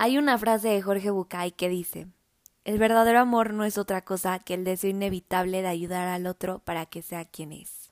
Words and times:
Hay 0.00 0.16
una 0.16 0.38
frase 0.38 0.68
de 0.68 0.80
Jorge 0.80 1.10
Bucay 1.10 1.50
que 1.50 1.68
dice, 1.68 2.06
el 2.64 2.78
verdadero 2.78 3.18
amor 3.18 3.52
no 3.52 3.64
es 3.64 3.78
otra 3.78 4.02
cosa 4.02 4.38
que 4.38 4.54
el 4.54 4.62
deseo 4.62 4.90
inevitable 4.90 5.60
de 5.60 5.66
ayudar 5.66 6.06
al 6.06 6.28
otro 6.28 6.60
para 6.60 6.86
que 6.86 7.02
sea 7.02 7.24
quien 7.24 7.50
es. 7.50 7.90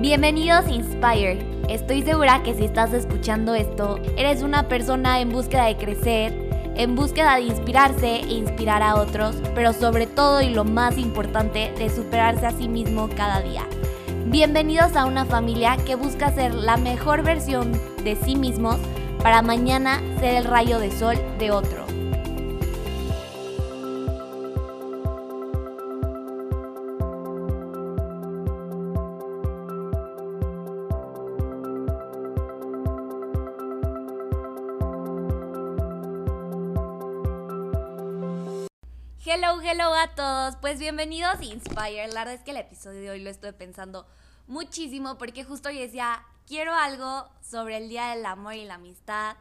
Bienvenidos 0.00 0.66
a 0.66 0.70
Inspire. 0.70 1.46
Estoy 1.70 2.02
segura 2.02 2.42
que 2.42 2.52
si 2.52 2.66
estás 2.66 2.92
escuchando 2.92 3.54
esto, 3.54 4.00
eres 4.18 4.42
una 4.42 4.68
persona 4.68 5.22
en 5.22 5.30
búsqueda 5.30 5.64
de 5.64 5.78
crecer, 5.78 6.34
en 6.76 6.94
búsqueda 6.94 7.36
de 7.36 7.44
inspirarse 7.44 8.16
e 8.16 8.34
inspirar 8.34 8.82
a 8.82 8.96
otros, 8.96 9.36
pero 9.54 9.72
sobre 9.72 10.06
todo 10.06 10.42
y 10.42 10.50
lo 10.50 10.64
más 10.64 10.98
importante, 10.98 11.72
de 11.78 11.88
superarse 11.88 12.44
a 12.44 12.50
sí 12.50 12.68
mismo 12.68 13.08
cada 13.16 13.40
día. 13.40 13.66
Bienvenidos 14.26 14.94
a 14.96 15.06
una 15.06 15.24
familia 15.24 15.78
que 15.86 15.94
busca 15.94 16.30
ser 16.32 16.52
la 16.52 16.76
mejor 16.76 17.22
versión 17.22 17.72
de 18.04 18.14
sí 18.14 18.36
mismos 18.36 18.76
para 19.22 19.40
mañana 19.40 20.00
ser 20.18 20.34
el 20.34 20.44
rayo 20.44 20.80
de 20.80 20.90
sol 20.90 21.16
de 21.38 21.52
otro. 21.52 21.86
Hello, 39.24 39.60
hello 39.62 39.94
a 39.94 40.08
todos. 40.16 40.56
Pues 40.56 40.80
bienvenidos 40.80 41.38
a 41.38 41.44
Inspire. 41.44 42.08
La 42.08 42.24
verdad 42.24 42.34
es 42.34 42.42
que 42.42 42.50
el 42.50 42.56
episodio 42.56 43.00
de 43.00 43.10
hoy 43.10 43.20
lo 43.20 43.30
estoy 43.30 43.52
pensando 43.52 44.04
muchísimo 44.48 45.16
porque 45.16 45.44
justo 45.44 45.70
yo 45.70 45.80
decía, 45.80 46.24
quiero 46.46 46.74
algo 46.74 47.28
sobre 47.40 47.76
el 47.76 47.88
Día 47.88 48.08
del 48.08 48.26
Amor 48.26 48.54
y 48.54 48.64
la 48.64 48.74
Amistad. 48.74 49.36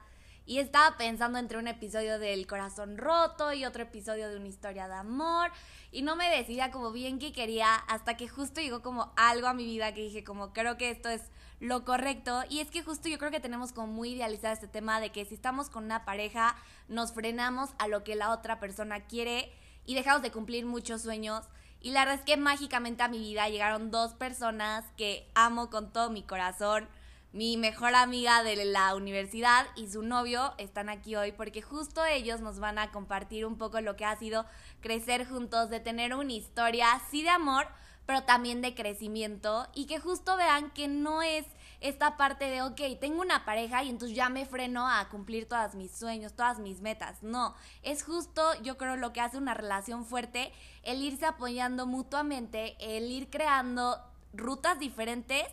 Y 0.45 0.59
estaba 0.59 0.97
pensando 0.97 1.37
entre 1.37 1.59
un 1.59 1.67
episodio 1.67 2.19
del 2.19 2.47
corazón 2.47 2.97
roto 2.97 3.53
y 3.53 3.63
otro 3.63 3.83
episodio 3.83 4.29
de 4.29 4.37
una 4.37 4.47
historia 4.47 4.87
de 4.87 4.95
amor. 4.95 5.51
Y 5.91 6.01
no 6.01 6.15
me 6.15 6.29
decidía 6.29 6.71
como 6.71 6.91
bien 6.91 7.19
que 7.19 7.31
quería 7.31 7.75
hasta 7.75 8.17
que 8.17 8.27
justo 8.27 8.59
llegó 8.59 8.81
como 8.81 9.13
algo 9.15 9.47
a 9.47 9.53
mi 9.53 9.65
vida 9.65 9.93
que 9.93 10.01
dije 10.01 10.23
como 10.23 10.51
creo 10.51 10.77
que 10.77 10.89
esto 10.89 11.09
es 11.09 11.21
lo 11.59 11.85
correcto. 11.85 12.43
Y 12.49 12.59
es 12.59 12.71
que 12.71 12.83
justo 12.83 13.07
yo 13.07 13.17
creo 13.19 13.31
que 13.31 13.39
tenemos 13.39 13.71
como 13.71 13.87
muy 13.87 14.13
idealizado 14.13 14.53
este 14.53 14.67
tema 14.67 14.99
de 14.99 15.11
que 15.11 15.25
si 15.25 15.35
estamos 15.35 15.69
con 15.69 15.85
una 15.85 16.05
pareja 16.05 16.55
nos 16.87 17.13
frenamos 17.13 17.69
a 17.77 17.87
lo 17.87 18.03
que 18.03 18.15
la 18.15 18.31
otra 18.31 18.59
persona 18.59 19.05
quiere 19.05 19.53
y 19.85 19.95
dejamos 19.95 20.21
de 20.21 20.31
cumplir 20.31 20.65
muchos 20.65 21.03
sueños. 21.03 21.45
Y 21.81 21.91
la 21.91 22.01
verdad 22.01 22.19
es 22.19 22.25
que 22.25 22.37
mágicamente 22.37 23.03
a 23.03 23.07
mi 23.07 23.19
vida 23.19 23.47
llegaron 23.49 23.91
dos 23.91 24.13
personas 24.13 24.85
que 24.97 25.29
amo 25.33 25.69
con 25.69 25.91
todo 25.93 26.09
mi 26.09 26.23
corazón 26.23 26.87
mi 27.33 27.55
mejor 27.55 27.95
amiga 27.95 28.43
de 28.43 28.65
la 28.65 28.93
universidad 28.93 29.65
y 29.75 29.87
su 29.87 30.03
novio 30.03 30.53
están 30.57 30.89
aquí 30.89 31.15
hoy 31.15 31.31
porque 31.31 31.61
justo 31.61 32.03
ellos 32.03 32.41
nos 32.41 32.59
van 32.59 32.77
a 32.77 32.91
compartir 32.91 33.45
un 33.45 33.57
poco 33.57 33.79
lo 33.79 33.95
que 33.95 34.03
ha 34.03 34.17
sido 34.17 34.45
crecer 34.81 35.25
juntos, 35.25 35.69
de 35.69 35.79
tener 35.79 36.13
una 36.13 36.33
historia, 36.33 36.87
sí 37.09 37.23
de 37.23 37.29
amor, 37.29 37.67
pero 38.05 38.23
también 38.23 38.61
de 38.61 38.75
crecimiento 38.75 39.67
y 39.73 39.85
que 39.85 39.99
justo 39.99 40.35
vean 40.35 40.71
que 40.71 40.89
no 40.89 41.21
es 41.21 41.45
esta 41.79 42.17
parte 42.17 42.45
de, 42.45 42.61
ok, 42.61 42.79
tengo 42.99 43.21
una 43.21 43.45
pareja 43.45 43.83
y 43.83 43.89
entonces 43.89 44.15
ya 44.15 44.29
me 44.29 44.45
freno 44.45 44.87
a 44.87 45.07
cumplir 45.09 45.47
todos 45.47 45.73
mis 45.73 45.91
sueños, 45.91 46.33
todas 46.33 46.59
mis 46.59 46.81
metas. 46.81 47.23
No, 47.23 47.55
es 47.81 48.03
justo, 48.03 48.41
yo 48.61 48.77
creo, 48.77 48.97
lo 48.97 49.13
que 49.13 49.21
hace 49.21 49.37
una 49.37 49.53
relación 49.53 50.05
fuerte, 50.05 50.51
el 50.83 51.01
irse 51.01 51.25
apoyando 51.25 51.87
mutuamente, 51.87 52.75
el 52.79 53.09
ir 53.09 53.29
creando 53.29 53.99
rutas 54.33 54.77
diferentes 54.79 55.45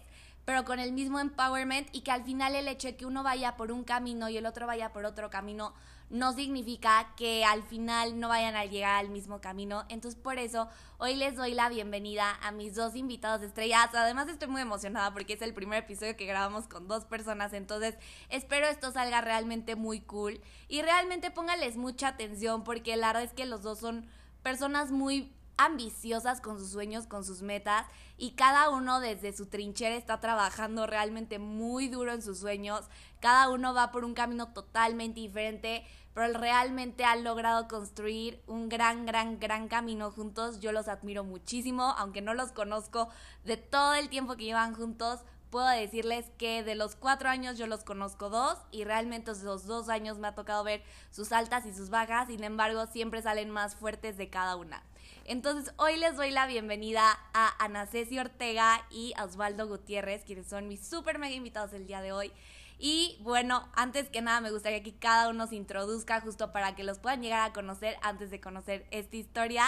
pero 0.48 0.64
con 0.64 0.78
el 0.78 0.92
mismo 0.92 1.20
empowerment 1.20 1.94
y 1.94 2.00
que 2.00 2.10
al 2.10 2.24
final 2.24 2.54
el 2.54 2.68
hecho 2.68 2.88
de 2.88 2.96
que 2.96 3.04
uno 3.04 3.22
vaya 3.22 3.54
por 3.54 3.70
un 3.70 3.84
camino 3.84 4.30
y 4.30 4.38
el 4.38 4.46
otro 4.46 4.66
vaya 4.66 4.94
por 4.94 5.04
otro 5.04 5.28
camino 5.28 5.74
no 6.08 6.32
significa 6.32 7.12
que 7.18 7.44
al 7.44 7.62
final 7.64 8.18
no 8.18 8.30
vayan 8.30 8.56
a 8.56 8.64
llegar 8.64 8.96
al 8.96 9.10
mismo 9.10 9.42
camino. 9.42 9.84
Entonces 9.91 10.19
por 10.19 10.38
eso 10.38 10.70
hoy 10.96 11.16
les 11.16 11.36
doy 11.36 11.52
la 11.52 11.69
bienvenida 11.69 12.34
a 12.41 12.50
mis 12.50 12.74
dos 12.74 12.96
invitados 12.96 13.42
estrellas. 13.42 13.91
Además 13.92 14.26
estoy 14.28 14.48
muy 14.48 14.62
emocionada 14.62 15.12
porque 15.12 15.34
es 15.34 15.42
el 15.42 15.53
primer 15.53 15.84
episodio 15.84 16.16
que 16.16 16.25
grabamos 16.25 16.66
con 16.66 16.88
dos 16.88 17.04
personas. 17.04 17.53
Entonces 17.53 17.98
espero 18.31 18.69
esto 18.69 18.91
salga 18.91 19.20
realmente 19.20 19.76
muy 19.76 20.00
cool 20.00 20.41
y 20.66 20.81
realmente 20.81 21.31
póngales 21.31 21.76
mucha 21.76 22.08
atención 22.08 22.64
porque 22.64 22.97
la 22.97 23.08
verdad 23.08 23.25
es 23.25 23.34
que 23.34 23.44
los 23.44 23.62
dos 23.62 23.81
son 23.81 24.06
personas 24.42 24.92
muy 24.92 25.31
ambiciosas 25.58 26.41
con 26.41 26.58
sus 26.58 26.70
sueños, 26.70 27.06
con 27.06 27.24
sus 27.24 27.42
metas 27.42 27.84
y 28.16 28.30
cada 28.30 28.70
uno 28.70 29.00
desde 29.00 29.32
su 29.32 29.46
trinchera 29.46 29.96
está 29.96 30.20
trabajando 30.20 30.86
realmente 30.86 31.38
muy 31.38 31.88
duro 31.88 32.12
en 32.12 32.22
sus 32.22 32.38
sueños. 32.38 32.86
Cada 33.20 33.50
uno 33.50 33.74
va 33.74 33.92
por 33.92 34.04
un 34.04 34.14
camino 34.14 34.48
totalmente 34.52 35.20
diferente, 35.20 35.84
pero 36.14 36.38
realmente 36.38 37.04
han 37.04 37.24
logrado 37.24 37.69
construir 37.69 38.42
un 38.46 38.69
gran, 38.69 39.04
gran, 39.04 39.38
gran 39.38 39.69
camino 39.69 40.10
juntos. 40.10 40.60
Yo 40.60 40.72
los 40.72 40.88
admiro 40.88 41.24
muchísimo, 41.24 41.94
aunque 41.98 42.22
no 42.22 42.34
los 42.34 42.52
conozco 42.52 43.08
de 43.44 43.56
todo 43.56 43.94
el 43.94 44.08
tiempo 44.08 44.36
que 44.36 44.44
llevan 44.44 44.75
juntos. 44.75 45.20
Puedo 45.50 45.69
decirles 45.69 46.26
que 46.36 46.62
de 46.62 46.75
los 46.75 46.94
cuatro 46.94 47.30
años 47.30 47.56
yo 47.56 47.66
los 47.66 47.82
conozco 47.82 48.28
dos 48.28 48.58
y 48.70 48.84
realmente 48.84 49.30
esos 49.30 49.66
dos 49.66 49.88
años 49.88 50.19
me 50.19 50.28
ha 50.28 50.34
tocado 50.34 50.62
ver 50.62 50.82
sus 51.10 51.32
altas 51.32 51.64
y 51.64 51.72
sus 51.72 51.88
bajas, 51.88 52.28
sin 52.28 52.44
embargo 52.44 52.86
siempre 52.86 53.22
salen 53.22 53.50
más 53.50 53.75
fuertes 53.75 54.19
de 54.19 54.28
cada 54.28 54.56
una. 54.56 54.82
Entonces, 55.24 55.74
hoy 55.76 55.96
les 55.96 56.16
doy 56.16 56.30
la 56.30 56.46
bienvenida 56.46 57.19
a 57.34 57.64
Ana 57.64 57.86
Ceci 57.86 58.19
Ortega 58.19 58.84
y 58.91 59.12
Osvaldo 59.22 59.69
Gutiérrez, 59.69 60.24
quienes 60.24 60.48
son 60.48 60.69
mis 60.69 60.86
súper 60.86 61.19
mega 61.19 61.34
invitados 61.34 61.72
el 61.72 61.86
día 61.86 62.00
de 62.00 62.12
hoy. 62.12 62.32
Y 62.78 63.19
bueno, 63.20 63.69
antes 63.74 64.08
que 64.08 64.22
nada 64.22 64.41
me 64.41 64.50
gustaría 64.50 64.82
que 64.82 64.94
cada 64.94 65.28
uno 65.28 65.46
se 65.46 65.56
introduzca 65.56 66.20
justo 66.20 66.52
para 66.52 66.76
que 66.76 66.84
los 66.84 66.98
puedan 66.98 67.22
llegar 67.22 67.48
a 67.48 67.52
conocer 67.52 67.96
antes 68.02 68.30
de 68.30 68.41
conocer 68.41 68.86
esta 68.91 69.16
historia. 69.16 69.64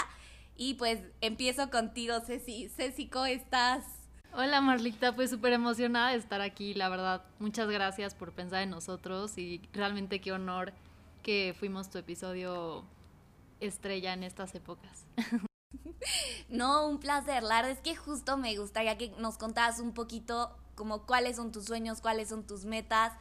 Y 0.56 0.74
pues 0.74 1.00
empiezo 1.20 1.70
contigo, 1.70 2.20
Ceci. 2.20 2.68
Ceci, 2.68 3.08
¿cómo 3.08 3.26
estás? 3.26 3.84
Hola 4.32 4.60
Marlita, 4.60 5.16
pues 5.16 5.28
súper 5.30 5.52
emocionada 5.52 6.10
de 6.10 6.16
estar 6.18 6.40
aquí, 6.40 6.72
la 6.74 6.88
verdad. 6.88 7.24
Muchas 7.40 7.68
gracias 7.68 8.14
por 8.14 8.32
pensar 8.32 8.62
en 8.62 8.70
nosotros 8.70 9.36
y 9.38 9.60
realmente 9.72 10.20
qué 10.20 10.30
honor 10.30 10.72
que 11.24 11.54
fuimos 11.58 11.90
tu 11.90 11.98
episodio 11.98 12.84
estrella 13.58 14.12
en 14.12 14.22
estas 14.22 14.54
épocas. 14.54 15.04
No, 16.48 16.86
un 16.86 16.98
placer. 16.98 17.42
La 17.42 17.69
es 17.69 17.78
que 17.78 17.94
justo 17.94 18.36
me 18.36 18.56
gustaría 18.56 18.98
que 18.98 19.10
nos 19.19 19.38
contaras 19.38 19.78
un 19.81 19.92
poquito 19.92 20.50
como 20.75 21.03
cuáles 21.03 21.36
son 21.36 21.53
tus 21.53 21.66
sueños, 21.66 22.00
cuáles 22.00 22.28
son 22.28 22.47
tus 22.47 22.64
metas, 22.64 23.12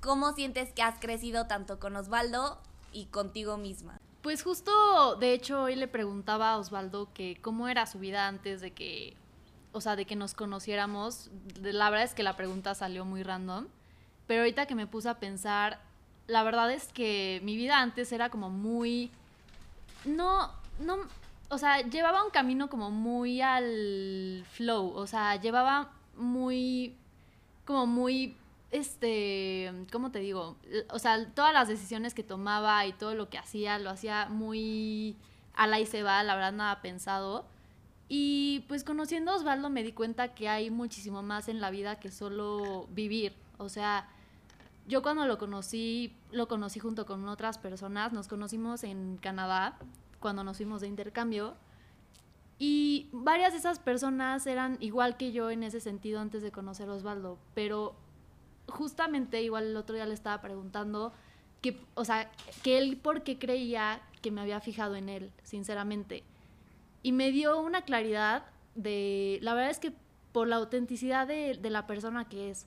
cómo 0.00 0.32
sientes 0.34 0.72
que 0.72 0.82
has 0.82 0.98
crecido 0.98 1.46
tanto 1.46 1.78
con 1.78 1.96
Osvaldo 1.96 2.60
y 2.92 3.06
contigo 3.06 3.56
misma. 3.56 3.98
Pues 4.22 4.42
justo, 4.42 5.16
de 5.16 5.32
hecho, 5.32 5.62
hoy 5.62 5.76
le 5.76 5.86
preguntaba 5.86 6.50
a 6.50 6.58
Osvaldo 6.58 7.12
que 7.14 7.38
cómo 7.40 7.68
era 7.68 7.86
su 7.86 8.00
vida 8.00 8.26
antes 8.26 8.60
de 8.60 8.72
que, 8.72 9.16
o 9.72 9.80
sea, 9.80 9.94
de 9.94 10.04
que 10.04 10.16
nos 10.16 10.34
conociéramos. 10.34 11.30
La 11.60 11.90
verdad 11.90 12.04
es 12.04 12.14
que 12.14 12.24
la 12.24 12.36
pregunta 12.36 12.74
salió 12.74 13.04
muy 13.04 13.22
random, 13.22 13.68
pero 14.26 14.40
ahorita 14.40 14.66
que 14.66 14.74
me 14.74 14.88
puse 14.88 15.08
a 15.08 15.20
pensar, 15.20 15.80
la 16.26 16.42
verdad 16.42 16.72
es 16.72 16.88
que 16.92 17.40
mi 17.44 17.56
vida 17.56 17.80
antes 17.80 18.10
era 18.10 18.30
como 18.30 18.50
muy, 18.50 19.12
no, 20.04 20.50
no, 20.80 20.98
o 21.48 21.58
sea, 21.58 21.80
llevaba 21.82 22.24
un 22.24 22.30
camino 22.30 22.68
como 22.68 22.90
muy 22.90 23.40
al 23.40 24.44
flow, 24.50 24.92
o 24.94 25.06
sea, 25.06 25.36
llevaba 25.36 25.92
muy, 26.16 26.96
como 27.64 27.86
muy, 27.86 28.36
este, 28.70 29.72
¿cómo 29.92 30.10
te 30.10 30.18
digo? 30.18 30.56
O 30.90 30.98
sea, 30.98 31.32
todas 31.32 31.52
las 31.52 31.68
decisiones 31.68 32.14
que 32.14 32.22
tomaba 32.22 32.84
y 32.86 32.92
todo 32.92 33.14
lo 33.14 33.28
que 33.28 33.38
hacía, 33.38 33.78
lo 33.78 33.90
hacía 33.90 34.28
muy 34.28 35.16
a 35.54 35.66
la 35.66 35.80
y 35.80 35.86
se 35.86 36.02
va, 36.02 36.22
la 36.22 36.34
verdad 36.34 36.52
nada 36.52 36.82
pensado. 36.82 37.46
Y 38.08 38.64
pues 38.68 38.84
conociendo 38.84 39.32
a 39.32 39.36
Osvaldo 39.36 39.68
me 39.70 39.82
di 39.82 39.92
cuenta 39.92 40.34
que 40.34 40.48
hay 40.48 40.70
muchísimo 40.70 41.22
más 41.22 41.48
en 41.48 41.60
la 41.60 41.70
vida 41.70 41.98
que 41.98 42.10
solo 42.10 42.86
vivir. 42.92 43.34
O 43.58 43.68
sea, 43.68 44.08
yo 44.86 45.02
cuando 45.02 45.26
lo 45.26 45.38
conocí, 45.38 46.14
lo 46.30 46.46
conocí 46.46 46.78
junto 46.78 47.06
con 47.06 47.28
otras 47.28 47.58
personas, 47.58 48.12
nos 48.12 48.28
conocimos 48.28 48.84
en 48.84 49.16
Canadá 49.16 49.78
cuando 50.20 50.44
nos 50.44 50.56
fuimos 50.56 50.80
de 50.80 50.88
intercambio. 50.88 51.56
Y 52.58 53.08
varias 53.12 53.52
de 53.52 53.58
esas 53.58 53.78
personas 53.78 54.46
eran 54.46 54.78
igual 54.80 55.16
que 55.16 55.32
yo 55.32 55.50
en 55.50 55.62
ese 55.62 55.80
sentido 55.80 56.20
antes 56.20 56.42
de 56.42 56.50
conocer 56.50 56.88
a 56.88 56.94
Osvaldo, 56.94 57.38
pero 57.54 57.94
justamente 58.68 59.42
igual 59.42 59.64
el 59.64 59.76
otro 59.76 59.94
día 59.94 60.06
le 60.06 60.14
estaba 60.14 60.40
preguntando 60.40 61.12
que, 61.60 61.78
o 61.94 62.04
sea, 62.04 62.30
que 62.62 62.78
él 62.78 62.96
por 62.96 63.22
qué 63.22 63.38
creía 63.38 64.00
que 64.22 64.30
me 64.30 64.40
había 64.40 64.60
fijado 64.60 64.96
en 64.96 65.08
él, 65.08 65.32
sinceramente. 65.42 66.22
Y 67.02 67.12
me 67.12 67.30
dio 67.30 67.60
una 67.60 67.82
claridad 67.82 68.46
de, 68.74 69.38
la 69.42 69.54
verdad 69.54 69.70
es 69.70 69.78
que 69.78 69.92
por 70.32 70.48
la 70.48 70.56
autenticidad 70.56 71.26
de, 71.26 71.54
de 71.54 71.70
la 71.70 71.86
persona 71.86 72.28
que 72.28 72.50
es. 72.50 72.66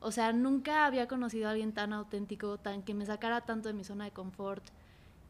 O 0.00 0.12
sea, 0.12 0.32
nunca 0.32 0.86
había 0.86 1.08
conocido 1.08 1.48
a 1.48 1.50
alguien 1.52 1.72
tan 1.72 1.92
auténtico, 1.92 2.58
tan 2.58 2.82
que 2.82 2.94
me 2.94 3.04
sacara 3.04 3.42
tanto 3.42 3.68
de 3.68 3.74
mi 3.74 3.84
zona 3.84 4.04
de 4.04 4.10
confort, 4.12 4.64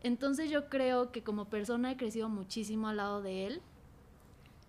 entonces 0.02 0.50
yo 0.50 0.69
creo 0.69 1.12
que 1.12 1.23
como 1.23 1.47
persona 1.47 1.93
he 1.93 1.97
crecido 1.97 2.29
muchísimo 2.29 2.88
al 2.88 2.99
lado 2.99 3.23
de 3.23 3.47
él 3.47 3.62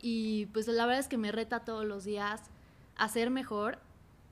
y 0.01 0.47
pues 0.47 0.67
la 0.67 0.85
verdad 0.85 0.99
es 0.99 1.07
que 1.07 1.17
me 1.17 1.31
reta 1.31 1.63
todos 1.63 1.85
los 1.85 2.03
días 2.03 2.41
a 2.95 3.07
ser 3.07 3.29
mejor 3.29 3.79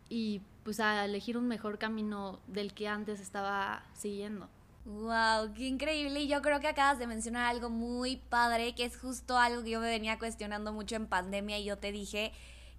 y 0.10 0.42
pues 0.64 0.80
a 0.80 1.06
elegir 1.06 1.38
un 1.38 1.48
mejor 1.48 1.78
camino 1.78 2.40
del 2.48 2.74
que 2.74 2.88
antes 2.88 3.20
estaba 3.20 3.84
siguiendo. 3.94 4.50
Wow, 4.86 5.54
qué 5.54 5.68
increíble. 5.68 6.22
Y 6.22 6.28
yo 6.28 6.42
creo 6.42 6.60
que 6.60 6.68
acabas 6.68 6.98
de 6.98 7.06
mencionar 7.06 7.46
algo 7.46 7.70
muy 7.70 8.18
padre, 8.18 8.74
que 8.74 8.86
es 8.86 8.98
justo 8.98 9.38
algo 9.38 9.64
que 9.64 9.72
yo 9.72 9.80
me 9.80 9.88
venía 9.88 10.18
cuestionando 10.18 10.74
mucho 10.74 10.96
en 10.96 11.06
pandemia 11.06 11.60
y 11.60 11.66
yo 11.66 11.78
te 11.78 11.92
dije 11.92 12.32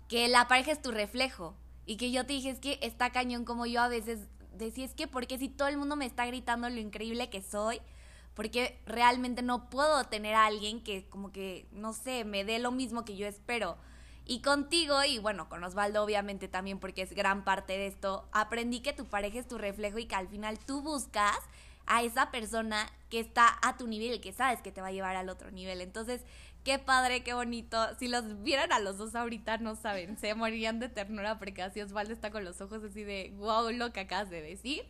que 0.08 0.26
la 0.28 0.48
pareja 0.48 0.72
es 0.72 0.82
tu 0.82 0.90
reflejo. 0.90 1.54
Y 1.86 1.96
que 1.96 2.10
yo 2.10 2.26
te 2.26 2.32
dije, 2.32 2.50
es 2.50 2.58
que 2.58 2.78
está 2.82 3.10
cañón 3.10 3.44
como 3.44 3.66
yo 3.66 3.80
a 3.80 3.88
veces 3.88 4.20
decía, 4.56 4.86
que 4.94 5.06
porque 5.06 5.38
si 5.38 5.48
todo 5.48 5.68
el 5.68 5.76
mundo 5.76 5.96
me 5.96 6.06
está 6.06 6.26
gritando 6.26 6.68
lo 6.68 6.78
increíble 6.78 7.30
que 7.30 7.42
soy, 7.42 7.80
porque 8.34 8.80
realmente 8.86 9.42
no 9.42 9.68
puedo 9.70 10.04
tener 10.04 10.34
a 10.34 10.46
alguien 10.46 10.82
que 10.82 11.08
como 11.08 11.32
que, 11.32 11.66
no 11.72 11.92
sé, 11.92 12.24
me 12.24 12.44
dé 12.44 12.58
lo 12.58 12.70
mismo 12.70 13.04
que 13.04 13.16
yo 13.16 13.26
espero. 13.26 13.76
Y 14.26 14.42
contigo, 14.42 15.02
y 15.02 15.18
bueno, 15.18 15.48
con 15.48 15.64
Osvaldo 15.64 16.04
obviamente 16.04 16.46
también 16.46 16.78
porque 16.78 17.02
es 17.02 17.12
gran 17.12 17.44
parte 17.44 17.72
de 17.72 17.86
esto, 17.88 18.28
aprendí 18.32 18.80
que 18.80 18.92
tu 18.92 19.06
pareja 19.06 19.40
es 19.40 19.48
tu 19.48 19.58
reflejo 19.58 19.98
y 19.98 20.06
que 20.06 20.14
al 20.14 20.28
final 20.28 20.58
tú 20.58 20.82
buscas 20.82 21.38
a 21.86 22.02
esa 22.02 22.30
persona 22.30 22.88
que 23.08 23.18
está 23.18 23.58
a 23.62 23.76
tu 23.76 23.88
nivel 23.88 24.20
que 24.20 24.32
sabes 24.32 24.62
que 24.62 24.70
te 24.70 24.80
va 24.80 24.88
a 24.88 24.92
llevar 24.92 25.16
al 25.16 25.28
otro 25.28 25.50
nivel. 25.50 25.80
Entonces, 25.80 26.22
qué 26.64 26.78
padre, 26.78 27.24
qué 27.24 27.34
bonito. 27.34 27.84
Si 27.98 28.06
los 28.06 28.42
vieran 28.42 28.72
a 28.72 28.78
los 28.78 28.98
dos 28.98 29.14
ahorita, 29.16 29.58
no 29.58 29.74
saben, 29.74 30.16
se 30.16 30.34
morirían 30.34 30.78
de 30.78 30.88
ternura 30.88 31.38
porque 31.38 31.62
así 31.62 31.80
Osvaldo 31.80 32.12
está 32.12 32.30
con 32.30 32.44
los 32.44 32.60
ojos 32.60 32.84
así 32.84 33.02
de, 33.02 33.32
wow, 33.38 33.70
lo 33.72 33.92
que 33.92 34.00
acabas 34.00 34.30
de 34.30 34.42
decir. 34.42 34.84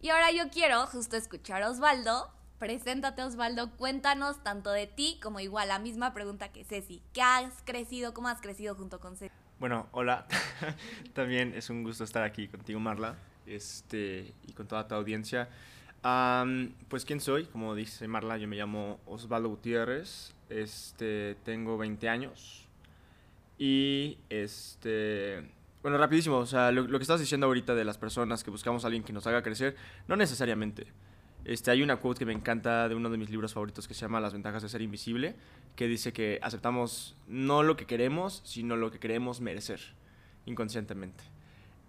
Y 0.00 0.10
ahora 0.10 0.30
yo 0.30 0.48
quiero 0.50 0.86
justo 0.86 1.16
escuchar 1.16 1.62
a 1.62 1.70
Osvaldo. 1.70 2.30
Preséntate 2.58 3.22
Osvaldo, 3.22 3.70
cuéntanos 3.76 4.42
tanto 4.42 4.70
de 4.70 4.86
ti 4.86 5.18
como 5.22 5.40
igual 5.40 5.68
la 5.68 5.78
misma 5.78 6.14
pregunta 6.14 6.52
que 6.52 6.64
Ceci. 6.64 7.02
¿Qué 7.12 7.22
has 7.22 7.62
crecido? 7.64 8.14
¿Cómo 8.14 8.28
has 8.28 8.40
crecido 8.40 8.74
junto 8.74 9.00
con 9.00 9.16
Ceci? 9.16 9.34
Bueno, 9.58 9.88
hola. 9.92 10.26
También 11.14 11.54
es 11.54 11.70
un 11.70 11.82
gusto 11.82 12.04
estar 12.04 12.22
aquí 12.22 12.48
contigo, 12.48 12.80
Marla, 12.80 13.16
este, 13.46 14.32
y 14.46 14.52
con 14.52 14.66
toda 14.66 14.88
tu 14.88 14.94
audiencia 14.94 15.48
pues 16.88 17.04
quién 17.04 17.20
soy, 17.20 17.46
como 17.46 17.74
dice 17.74 18.06
Marla, 18.06 18.36
yo 18.36 18.46
me 18.46 18.56
llamo 18.56 19.00
Osvaldo 19.06 19.48
Gutiérrez, 19.48 20.34
este, 20.48 21.36
tengo 21.44 21.76
20 21.78 22.08
años 22.08 22.68
y 23.58 24.18
este, 24.28 25.48
bueno, 25.82 25.98
rapidísimo, 25.98 26.36
o 26.36 26.46
sea, 26.46 26.70
lo, 26.70 26.86
que 26.86 27.02
estás 27.02 27.18
diciendo 27.18 27.46
ahorita 27.46 27.74
de 27.74 27.84
las 27.84 27.98
personas 27.98 28.44
que 28.44 28.50
buscamos 28.50 28.84
a 28.84 28.88
alguien 28.88 29.02
que 29.02 29.12
nos 29.12 29.26
haga 29.26 29.42
crecer, 29.42 29.74
no 30.06 30.14
necesariamente. 30.16 30.86
Este, 31.46 31.70
hay 31.70 31.80
una 31.80 31.98
quote 31.98 32.18
que 32.18 32.26
me 32.26 32.32
encanta 32.32 32.88
de 32.88 32.96
uno 32.96 33.08
de 33.08 33.18
mis 33.18 33.30
libros 33.30 33.54
favoritos 33.54 33.86
que 33.86 33.94
se 33.94 34.00
llama 34.00 34.20
Las 34.20 34.32
ventajas 34.32 34.64
de 34.64 34.68
ser 34.68 34.82
invisible, 34.82 35.36
que 35.76 35.86
dice 35.86 36.12
que 36.12 36.40
aceptamos 36.42 37.14
no 37.28 37.62
lo 37.62 37.76
que 37.76 37.86
queremos, 37.86 38.42
sino 38.44 38.74
lo 38.74 38.90
que 38.90 38.98
queremos 38.98 39.40
merecer, 39.40 39.80
inconscientemente. 40.44 41.22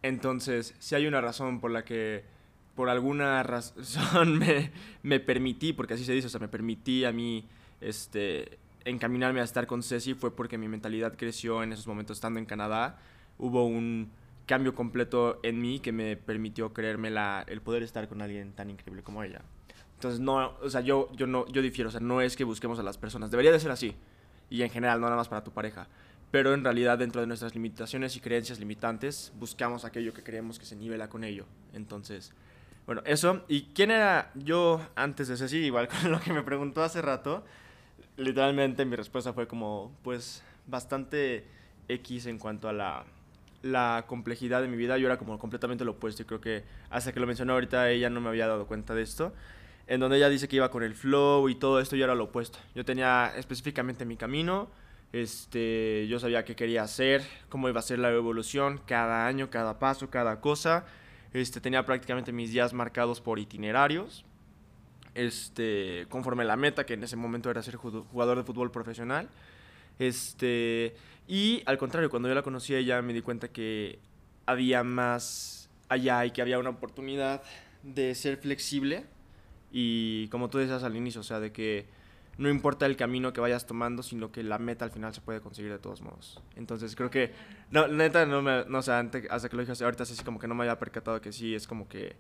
Entonces, 0.04 0.76
si 0.78 0.94
hay 0.94 1.08
una 1.08 1.22
razón 1.22 1.60
por 1.60 1.72
la 1.72 1.84
que 1.84 2.24
por 2.76 2.88
alguna 2.88 3.42
razón 3.42 4.38
me, 4.38 4.72
me, 5.02 5.20
permití, 5.20 5.74
porque 5.74 5.96
así 5.96 6.06
se 6.06 6.14
dice, 6.14 6.28
o 6.28 6.30
sea, 6.30 6.40
me 6.40 6.50
permití 6.50 7.04
a 7.04 7.12
mí 7.12 7.48
este, 7.82 8.60
encaminarme 8.86 9.42
a 9.42 9.44
estar 9.44 9.66
con 9.66 9.82
Ceci 9.82 10.14
fue 10.14 10.36
porque 10.36 10.60
mi 10.60 10.68
mentalidad 10.68 11.16
creció 11.18 11.64
en 11.64 11.74
esos 11.74 11.88
momentos 11.88 12.18
estando 12.18 12.40
en 12.40 12.46
Canadá. 12.46 13.00
Hubo 13.40 13.66
un 13.66 14.12
cambio 14.48 14.74
completo 14.74 15.40
en 15.44 15.62
mí 15.62 15.80
que 15.80 15.92
me 15.92 16.18
permitió 16.18 16.74
creerme 16.74 17.12
la, 17.12 17.46
el 17.48 17.62
poder 17.62 17.84
estar 17.84 18.08
con 18.08 18.24
alguien 18.24 18.54
tan 18.54 18.72
increíble 18.72 19.04
como 19.04 19.22
ella. 19.22 19.42
Entonces, 19.94 20.20
no, 20.20 20.56
o 20.62 20.70
sea, 20.70 20.82
yo, 20.82 21.12
yo, 21.14 21.28
no, 21.28 21.46
yo 21.48 21.62
difiero, 21.62 21.90
o 21.90 21.92
sea, 21.92 22.00
no 22.00 22.22
es 22.22 22.36
que 22.36 22.44
busquemos 22.44 22.80
a 22.80 22.84
las 22.84 22.98
personas, 22.98 23.30
debería 23.30 23.52
de 23.52 23.60
ser 23.60 23.72
así, 23.72 23.96
y 24.50 24.62
en 24.62 24.70
general, 24.70 25.00
no 25.00 25.08
nada 25.08 25.18
más 25.18 25.28
para 25.28 25.44
tu 25.44 25.52
pareja, 25.52 25.88
pero 26.32 26.54
en 26.54 26.64
realidad 26.64 26.98
dentro 26.98 27.22
de 27.22 27.28
nuestras 27.28 27.54
limitaciones 27.54 28.16
y 28.16 28.20
creencias 28.20 28.60
limitantes, 28.60 29.34
buscamos 29.40 29.86
aquello 29.86 30.14
que 30.14 30.24
creemos 30.24 30.60
que 30.60 30.66
se 30.66 30.76
nivela 30.76 31.10
con 31.10 31.24
ello. 31.24 31.46
Entonces, 31.74 32.34
bueno, 32.86 33.02
eso. 33.06 33.44
¿Y 33.50 33.64
quién 33.74 33.92
era 33.92 34.32
yo 34.34 34.82
antes 34.96 35.28
de 35.28 35.38
Ceci? 35.38 35.58
Igual 35.58 35.88
con 36.02 36.12
lo 36.12 36.22
que 36.22 36.34
me 36.34 36.42
preguntó 36.42 36.84
hace 36.84 37.02
rato. 37.02 37.44
Literalmente 38.16 38.86
mi 38.86 38.96
respuesta 38.96 39.34
fue 39.34 39.48
como, 39.48 39.96
pues, 40.04 40.44
bastante 40.66 41.46
X 41.88 42.26
en 42.26 42.40
cuanto 42.40 42.68
a 42.68 42.74
la, 42.74 43.06
la 43.62 44.06
complejidad 44.08 44.62
de 44.62 44.68
mi 44.68 44.78
vida. 44.78 44.98
Yo 44.98 45.08
era 45.08 45.18
como 45.18 45.38
completamente 45.40 45.86
lo 45.86 45.92
opuesto 45.92 46.22
y 46.22 46.26
creo 46.26 46.42
que 46.42 46.64
hasta 46.90 47.12
que 47.12 47.20
lo 47.20 47.28
mencionó 47.28 47.54
ahorita 47.54 47.90
ella 47.90 48.10
no 48.10 48.22
me 48.22 48.30
había 48.30 48.48
dado 48.48 48.68
cuenta 48.68 48.94
de 48.94 49.02
esto. 49.02 49.34
En 49.88 50.00
donde 50.00 50.18
ella 50.18 50.30
dice 50.30 50.48
que 50.48 50.58
iba 50.58 50.70
con 50.70 50.84
el 50.84 50.96
flow 50.96 51.48
y 51.50 51.56
todo 51.56 51.80
esto, 51.80 51.96
yo 51.96 52.04
era 52.04 52.16
lo 52.16 52.26
opuesto. 52.26 52.60
Yo 52.76 52.84
tenía 52.84 53.32
específicamente 53.36 54.06
mi 54.06 54.18
camino. 54.18 54.70
Este, 55.14 56.06
yo 56.10 56.20
sabía 56.20 56.44
qué 56.44 56.56
quería 56.56 56.84
hacer, 56.84 57.24
cómo 57.48 57.70
iba 57.70 57.80
a 57.80 57.84
ser 57.84 58.00
la 58.00 58.12
evolución, 58.12 58.82
cada 58.86 59.26
año, 59.26 59.50
cada 59.50 59.80
paso, 59.80 60.10
cada 60.10 60.42
cosa. 60.42 60.86
Este, 61.34 61.62
tenía 61.62 61.86
prácticamente 61.86 62.34
mis 62.34 62.52
días 62.52 62.74
marcados 62.74 63.22
por 63.22 63.40
itinerarios. 63.40 64.26
Este, 65.14 66.06
conforme 66.10 66.44
la 66.44 66.58
meta, 66.58 66.86
que 66.86 66.94
en 66.94 67.04
ese 67.04 67.16
momento 67.16 67.50
era 67.50 67.64
ser 67.64 67.78
jugador 67.78 68.38
de 68.38 68.44
fútbol 68.44 68.70
profesional. 68.72 69.30
Este, 70.00 70.96
y 71.28 71.62
al 71.66 71.78
contrario, 71.78 72.10
cuando 72.10 72.30
yo 72.30 72.36
la 72.36 72.42
conocí 72.42 72.74
a 72.74 72.80
ella 72.80 73.02
me 73.02 73.14
di 73.14 73.22
cuenta 73.22 73.50
que 73.50 74.00
había 74.46 74.84
más 74.84 75.70
allá 75.90 76.26
y 76.26 76.32
que 76.32 76.42
había 76.42 76.60
una 76.60 76.70
oportunidad 76.70 77.42
de 77.84 78.16
ser 78.16 78.38
flexible 78.38 79.06
y 79.72 80.28
como 80.30 80.50
tú 80.50 80.58
decías 80.58 80.84
al 80.84 80.96
inicio, 80.96 81.22
o 81.22 81.24
sea, 81.24 81.40
de 81.40 81.52
que 81.52 81.86
no 82.38 82.50
importa 82.50 82.86
el 82.86 82.96
camino 82.96 83.34
que 83.34 83.42
vayas 83.42 83.66
tomando, 83.66 84.04
sino 84.04 84.32
que 84.32 84.44
la 84.44 84.60
meta 84.60 84.86
al 84.86 84.92
final 84.92 85.14
se 85.14 85.22
puede 85.22 85.42
conseguir 85.42 85.72
de 85.72 85.80
todos 85.80 86.02
modos. 86.02 86.42
Entonces 86.56 86.96
creo 86.96 87.10
que, 87.10 87.32
no, 87.72 87.88
neta, 87.88 88.26
no 88.26 88.42
me, 88.42 88.64
no 88.66 88.82
sé, 88.82 88.92
hasta 88.92 89.50
que 89.50 89.56
lo 89.56 89.66
dije 89.66 89.84
ahorita 89.84 90.04
así 90.04 90.24
como 90.24 90.40
que 90.40 90.48
no 90.48 90.56
me 90.56 90.64
había 90.64 90.78
percatado 90.80 91.20
que 91.20 91.32
sí, 91.32 91.56
es 91.56 91.68
como 91.68 91.88
que 91.90 92.16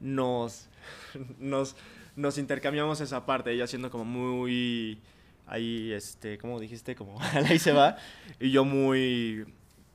nos, 0.00 0.68
nos, 1.38 1.76
nos 2.16 2.38
intercambiamos 2.38 3.00
esa 3.00 3.24
parte, 3.24 3.52
ella 3.52 3.66
siendo 3.66 3.90
como 3.90 4.04
muy, 4.04 5.00
ahí, 5.46 5.92
este, 5.92 6.38
como 6.38 6.60
dijiste, 6.60 6.94
como 6.94 7.20
ahí 7.48 7.58
se 7.58 7.72
va, 7.72 7.96
y 8.40 8.50
yo 8.50 8.64
muy 8.64 9.46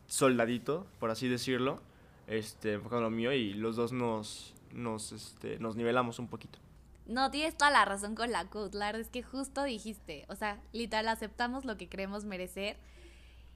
soldadito, 0.08 0.88
por 1.00 1.12
así 1.12 1.28
decirlo, 1.28 1.82
este, 2.28 2.74
enfocado 2.74 3.02
en 3.02 3.04
lo 3.06 3.10
mío, 3.10 3.32
y 3.34 3.54
los 3.54 3.76
dos 3.76 3.92
nos, 3.92 4.54
nos, 4.74 5.12
este, 5.12 5.60
nos 5.60 5.76
nivelamos 5.76 6.20
un 6.20 6.28
poquito. 6.28 6.60
No, 7.08 7.32
tienes 7.32 7.56
toda 7.56 7.72
la 7.72 7.86
razón 7.86 8.16
con 8.16 8.32
la. 8.32 8.48
La 8.74 8.90
es 8.92 9.10
que 9.10 9.24
justo 9.24 9.64
dijiste, 9.64 10.26
o 10.28 10.36
sea, 10.36 10.60
literal, 10.74 11.08
aceptamos 11.08 11.64
lo 11.64 11.78
que 11.78 11.88
creemos 11.88 12.26
merecer. 12.26 12.78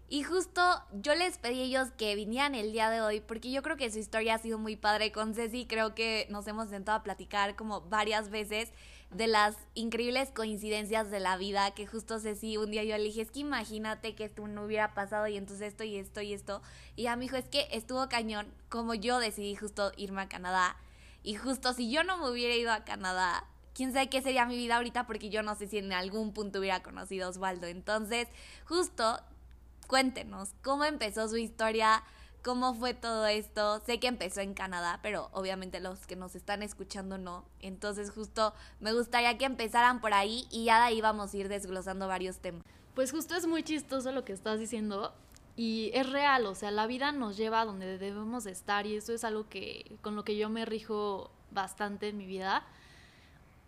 Y 0.07 0.23
justo 0.23 0.61
yo 0.93 1.15
les 1.15 1.37
pedí 1.37 1.61
a 1.61 1.63
ellos 1.63 1.91
que 1.91 2.15
vinieran 2.15 2.55
el 2.55 2.71
día 2.71 2.89
de 2.89 3.01
hoy, 3.01 3.19
porque 3.21 3.51
yo 3.51 3.61
creo 3.61 3.77
que 3.77 3.91
su 3.91 3.99
historia 3.99 4.35
ha 4.35 4.37
sido 4.39 4.57
muy 4.57 4.75
padre 4.75 5.11
con 5.11 5.33
Ceci. 5.33 5.65
Creo 5.65 5.95
que 5.95 6.27
nos 6.29 6.47
hemos 6.47 6.69
sentado 6.69 6.97
a 6.97 7.03
platicar 7.03 7.55
como 7.55 7.81
varias 7.81 8.29
veces 8.29 8.71
de 9.11 9.27
las 9.27 9.55
increíbles 9.73 10.31
coincidencias 10.31 11.11
de 11.11 11.19
la 11.19 11.37
vida. 11.37 11.71
Que 11.71 11.85
justo 11.85 12.19
Ceci, 12.19 12.57
un 12.57 12.71
día 12.71 12.83
yo 12.83 12.97
le 12.97 13.03
dije, 13.03 13.21
es 13.21 13.31
que 13.31 13.39
imagínate 13.39 14.15
que 14.15 14.25
esto 14.25 14.47
no 14.47 14.63
hubiera 14.63 14.93
pasado 14.93 15.27
y 15.27 15.37
entonces 15.37 15.67
esto 15.67 15.83
y 15.83 15.97
esto 15.97 16.21
y 16.21 16.33
esto. 16.33 16.61
Y 16.95 17.07
a 17.07 17.15
mi 17.15 17.25
hijo, 17.25 17.35
es 17.35 17.47
que 17.47 17.67
estuvo 17.71 18.07
cañón, 18.09 18.53
como 18.69 18.93
yo 18.93 19.19
decidí 19.19 19.55
justo 19.55 19.91
irme 19.97 20.21
a 20.21 20.29
Canadá 20.29 20.77
y 21.23 21.35
justo 21.35 21.73
si 21.73 21.91
yo 21.91 22.03
no 22.03 22.17
me 22.17 22.29
hubiera 22.29 22.55
ido 22.55 22.71
a 22.71 22.83
Canadá, 22.83 23.45
quién 23.73 23.93
sabe 23.93 24.09
qué 24.09 24.21
sería 24.21 24.45
mi 24.45 24.57
vida 24.57 24.77
ahorita 24.77 25.05
porque 25.05 25.29
yo 25.29 25.43
no 25.43 25.55
sé 25.55 25.67
si 25.67 25.77
en 25.77 25.93
algún 25.93 26.33
punto 26.33 26.59
hubiera 26.59 26.81
conocido 26.81 27.27
a 27.27 27.29
Osvaldo. 27.29 27.67
Entonces, 27.67 28.27
justo 28.65 29.19
cuéntenos 29.87 30.53
cómo 30.63 30.85
empezó 30.85 31.27
su 31.27 31.37
historia, 31.37 32.03
cómo 32.43 32.73
fue 32.73 32.93
todo 32.93 33.25
esto. 33.27 33.81
Sé 33.85 33.99
que 33.99 34.07
empezó 34.07 34.41
en 34.41 34.53
Canadá, 34.53 34.99
pero 35.01 35.29
obviamente 35.33 35.79
los 35.79 36.05
que 36.07 36.15
nos 36.15 36.35
están 36.35 36.63
escuchando 36.63 37.17
no. 37.17 37.45
Entonces, 37.59 38.11
justo 38.11 38.53
me 38.79 38.93
gustaría 38.93 39.37
que 39.37 39.45
empezaran 39.45 40.01
por 40.01 40.13
ahí 40.13 40.47
y 40.51 40.65
ya 40.65 40.77
de 40.77 40.83
ahí 40.83 41.01
vamos 41.01 41.33
a 41.33 41.37
ir 41.37 41.49
desglosando 41.49 42.07
varios 42.07 42.39
temas. 42.39 42.63
Pues 42.95 43.11
justo 43.11 43.35
es 43.35 43.47
muy 43.47 43.63
chistoso 43.63 44.11
lo 44.11 44.25
que 44.25 44.33
estás 44.33 44.59
diciendo 44.59 45.13
y 45.55 45.91
es 45.93 46.09
real, 46.09 46.45
o 46.45 46.55
sea, 46.55 46.71
la 46.71 46.87
vida 46.87 47.11
nos 47.11 47.37
lleva 47.37 47.61
a 47.61 47.65
donde 47.65 47.97
debemos 47.97 48.45
de 48.45 48.51
estar 48.51 48.85
y 48.85 48.95
eso 48.95 49.13
es 49.13 49.23
algo 49.23 49.47
que 49.49 49.97
con 50.01 50.15
lo 50.15 50.23
que 50.23 50.37
yo 50.37 50.49
me 50.49 50.65
rijo 50.65 51.31
bastante 51.51 52.09
en 52.09 52.17
mi 52.17 52.25
vida. 52.25 52.63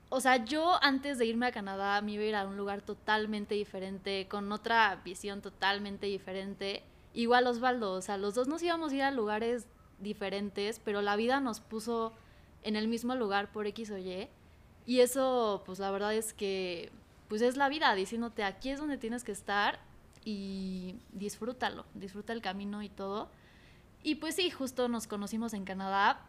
O 0.10 0.22
sea, 0.22 0.46
yo 0.46 0.78
antes 0.84 1.18
de 1.18 1.26
irme 1.26 1.48
a 1.48 1.52
Canadá 1.52 2.02
me 2.02 2.14
iba 2.14 2.24
a 2.24 2.28
ir 2.28 2.36
a 2.36 2.48
un 2.48 2.56
lugar 2.56 2.82
totalmente 2.82 3.56
diferente, 3.56 4.28
con 4.30 4.52
otra 4.52 5.02
visión 5.04 5.42
totalmente 5.42 6.06
diferente. 6.06 6.84
Igual 7.14 7.48
Osvaldo, 7.48 7.94
o 7.94 8.02
sea, 8.02 8.18
los 8.18 8.34
dos 8.34 8.48
nos 8.48 8.64
íbamos 8.64 8.92
a 8.92 8.96
ir 8.96 9.02
a 9.04 9.12
lugares 9.12 9.68
diferentes, 10.00 10.80
pero 10.84 11.02
la 11.02 11.16
vida 11.16 11.40
nos 11.40 11.60
puso 11.60 12.14
en 12.64 12.76
el 12.76 12.88
mismo 12.88 13.16
lugar 13.16 13.52
por 13.52 13.68
X 13.68 13.92
o 13.92 13.98
Y. 13.98 14.28
Y 14.86 15.00
eso, 15.00 15.64
pues 15.66 15.80
la 15.80 15.92
verdad 15.92 16.14
es 16.14 16.34
que, 16.34 16.92
pues 17.30 17.42
es 17.42 17.56
la 17.56 17.70
vida, 17.70 17.94
diciéndote, 17.96 18.44
aquí 18.44 18.70
es 18.70 18.80
donde 18.80 18.98
tienes 18.98 19.24
que 19.24 19.32
estar 19.32 19.80
y 20.26 20.96
disfrútalo, 21.12 21.86
disfruta 21.94 22.34
el 22.34 22.42
camino 22.42 22.82
y 22.82 22.90
todo. 22.90 23.30
Y 24.04 24.16
pues 24.16 24.36
sí, 24.36 24.50
justo 24.50 24.90
nos 24.90 25.08
conocimos 25.08 25.54
en 25.54 25.64
Canadá. 25.64 26.26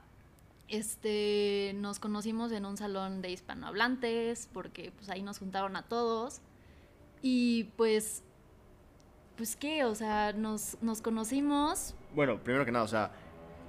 Este, 0.69 1.73
nos 1.76 1.99
conocimos 1.99 2.53
en 2.53 2.64
un 2.64 2.76
salón 2.76 3.21
de 3.21 3.31
hispanohablantes 3.31 4.49
porque 4.53 4.93
pues 4.93 5.11
ahí 5.11 5.23
nos 5.23 5.38
juntaron 5.38 5.76
a 5.76 5.83
todos. 5.83 6.41
Y 7.23 7.64
pues 7.76 8.23
pues 9.37 9.57
qué, 9.57 9.85
o 9.85 9.95
sea, 9.95 10.33
nos, 10.33 10.76
conocimos. 11.03 11.95
Bueno, 12.14 12.38
primero 12.38 12.64
que 12.64 12.73
nada, 12.73 12.85
o 12.85 12.88
sea, 12.88 13.11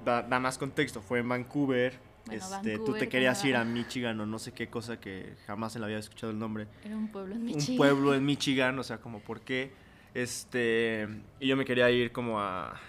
da, 0.03 0.21
da, 0.21 0.39
más 0.39 0.57
contexto, 0.57 1.01
fue 1.01 1.19
en 1.19 1.29
Vancouver, 1.29 1.99
Bueno, 2.25 2.43
este, 2.43 2.77
tú 2.77 2.93
te 2.93 3.09
querías 3.09 3.43
ir 3.45 3.55
a. 3.55 3.63
Michigan 3.63 4.19
o 4.19 4.25
no 4.25 4.39
sé 4.39 4.51
qué 4.51 4.67
cosa 4.67 4.99
que 4.99 5.35
jamás 5.47 5.75
en 5.75 5.81
la 5.81 5.87
había 5.87 5.99
escuchado 5.99 6.31
el 6.31 6.39
nombre. 6.39 6.67
Era 6.83 6.95
un 6.95 7.07
pueblo 7.07 7.35
en 7.35 7.41
un 7.41 7.45
Michigan. 7.45 7.77
pueblo 7.77 8.13
en 8.13 8.25
Michigan, 8.25 8.77
o 8.79 8.83
sea, 8.83 8.99
como 8.99 9.19
por 9.19 9.41
qué. 9.41 9.71
Este, 10.13 11.07
y 11.39 11.47
yo 11.47 11.57
me 11.57 11.65
quería 11.65 11.89
ir 11.91 12.11
como 12.11 12.39
a, 12.39 12.79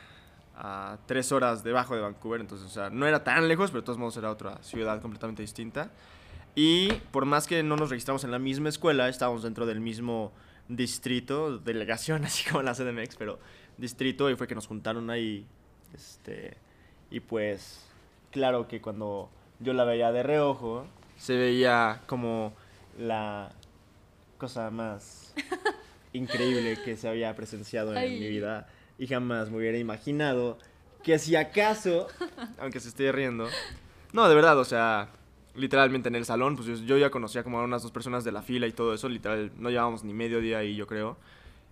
a 0.55 0.99
tres 1.07 1.33
horas 1.33 1.65
debajo 1.65 1.95
de 1.95 2.01
Vancouver, 2.03 2.41
entonces, 2.41 2.67
o 2.67 2.71
sea, 2.71 2.89
no 2.91 3.07
era 3.07 3.25
tan 3.25 3.49
lejos, 3.49 3.71
pero 3.71 3.83
de 3.83 3.87
todos 3.87 3.99
modos 3.99 4.17
era 4.17 4.31
otra 4.31 4.63
ciudad 4.63 5.01
completamente 5.01 5.43
distinta. 5.43 5.91
Y 6.55 6.91
por 7.11 7.27
más 7.27 7.47
que 7.47 7.63
no 7.63 7.77
nos 7.77 7.91
registramos 7.91 8.25
en 8.25 8.31
la 8.31 8.39
misma 8.39 8.71
escuela, 8.71 9.09
estábamos 9.09 9.43
dentro 9.43 9.67
del 9.67 9.81
mismo 9.81 10.33
distrito, 10.69 11.59
delegación, 11.59 12.25
así 12.27 12.49
como 12.49 12.63
la 12.63 12.75
CDMX, 12.75 13.17
pero 13.17 13.39
distrito, 13.77 14.31
y 14.31 14.37
fue 14.37 14.47
que 14.47 14.55
nos 14.55 14.67
juntaron 14.67 15.11
ahí. 15.11 15.47
Este, 15.95 16.57
y 17.11 17.21
pues, 17.21 17.87
claro 18.31 18.69
que 18.69 18.81
cuando 18.81 19.31
yo 19.61 19.73
la 19.73 19.85
veía 19.85 20.13
de 20.13 20.23
reojo, 20.23 20.87
se 21.17 21.37
veía 21.37 22.03
como 22.07 22.53
la 22.99 23.53
cosa 24.39 24.71
más 24.71 25.35
increíble 26.13 26.79
que 26.85 26.97
se 26.97 27.09
había 27.09 27.35
presenciado 27.35 27.93
en 27.93 27.99
Ay. 27.99 28.21
mi 28.21 28.29
vida 28.29 28.69
y 28.99 29.07
jamás 29.07 29.51
me 29.51 29.59
hubiera 29.59 29.79
imaginado 29.79 30.59
que 31.03 31.19
si 31.19 31.37
acaso, 31.37 32.09
aunque 32.59 32.81
se 32.81 32.89
esté 32.89 33.13
riendo, 33.13 33.49
no, 34.13 34.29
de 34.29 34.35
verdad, 34.35 34.59
o 34.59 34.65
sea, 34.65 35.09
literalmente 35.57 36.09
en 36.09 36.15
el 36.15 36.25
salón, 36.25 36.57
pues 36.57 36.81
yo, 36.81 36.99
ya 36.99 37.11
conocía 37.11 37.43
como 37.43 37.59
a 37.59 37.65
unas 37.65 37.83
dos 37.83 37.93
personas 37.93 38.25
de 38.25 38.33
la 38.33 38.43
fila 38.43 38.67
y 38.67 38.73
todo 38.73 38.95
eso, 38.95 39.09
literal, 39.09 39.53
no 39.59 39.71
llevábamos 39.71 40.05
ni 40.05 40.15
medio 40.15 40.41
día 40.41 40.59
ahí, 40.59 40.77
yo 40.77 40.87
creo, 40.87 41.17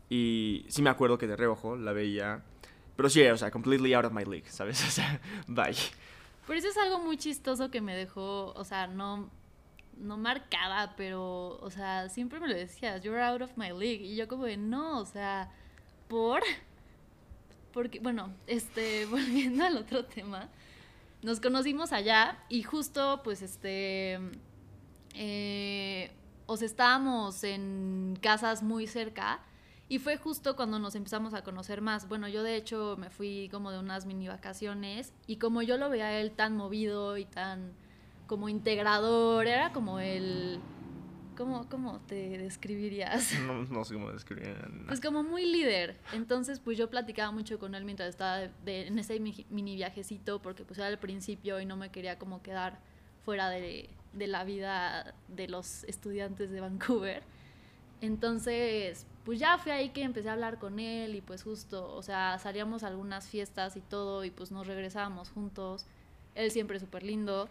y 0.09 0.65
sí 0.69 0.83
me 0.83 0.91
acuerdo 0.91 1.19
que 1.19 1.27
de 1.27 1.37
reojo 1.37 1.77
la 1.77 1.93
veía, 1.93 2.43
pero 2.97 3.09
sí, 3.09 3.23
o 3.27 3.37
sea, 3.37 3.51
completely 3.51 3.95
out 3.95 4.05
of 4.05 4.13
my 4.13 4.25
league, 4.25 4.49
¿sabes? 4.49 4.83
O 4.87 4.91
sea, 4.91 5.21
bye. 5.47 5.75
Pero 6.47 6.59
eso 6.59 6.69
es 6.69 6.77
algo 6.77 6.99
muy 6.99 7.17
chistoso 7.17 7.71
que 7.71 7.81
me 7.81 7.97
dejó, 7.97 8.53
o 8.53 8.65
sea, 8.65 8.87
no, 8.87 9.31
no 9.99 10.17
marcada, 10.17 10.95
pero, 10.97 11.59
o 11.61 11.71
sea, 11.71 12.09
siempre 12.09 12.41
me 12.41 12.49
lo 12.49 12.55
decías, 12.55 13.03
you're 13.03 13.23
out 13.23 13.43
of 13.43 13.57
my 13.57 13.69
league. 13.69 14.05
Y 14.05 14.17
yo 14.17 14.29
como 14.29 14.45
de, 14.45 14.57
no, 14.57 15.01
o 15.01 15.07
sea, 15.07 15.51
¿por? 16.09 16.43
Porque, 17.73 18.01
bueno, 18.01 18.33
este, 18.47 19.07
volviendo 19.11 19.65
al 19.65 19.77
otro 19.79 20.05
tema, 20.05 20.49
nos 21.25 21.41
conocimos 21.41 21.93
allá 21.93 22.39
y 22.51 22.63
justo, 22.63 23.23
pues, 23.25 23.41
este, 23.41 24.19
eh, 25.15 26.13
o 26.45 26.57
sea, 26.59 26.67
estábamos 26.67 27.43
en 27.45 28.19
casas 28.21 28.63
muy 28.63 28.87
cerca 28.87 29.41
y 29.89 29.99
fue 30.01 30.19
justo 30.19 30.55
cuando 30.55 30.79
nos 30.79 30.95
empezamos 30.95 31.33
a 31.33 31.43
conocer 31.43 31.81
más. 31.81 32.09
Bueno, 32.09 32.29
yo 32.29 32.43
de 32.43 32.57
hecho 32.57 32.97
me 32.99 33.09
fui 33.09 33.49
como 33.51 33.71
de 33.71 33.79
unas 33.79 34.05
mini 34.05 34.29
vacaciones 34.29 35.15
y 35.27 35.37
como 35.37 35.63
yo 35.63 35.79
lo 35.79 35.89
veía 35.89 36.21
él 36.21 36.31
tan 36.31 36.57
movido 36.59 37.17
y 37.17 37.25
tan 37.25 37.73
como 38.27 38.51
integrador, 38.51 39.47
era 39.47 39.73
como 39.73 40.01
el... 40.01 40.61
¿Cómo, 41.37 41.69
cómo 41.69 42.01
te 42.07 42.39
describirías? 42.39 43.33
No, 43.41 43.65
no 43.65 43.85
sé 43.85 43.95
cómo 43.95 44.11
describir. 44.13 44.57
Pues 44.87 45.01
como 45.01 45.23
muy 45.23 45.45
líder. 45.47 45.97
Entonces, 46.13 46.61
pues 46.61 46.79
yo 46.79 46.89
platicaba 46.91 47.31
mucho 47.33 47.59
con 47.59 47.75
él 47.75 47.85
mientras 47.85 48.09
estaba 48.11 48.39
de- 48.39 48.51
de- 48.65 48.87
en 48.87 48.99
ese 48.99 49.19
mi- 49.21 49.47
mini 49.51 49.75
viajecito, 49.77 50.41
porque 50.41 50.65
pues 50.65 50.79
era 50.79 50.89
el 50.89 50.99
principio 50.99 51.61
y 51.61 51.67
no 51.67 51.77
me 51.77 51.91
quería 51.91 52.19
como 52.19 52.43
quedar 52.43 52.79
fuera 53.25 53.49
de, 53.51 53.89
de 54.13 54.27
la 54.27 54.45
vida 54.45 55.15
de 55.29 55.49
los 55.49 55.85
estudiantes 55.85 56.51
de 56.51 56.61
Vancouver. 56.61 57.23
Entonces, 58.01 59.07
pues 59.25 59.39
ya 59.39 59.57
fue 59.59 59.73
ahí 59.73 59.89
que 59.91 60.03
empecé 60.03 60.29
a 60.29 60.35
hablar 60.35 60.59
con 60.59 60.79
él 60.79 61.15
y 61.15 61.21
pues 61.21 61.43
justo, 61.43 61.91
o 61.95 62.03
sea, 62.03 62.39
salíamos 62.39 62.83
a 62.83 62.89
algunas 62.89 63.29
fiestas 63.29 63.77
y 63.77 63.81
todo 63.81 64.25
y 64.25 64.31
pues 64.31 64.51
nos 64.51 64.67
regresábamos 64.67 65.31
juntos. 65.31 65.87
Él 66.35 66.51
siempre 66.51 66.79
súper 66.81 67.03
lindo. 67.03 67.49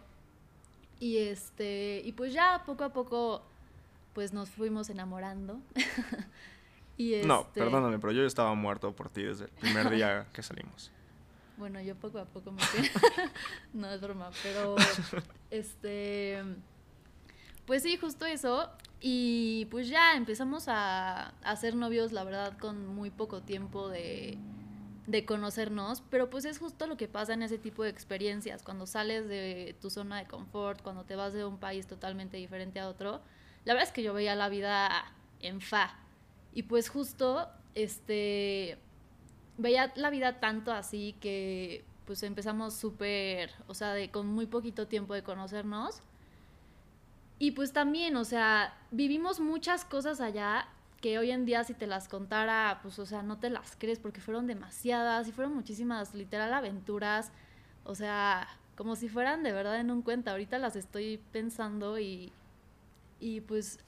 Y 1.00 1.18
este, 1.18 2.02
y 2.04 2.12
pues 2.12 2.32
ya 2.32 2.62
poco 2.64 2.84
a 2.84 2.92
poco, 2.92 3.42
pues 4.14 4.32
nos 4.32 4.50
fuimos 4.50 4.88
enamorando. 4.88 5.60
y 6.96 7.16
No, 7.24 7.42
este, 7.42 7.60
perdóname, 7.60 7.98
pero 7.98 8.12
yo 8.12 8.24
estaba 8.24 8.54
muerto 8.54 8.94
por 8.94 9.10
ti 9.10 9.24
desde 9.24 9.44
el 9.44 9.50
primer 9.50 9.90
día 9.90 10.26
que 10.32 10.42
salimos. 10.42 10.90
Bueno, 11.56 11.80
yo 11.80 11.94
poco 11.94 12.18
a 12.18 12.24
poco 12.24 12.50
me 12.50 12.60
fui. 12.60 12.90
no 13.74 13.88
es 13.88 14.00
broma, 14.00 14.28
pero 14.42 14.74
este 15.52 16.42
pues 17.64 17.84
sí, 17.84 17.96
justo 17.96 18.26
eso 18.26 18.68
y 19.00 19.68
pues 19.70 19.86
ya 19.86 20.16
empezamos 20.16 20.66
a, 20.66 21.28
a 21.28 21.54
ser 21.54 21.76
novios, 21.76 22.10
la 22.10 22.24
verdad, 22.24 22.58
con 22.58 22.88
muy 22.88 23.10
poco 23.10 23.40
tiempo 23.40 23.88
de 23.88 24.36
de 25.06 25.24
conocernos, 25.26 26.02
pero 26.10 26.30
pues 26.30 26.44
es 26.44 26.58
justo 26.58 26.86
lo 26.86 26.96
que 26.96 27.08
pasa 27.08 27.34
en 27.34 27.42
ese 27.42 27.58
tipo 27.58 27.82
de 27.82 27.90
experiencias, 27.90 28.62
cuando 28.62 28.86
sales 28.86 29.28
de 29.28 29.76
tu 29.80 29.90
zona 29.90 30.18
de 30.18 30.26
confort, 30.26 30.80
cuando 30.82 31.04
te 31.04 31.14
vas 31.14 31.32
de 31.32 31.44
un 31.44 31.58
país 31.58 31.86
totalmente 31.86 32.36
diferente 32.36 32.80
a 32.80 32.88
otro. 32.88 33.20
La 33.64 33.74
verdad 33.74 33.88
es 33.88 33.92
que 33.92 34.02
yo 34.02 34.12
veía 34.14 34.34
la 34.34 34.48
vida 34.48 35.12
en 35.40 35.60
fa. 35.60 35.96
Y 36.52 36.64
pues 36.64 36.88
justo 36.88 37.48
este 37.74 38.78
veía 39.56 39.92
la 39.96 40.10
vida 40.10 40.40
tanto 40.40 40.72
así 40.72 41.16
que 41.20 41.84
pues 42.06 42.22
empezamos 42.22 42.74
súper, 42.74 43.50
o 43.66 43.74
sea, 43.74 43.94
de, 43.94 44.10
con 44.10 44.26
muy 44.26 44.46
poquito 44.46 44.86
tiempo 44.86 45.14
de 45.14 45.22
conocernos. 45.22 46.02
Y 47.38 47.52
pues 47.52 47.72
también, 47.72 48.16
o 48.16 48.24
sea, 48.24 48.76
vivimos 48.90 49.40
muchas 49.40 49.84
cosas 49.84 50.20
allá 50.20 50.68
que 51.00 51.18
hoy 51.18 51.30
en 51.30 51.44
día 51.44 51.64
si 51.64 51.74
te 51.74 51.86
las 51.86 52.08
contara, 52.08 52.78
pues, 52.82 52.98
o 52.98 53.06
sea, 53.06 53.22
no 53.22 53.38
te 53.38 53.50
las 53.50 53.76
crees 53.76 53.98
porque 53.98 54.20
fueron 54.20 54.46
demasiadas 54.46 55.28
y 55.28 55.32
fueron 55.32 55.54
muchísimas, 55.54 56.14
literal, 56.14 56.52
aventuras. 56.52 57.32
O 57.84 57.94
sea, 57.94 58.48
como 58.76 58.96
si 58.96 59.08
fueran 59.08 59.42
de 59.42 59.52
verdad 59.52 59.80
en 59.80 59.90
un 59.90 60.02
cuento. 60.02 60.30
Ahorita 60.30 60.58
las 60.58 60.76
estoy 60.76 61.20
pensando 61.32 61.98
y, 61.98 62.32
y 63.24 63.40
pues 63.40 63.78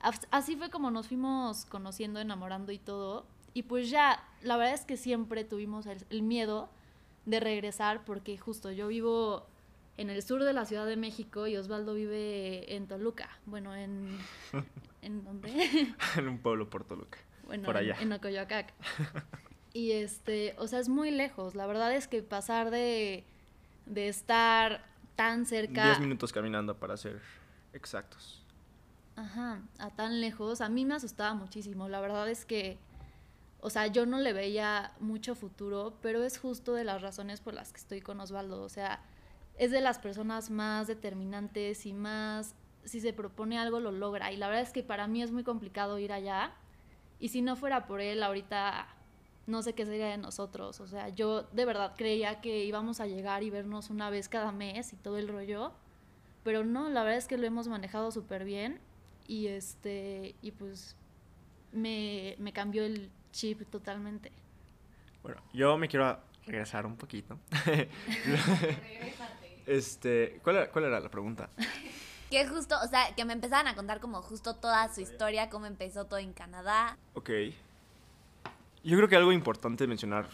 as- 0.00 0.26
así 0.30 0.56
fue 0.56 0.70
como 0.70 0.90
nos 0.90 1.08
fuimos 1.08 1.66
conociendo, 1.66 2.20
enamorando 2.20 2.72
y 2.72 2.78
todo. 2.78 3.26
Y 3.52 3.64
pues 3.64 3.90
ya, 3.90 4.22
la 4.42 4.56
verdad 4.56 4.72
es 4.74 4.86
que 4.86 4.96
siempre 4.96 5.44
tuvimos 5.44 5.84
el, 5.84 6.04
el 6.08 6.22
miedo 6.22 6.70
de 7.26 7.38
regresar 7.40 8.04
porque 8.06 8.38
justo 8.38 8.72
yo 8.72 8.88
vivo 8.88 9.46
en 9.98 10.08
el 10.08 10.22
sur 10.22 10.42
de 10.42 10.54
la 10.54 10.64
Ciudad 10.64 10.86
de 10.86 10.96
México 10.96 11.46
y 11.46 11.56
Osvaldo 11.58 11.92
vive 11.92 12.74
en 12.74 12.86
Toluca. 12.86 13.28
Bueno, 13.44 13.74
en... 13.76 14.16
¿En 15.02 15.22
dónde? 15.22 15.94
en 16.16 16.28
un 16.28 16.38
pueblo 16.38 16.70
por 16.70 16.84
Toluca. 16.84 17.18
bueno, 17.46 17.64
Por 17.64 17.76
allá. 17.76 17.94
En, 18.00 18.04
en 18.04 18.12
Ocoyoacac. 18.14 18.72
Y 19.74 19.92
este, 19.92 20.54
o 20.56 20.66
sea, 20.68 20.78
es 20.78 20.88
muy 20.88 21.10
lejos. 21.10 21.54
La 21.54 21.66
verdad 21.66 21.94
es 21.94 22.08
que 22.08 22.22
pasar 22.22 22.70
de, 22.70 23.26
de 23.84 24.08
estar 24.08 24.86
tan 25.16 25.44
cerca... 25.44 25.84
10 25.84 26.00
minutos 26.00 26.32
caminando 26.32 26.78
para 26.78 26.96
ser 26.96 27.20
exactos. 27.74 28.42
Ajá, 29.16 29.62
a 29.78 29.90
tan 29.90 30.20
lejos, 30.20 30.60
a 30.60 30.68
mí 30.68 30.84
me 30.84 30.94
asustaba 30.94 31.34
muchísimo. 31.34 31.88
La 31.88 32.00
verdad 32.00 32.28
es 32.28 32.44
que, 32.44 32.78
o 33.60 33.70
sea, 33.70 33.86
yo 33.86 34.04
no 34.04 34.18
le 34.20 34.34
veía 34.34 34.92
mucho 35.00 35.34
futuro, 35.34 35.96
pero 36.02 36.22
es 36.22 36.38
justo 36.38 36.74
de 36.74 36.84
las 36.84 37.00
razones 37.00 37.40
por 37.40 37.54
las 37.54 37.72
que 37.72 37.78
estoy 37.78 38.00
con 38.02 38.20
Osvaldo. 38.20 38.62
O 38.62 38.68
sea, 38.68 39.00
es 39.56 39.70
de 39.70 39.80
las 39.80 39.98
personas 39.98 40.50
más 40.50 40.86
determinantes 40.86 41.86
y 41.86 41.94
más, 41.94 42.54
si 42.84 43.00
se 43.00 43.14
propone 43.14 43.58
algo, 43.58 43.80
lo 43.80 43.90
logra. 43.90 44.32
Y 44.32 44.36
la 44.36 44.48
verdad 44.48 44.62
es 44.62 44.72
que 44.72 44.82
para 44.82 45.06
mí 45.06 45.22
es 45.22 45.32
muy 45.32 45.44
complicado 45.44 45.98
ir 45.98 46.12
allá. 46.12 46.52
Y 47.18 47.28
si 47.28 47.40
no 47.40 47.56
fuera 47.56 47.86
por 47.86 48.02
él, 48.02 48.22
ahorita 48.22 48.86
no 49.46 49.62
sé 49.62 49.72
qué 49.74 49.86
sería 49.86 50.08
de 50.08 50.18
nosotros. 50.18 50.80
O 50.80 50.86
sea, 50.86 51.08
yo 51.08 51.44
de 51.52 51.64
verdad 51.64 51.94
creía 51.96 52.42
que 52.42 52.64
íbamos 52.66 53.00
a 53.00 53.06
llegar 53.06 53.42
y 53.42 53.48
vernos 53.48 53.88
una 53.88 54.10
vez 54.10 54.28
cada 54.28 54.52
mes 54.52 54.92
y 54.92 54.96
todo 54.96 55.16
el 55.16 55.28
rollo. 55.28 55.72
Pero 56.44 56.64
no, 56.64 56.90
la 56.90 57.02
verdad 57.02 57.18
es 57.18 57.26
que 57.26 57.38
lo 57.38 57.46
hemos 57.46 57.66
manejado 57.66 58.12
súper 58.12 58.44
bien. 58.44 58.78
Y 59.26 59.48
este, 59.48 60.34
y 60.42 60.52
pues 60.52 60.96
me, 61.72 62.36
me 62.38 62.52
cambió 62.52 62.84
el 62.84 63.10
chip 63.32 63.68
totalmente. 63.70 64.32
Bueno, 65.22 65.42
yo 65.52 65.76
me 65.76 65.88
quiero 65.88 66.18
regresar 66.46 66.86
un 66.86 66.96
poquito. 66.96 67.38
este, 69.66 70.40
¿cuál 70.42 70.56
era, 70.56 70.70
¿cuál 70.70 70.84
era 70.84 71.00
la 71.00 71.10
pregunta? 71.10 71.50
Que 72.30 72.44
justo, 72.44 72.74
o 72.82 72.88
sea, 72.88 73.14
que 73.14 73.24
me 73.24 73.34
empezaban 73.34 73.68
a 73.68 73.76
contar 73.76 74.00
como 74.00 74.20
justo 74.20 74.56
toda 74.56 74.92
su 74.92 75.00
historia, 75.00 75.48
cómo 75.48 75.66
empezó 75.66 76.06
todo 76.06 76.18
en 76.18 76.32
Canadá. 76.32 76.98
Ok. 77.14 77.30
Yo 78.82 78.96
creo 78.96 79.08
que 79.08 79.14
algo 79.14 79.30
importante 79.30 79.86
mencionar, 79.86 80.26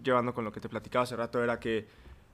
llevando 0.00 0.32
con 0.32 0.44
lo 0.44 0.52
que 0.52 0.60
te 0.60 0.68
platicaba 0.68 1.02
hace 1.02 1.16
rato, 1.16 1.42
era 1.42 1.58
que 1.58 1.88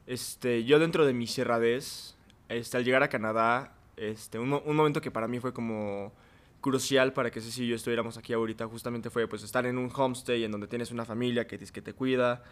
este, 0.06 0.64
yo 0.64 0.78
dentro 0.78 1.06
de 1.06 1.14
mi 1.14 1.26
cerradez, 1.26 2.14
este, 2.50 2.76
al 2.76 2.85
llegar 2.85 3.02
a 3.02 3.08
Canadá, 3.08 3.73
este, 3.96 4.38
un, 4.38 4.48
mo- 4.48 4.62
un 4.64 4.76
momento 4.76 5.00
que 5.00 5.10
para 5.10 5.26
mí 5.28 5.40
fue 5.40 5.52
como 5.52 6.12
crucial 6.60 7.12
para 7.12 7.30
que 7.30 7.40
Ceci 7.40 7.64
y 7.64 7.68
yo 7.68 7.76
estuviéramos 7.76 8.16
aquí 8.18 8.32
ahorita, 8.32 8.66
justamente 8.66 9.08
fue 9.10 9.28
pues 9.28 9.42
estar 9.42 9.66
en 9.66 9.78
un 9.78 9.90
homestay 9.94 10.44
en 10.44 10.50
donde 10.52 10.66
tienes 10.66 10.90
una 10.90 11.04
familia 11.04 11.46
que, 11.46 11.58
te- 11.58 11.66
que 11.66 11.82
te 11.82 11.92
cuida, 11.92 12.42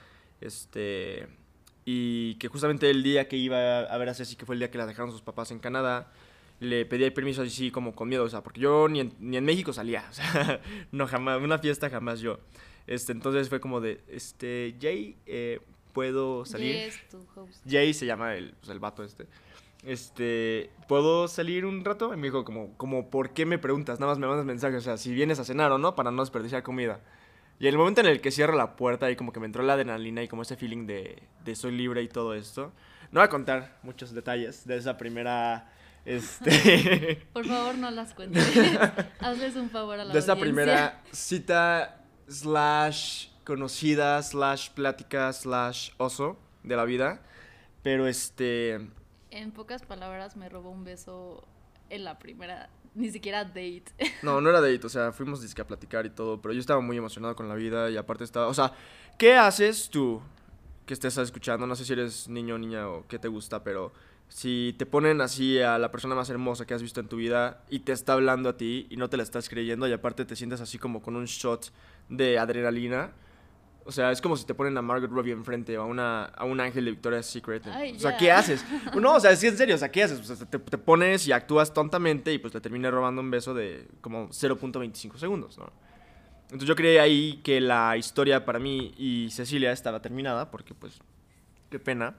este, 0.41 1.27
y 1.85 2.35
que 2.37 2.49
justamente 2.49 2.89
el 2.91 3.03
día 3.03 3.29
que 3.29 3.37
iba 3.37 3.81
a 3.81 3.99
ver 3.99 4.09
a 4.09 4.15
Ceci, 4.15 4.37
que 4.37 4.47
fue 4.47 4.55
el 4.55 4.59
día 4.61 4.71
que 4.71 4.79
la 4.79 4.87
dejaron 4.87 5.11
sus 5.11 5.23
papás 5.23 5.51
en 5.51 5.59
Canadá, 5.59 6.13
le 6.61 6.87
pedí 6.87 7.05
el 7.05 7.13
permiso 7.13 7.43
así 7.43 7.71
como 7.71 7.95
con 7.95 8.09
miedo, 8.09 8.25
o 8.25 8.29
sea, 8.29 8.43
porque 8.43 8.61
yo 8.61 8.89
ni 8.89 9.01
en, 9.01 9.13
ni 9.19 9.37
en 9.37 9.45
México 9.45 9.73
salía, 9.73 10.07
o 10.11 10.13
sea, 10.15 10.61
no 10.93 11.07
jamás, 11.07 11.41
una 11.43 11.59
fiesta 11.59 11.91
jamás 11.91 12.21
yo. 12.21 12.39
Este, 12.87 13.13
entonces 13.13 13.49
fue 13.49 13.61
como 13.61 13.81
de, 13.81 14.01
este, 14.09 14.77
Jay, 14.81 15.17
eh, 15.27 15.61
¿puedo 15.93 16.45
salir? 16.45 16.77
Yes, 16.77 17.01
tu 17.11 17.27
host. 17.35 17.65
Jay 17.69 17.93
se 17.95 18.07
llama 18.07 18.35
el, 18.35 18.53
pues, 18.61 18.69
el 18.71 18.79
vato 18.79 19.03
este. 19.03 19.27
Este, 19.85 20.71
¿puedo 20.89 21.29
salir 21.29 21.65
un 21.65 21.85
rato? 21.85 22.13
Y 22.15 22.17
me 22.17 22.29
dijo, 22.29 22.45
como, 22.45 22.77
como, 22.77 23.11
¿por 23.11 23.31
qué 23.31 23.47
me 23.47 23.59
preguntas? 23.59 24.01
Nada 24.01 24.13
más 24.13 24.19
me 24.19 24.27
mandas 24.27 24.47
mensajes, 24.47 24.79
o 24.79 24.81
sea, 24.83 24.97
si 24.97 25.13
vienes 25.13 25.39
a 25.39 25.45
cenar 25.45 25.73
o 25.73 25.79
no, 25.79 25.95
para 25.95 26.11
no 26.11 26.23
desperdiciar 26.23 26.63
comida. 26.63 27.01
Y 27.59 27.69
el 27.69 27.79
momento 27.79 28.01
en 28.01 28.09
el 28.09 28.21
que 28.21 28.31
cierro 28.31 28.57
la 28.57 28.77
puerta 28.77 29.11
y 29.11 29.17
como 29.17 29.33
que 29.33 29.41
me 29.41 29.47
entró 29.47 29.63
la 29.63 29.75
adrenalina 29.75 30.23
y 30.23 30.29
como 30.29 30.43
ese 30.43 30.57
feeling 30.57 30.87
de, 30.87 31.23
de 31.45 31.55
soy 31.55 31.73
libre 31.73 32.03
y 32.03 32.09
todo 32.09 32.35
esto. 32.35 32.73
No 33.13 33.21
voy 33.21 33.27
a 33.27 33.29
contar 33.29 33.79
muchos 33.83 34.13
detalles 34.13 34.67
de 34.67 34.77
esa 34.77 34.97
primera, 34.97 35.71
este... 36.05 37.27
Por 37.33 37.47
favor, 37.47 37.77
no 37.77 37.91
las 37.91 38.13
cuentes. 38.13 38.45
Hazles 39.21 39.55
un 39.57 39.71
favor 39.71 40.01
a 40.01 40.05
la 40.05 40.13
de 40.13 40.19
esa 40.19 40.33
audiencia. 40.33 40.55
primera 40.55 41.03
cita 41.13 42.03
slash 42.27 43.29
conocida 43.45 44.21
slash 44.23 44.71
plática 44.71 45.33
slash 45.33 45.91
oso 45.99 46.39
de 46.63 46.77
la 46.77 46.85
vida. 46.85 47.23
Pero 47.83 48.09
este... 48.09 48.81
En 49.35 49.51
pocas 49.51 49.83
palabras, 49.83 50.37
me 50.37 50.49
robó 50.49 50.71
un 50.71 50.85
beso 50.85 51.45
en 51.91 52.05
la 52.05 52.21
primera, 52.21 52.71
ni 52.95 53.11
siquiera 53.11 53.43
date. 53.45 53.83
No, 54.23 54.41
no 54.41 54.49
era 54.49 54.61
date, 54.61 54.87
o 54.87 54.89
sea, 54.89 55.11
fuimos 55.11 55.43
disque 55.43 55.61
a 55.61 55.67
platicar 55.67 56.07
y 56.07 56.11
todo, 56.11 56.41
pero 56.41 56.55
yo 56.55 56.61
estaba 56.61 56.81
muy 56.81 56.97
emocionado 56.97 57.35
con 57.35 57.49
la 57.49 57.57
vida 57.57 57.91
y 57.91 57.97
aparte 57.97 58.23
estaba, 58.23 58.47
o 58.47 58.55
sea, 58.55 58.73
¿qué 59.19 59.35
haces 59.35 59.91
tú 59.91 60.23
que 60.87 60.95
estés 60.95 61.19
escuchando? 61.19 61.67
No 61.67 61.75
sé 61.75 61.85
si 61.85 61.95
eres 61.95 62.29
niño 62.29 62.55
o 62.55 62.59
niña 62.59 62.89
o 62.89 63.09
qué 63.09 63.19
te 63.19 63.27
gusta, 63.27 63.65
pero 63.65 63.93
si 64.29 64.77
te 64.79 64.87
ponen 64.87 65.21
así 65.21 65.59
a 65.59 65.81
la 65.81 65.91
persona 65.91 66.15
más 66.15 66.31
hermosa 66.31 66.65
que 66.65 66.75
has 66.75 66.83
visto 66.83 67.01
en 67.01 67.09
tu 67.09 67.17
vida 67.17 67.65
y 67.69 67.81
te 67.81 67.91
está 67.91 68.13
hablando 68.13 68.51
a 68.51 68.57
ti 68.57 68.87
y 68.89 68.97
no 68.97 69.11
te 69.11 69.17
la 69.17 69.25
estás 69.25 69.49
creyendo 69.49 69.89
y 69.89 69.93
aparte 69.93 70.25
te 70.25 70.37
sientes 70.37 70.61
así 70.61 70.79
como 70.79 71.03
con 71.03 71.17
un 71.17 71.25
shot 71.25 71.73
de 72.09 72.39
adrenalina. 72.39 73.11
O 73.87 73.93
sea, 73.93 74.11
es 74.11 74.21
como 74.21 74.37
si 74.37 74.47
te 74.47 74.55
ponen 74.55 74.77
a 74.79 74.83
Margaret 74.83 75.11
Robbie 75.11 75.33
enfrente 75.33 75.77
o 75.77 75.83
a, 75.83 75.85
una, 75.85 76.25
a 76.25 76.45
un 76.45 76.59
ángel 76.59 76.87
de 76.87 76.93
Victoria's 76.93 77.27
Secret. 77.27 77.67
Ay, 77.67 77.95
o 77.97 77.99
sea, 77.99 78.13
ya. 78.13 78.17
¿qué 78.17 78.33
haces? 78.33 78.65
No, 79.01 79.15
o 79.15 79.21
sea, 79.21 79.37
sí, 79.37 79.47
en 79.47 79.57
serio, 79.57 79.75
o 79.75 79.79
sea, 79.79 79.91
¿qué 79.91 80.03
haces? 80.03 80.19
O 80.21 80.37
sea, 80.37 80.47
te, 80.47 80.59
te 80.59 80.79
pones 80.79 81.27
y 81.29 81.33
actúas 81.33 81.75
tontamente 81.75 82.33
y 82.33 82.39
pues 82.39 82.55
le 82.55 82.61
terminas 82.61 82.93
robando 82.93 83.21
un 83.21 83.31
beso 83.31 83.53
de 83.53 83.87
como 84.01 84.29
0.25 84.29 85.17
segundos, 85.17 85.59
¿no? 85.59 85.71
Entonces 86.45 86.69
yo 86.69 86.77
creí 86.77 86.99
ahí 86.99 87.41
que 87.43 87.61
la 87.61 87.97
historia 87.97 88.45
para 88.45 88.59
mí 88.59 88.95
y 88.97 89.29
Cecilia 89.31 89.73
estaba 89.73 90.01
terminada, 90.01 90.51
porque 90.51 90.75
pues, 90.75 91.01
qué 91.71 91.79
pena. 91.79 92.17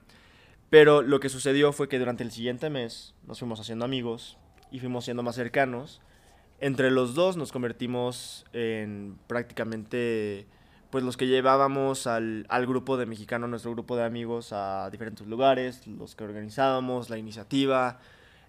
Pero 0.69 1.01
lo 1.01 1.19
que 1.19 1.29
sucedió 1.29 1.71
fue 1.71 1.87
que 1.87 1.99
durante 1.99 2.23
el 2.23 2.31
siguiente 2.31 2.69
mes 2.69 3.13
nos 3.25 3.39
fuimos 3.39 3.59
haciendo 3.59 3.85
amigos 3.85 4.37
y 4.71 4.79
fuimos 4.79 5.05
siendo 5.05 5.23
más 5.23 5.35
cercanos. 5.35 6.01
Entre 6.59 6.91
los 6.91 7.15
dos 7.15 7.37
nos 7.37 7.51
convertimos 7.51 8.45
en 8.51 9.17
prácticamente 9.27 10.47
pues 10.95 11.03
los 11.03 11.17
que 11.17 11.27
llevábamos 11.27 12.07
al, 12.07 12.45
al 12.47 12.65
grupo 12.65 12.95
de 12.95 13.05
mexicano, 13.05 13.49
nuestro 13.49 13.69
grupo 13.71 13.97
de 13.97 14.05
amigos 14.05 14.53
a 14.53 14.89
diferentes 14.89 15.27
lugares, 15.27 15.85
los 15.87 16.15
que 16.15 16.23
organizábamos, 16.23 17.09
la 17.09 17.17
iniciativa, 17.17 17.99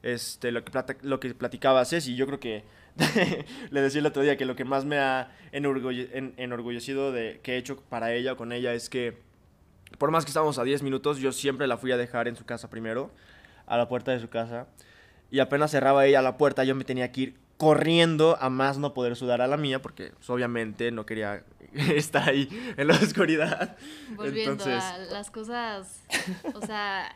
este, 0.04 0.52
lo 0.52 0.64
que, 0.64 0.70
plata- 0.70 0.96
lo 1.02 1.18
que 1.18 1.34
platicaba 1.34 1.84
Ceci, 1.84 2.14
yo 2.14 2.24
creo 2.28 2.38
que 2.38 2.62
le 3.70 3.80
decía 3.80 3.98
el 3.98 4.06
otro 4.06 4.22
día 4.22 4.36
que 4.36 4.44
lo 4.44 4.54
que 4.54 4.64
más 4.64 4.84
me 4.84 4.96
ha 5.00 5.32
enorgulle- 5.50 6.08
en- 6.12 6.34
enorgullecido 6.36 7.10
de 7.10 7.40
que 7.42 7.54
he 7.54 7.56
hecho 7.56 7.78
para 7.88 8.12
ella 8.12 8.34
o 8.34 8.36
con 8.36 8.52
ella 8.52 8.74
es 8.74 8.88
que 8.88 9.18
por 9.98 10.12
más 10.12 10.24
que 10.24 10.28
estábamos 10.30 10.60
a 10.60 10.62
10 10.62 10.84
minutos, 10.84 11.18
yo 11.18 11.32
siempre 11.32 11.66
la 11.66 11.78
fui 11.78 11.90
a 11.90 11.96
dejar 11.96 12.28
en 12.28 12.36
su 12.36 12.44
casa 12.44 12.70
primero, 12.70 13.10
a 13.66 13.76
la 13.76 13.88
puerta 13.88 14.12
de 14.12 14.20
su 14.20 14.28
casa, 14.28 14.68
y 15.32 15.40
apenas 15.40 15.72
cerraba 15.72 16.06
ella 16.06 16.22
la 16.22 16.36
puerta, 16.36 16.62
yo 16.62 16.76
me 16.76 16.84
tenía 16.84 17.10
que 17.10 17.20
ir 17.22 17.34
corriendo 17.56 18.36
a 18.40 18.50
más 18.50 18.78
no 18.78 18.94
poder 18.94 19.16
sudar 19.16 19.40
a 19.42 19.48
la 19.48 19.56
mía, 19.56 19.82
porque 19.82 20.12
pues, 20.14 20.30
obviamente 20.30 20.92
no 20.92 21.06
quería 21.06 21.42
estar 21.94 22.28
ahí 22.28 22.48
en 22.76 22.88
la 22.88 22.94
oscuridad. 22.94 23.76
Volviendo 24.14 24.52
Entonces, 24.52 24.82
a 24.82 24.98
las 24.98 25.30
cosas, 25.30 26.02
o 26.54 26.64
sea, 26.64 27.14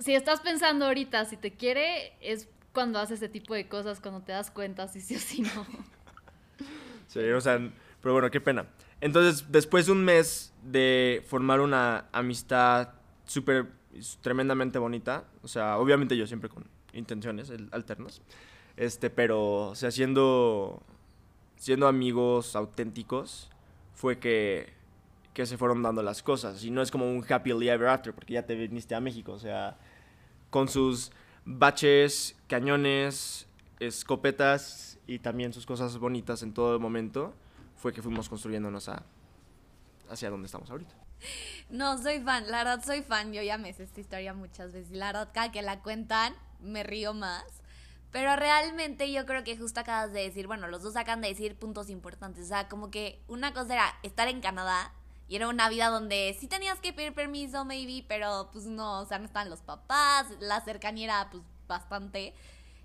si 0.00 0.14
estás 0.14 0.40
pensando 0.40 0.86
ahorita 0.86 1.24
si 1.24 1.36
te 1.36 1.52
quiere, 1.52 2.14
es 2.20 2.48
cuando 2.72 2.98
haces 2.98 3.18
ese 3.18 3.28
tipo 3.28 3.54
de 3.54 3.68
cosas, 3.68 4.00
cuando 4.00 4.22
te 4.22 4.32
das 4.32 4.50
cuenta 4.50 4.88
si 4.88 5.00
sí 5.00 5.16
o 5.16 5.18
si 5.18 5.42
no. 5.42 5.66
Sí, 7.08 7.20
o 7.20 7.40
sea, 7.40 7.58
pero 8.00 8.14
bueno, 8.14 8.30
qué 8.30 8.40
pena. 8.40 8.66
Entonces, 9.00 9.46
después 9.50 9.86
de 9.86 9.92
un 9.92 10.04
mes 10.04 10.52
de 10.62 11.22
formar 11.26 11.60
una 11.60 12.06
amistad 12.12 12.90
súper, 13.26 13.66
tremendamente 14.20 14.78
bonita, 14.78 15.24
o 15.42 15.48
sea, 15.48 15.78
obviamente 15.78 16.16
yo 16.16 16.26
siempre 16.26 16.48
con 16.48 16.64
intenciones 16.92 17.52
alternas, 17.72 18.22
este, 18.76 19.10
pero, 19.10 19.68
o 19.68 19.74
sea, 19.74 19.90
siendo, 19.90 20.82
siendo 21.62 21.86
amigos 21.86 22.56
auténticos, 22.56 23.48
fue 23.94 24.18
que, 24.18 24.72
que 25.32 25.46
se 25.46 25.56
fueron 25.56 25.80
dando 25.80 26.02
las 26.02 26.20
cosas. 26.20 26.64
Y 26.64 26.72
no 26.72 26.82
es 26.82 26.90
como 26.90 27.08
un 27.08 27.24
happily 27.26 27.68
ever 27.68 27.86
after, 27.86 28.12
porque 28.12 28.34
ya 28.34 28.44
te 28.44 28.56
viniste 28.56 28.96
a 28.96 29.00
México, 29.00 29.30
o 29.30 29.38
sea, 29.38 29.76
con 30.50 30.66
sus 30.68 31.12
baches, 31.44 32.34
cañones, 32.48 33.46
escopetas 33.78 34.98
y 35.06 35.20
también 35.20 35.52
sus 35.52 35.64
cosas 35.64 35.96
bonitas 35.98 36.42
en 36.42 36.52
todo 36.52 36.80
momento, 36.80 37.32
fue 37.76 37.92
que 37.92 38.02
fuimos 38.02 38.28
construyéndonos 38.28 38.88
a, 38.88 39.04
hacia 40.10 40.30
donde 40.30 40.46
estamos 40.46 40.68
ahorita. 40.68 40.96
No, 41.70 41.96
soy 42.02 42.18
fan, 42.18 42.50
la 42.50 42.64
verdad 42.64 42.84
soy 42.84 43.02
fan. 43.02 43.32
Yo 43.32 43.40
ya 43.40 43.56
me 43.56 43.72
sé 43.72 43.84
esta 43.84 44.00
historia 44.00 44.34
muchas 44.34 44.72
veces. 44.72 44.90
La 44.90 45.12
verdad, 45.12 45.28
cada 45.32 45.52
que 45.52 45.62
la 45.62 45.78
cuentan, 45.78 46.34
me 46.60 46.82
río 46.82 47.14
más. 47.14 47.61
Pero 48.12 48.36
realmente 48.36 49.10
yo 49.10 49.24
creo 49.24 49.42
que 49.42 49.56
justo 49.56 49.80
acabas 49.80 50.12
de 50.12 50.20
decir, 50.20 50.46
bueno, 50.46 50.68
los 50.68 50.82
dos 50.82 50.96
acaban 50.96 51.22
de 51.22 51.28
decir 51.28 51.56
puntos 51.56 51.88
importantes. 51.88 52.44
O 52.44 52.48
sea, 52.48 52.68
como 52.68 52.90
que 52.90 53.22
una 53.26 53.54
cosa 53.54 53.72
era 53.72 53.98
estar 54.02 54.28
en 54.28 54.42
Canadá 54.42 54.92
y 55.28 55.36
era 55.36 55.48
una 55.48 55.70
vida 55.70 55.88
donde 55.88 56.36
sí 56.38 56.46
tenías 56.46 56.78
que 56.78 56.92
pedir 56.92 57.14
permiso, 57.14 57.64
maybe, 57.64 58.04
pero 58.06 58.50
pues 58.52 58.66
no, 58.66 59.00
o 59.00 59.06
sea, 59.06 59.18
no 59.18 59.24
estaban 59.24 59.48
los 59.48 59.62
papás, 59.62 60.26
la 60.40 60.60
cercanía 60.60 61.04
era 61.04 61.30
pues 61.30 61.42
bastante. 61.66 62.34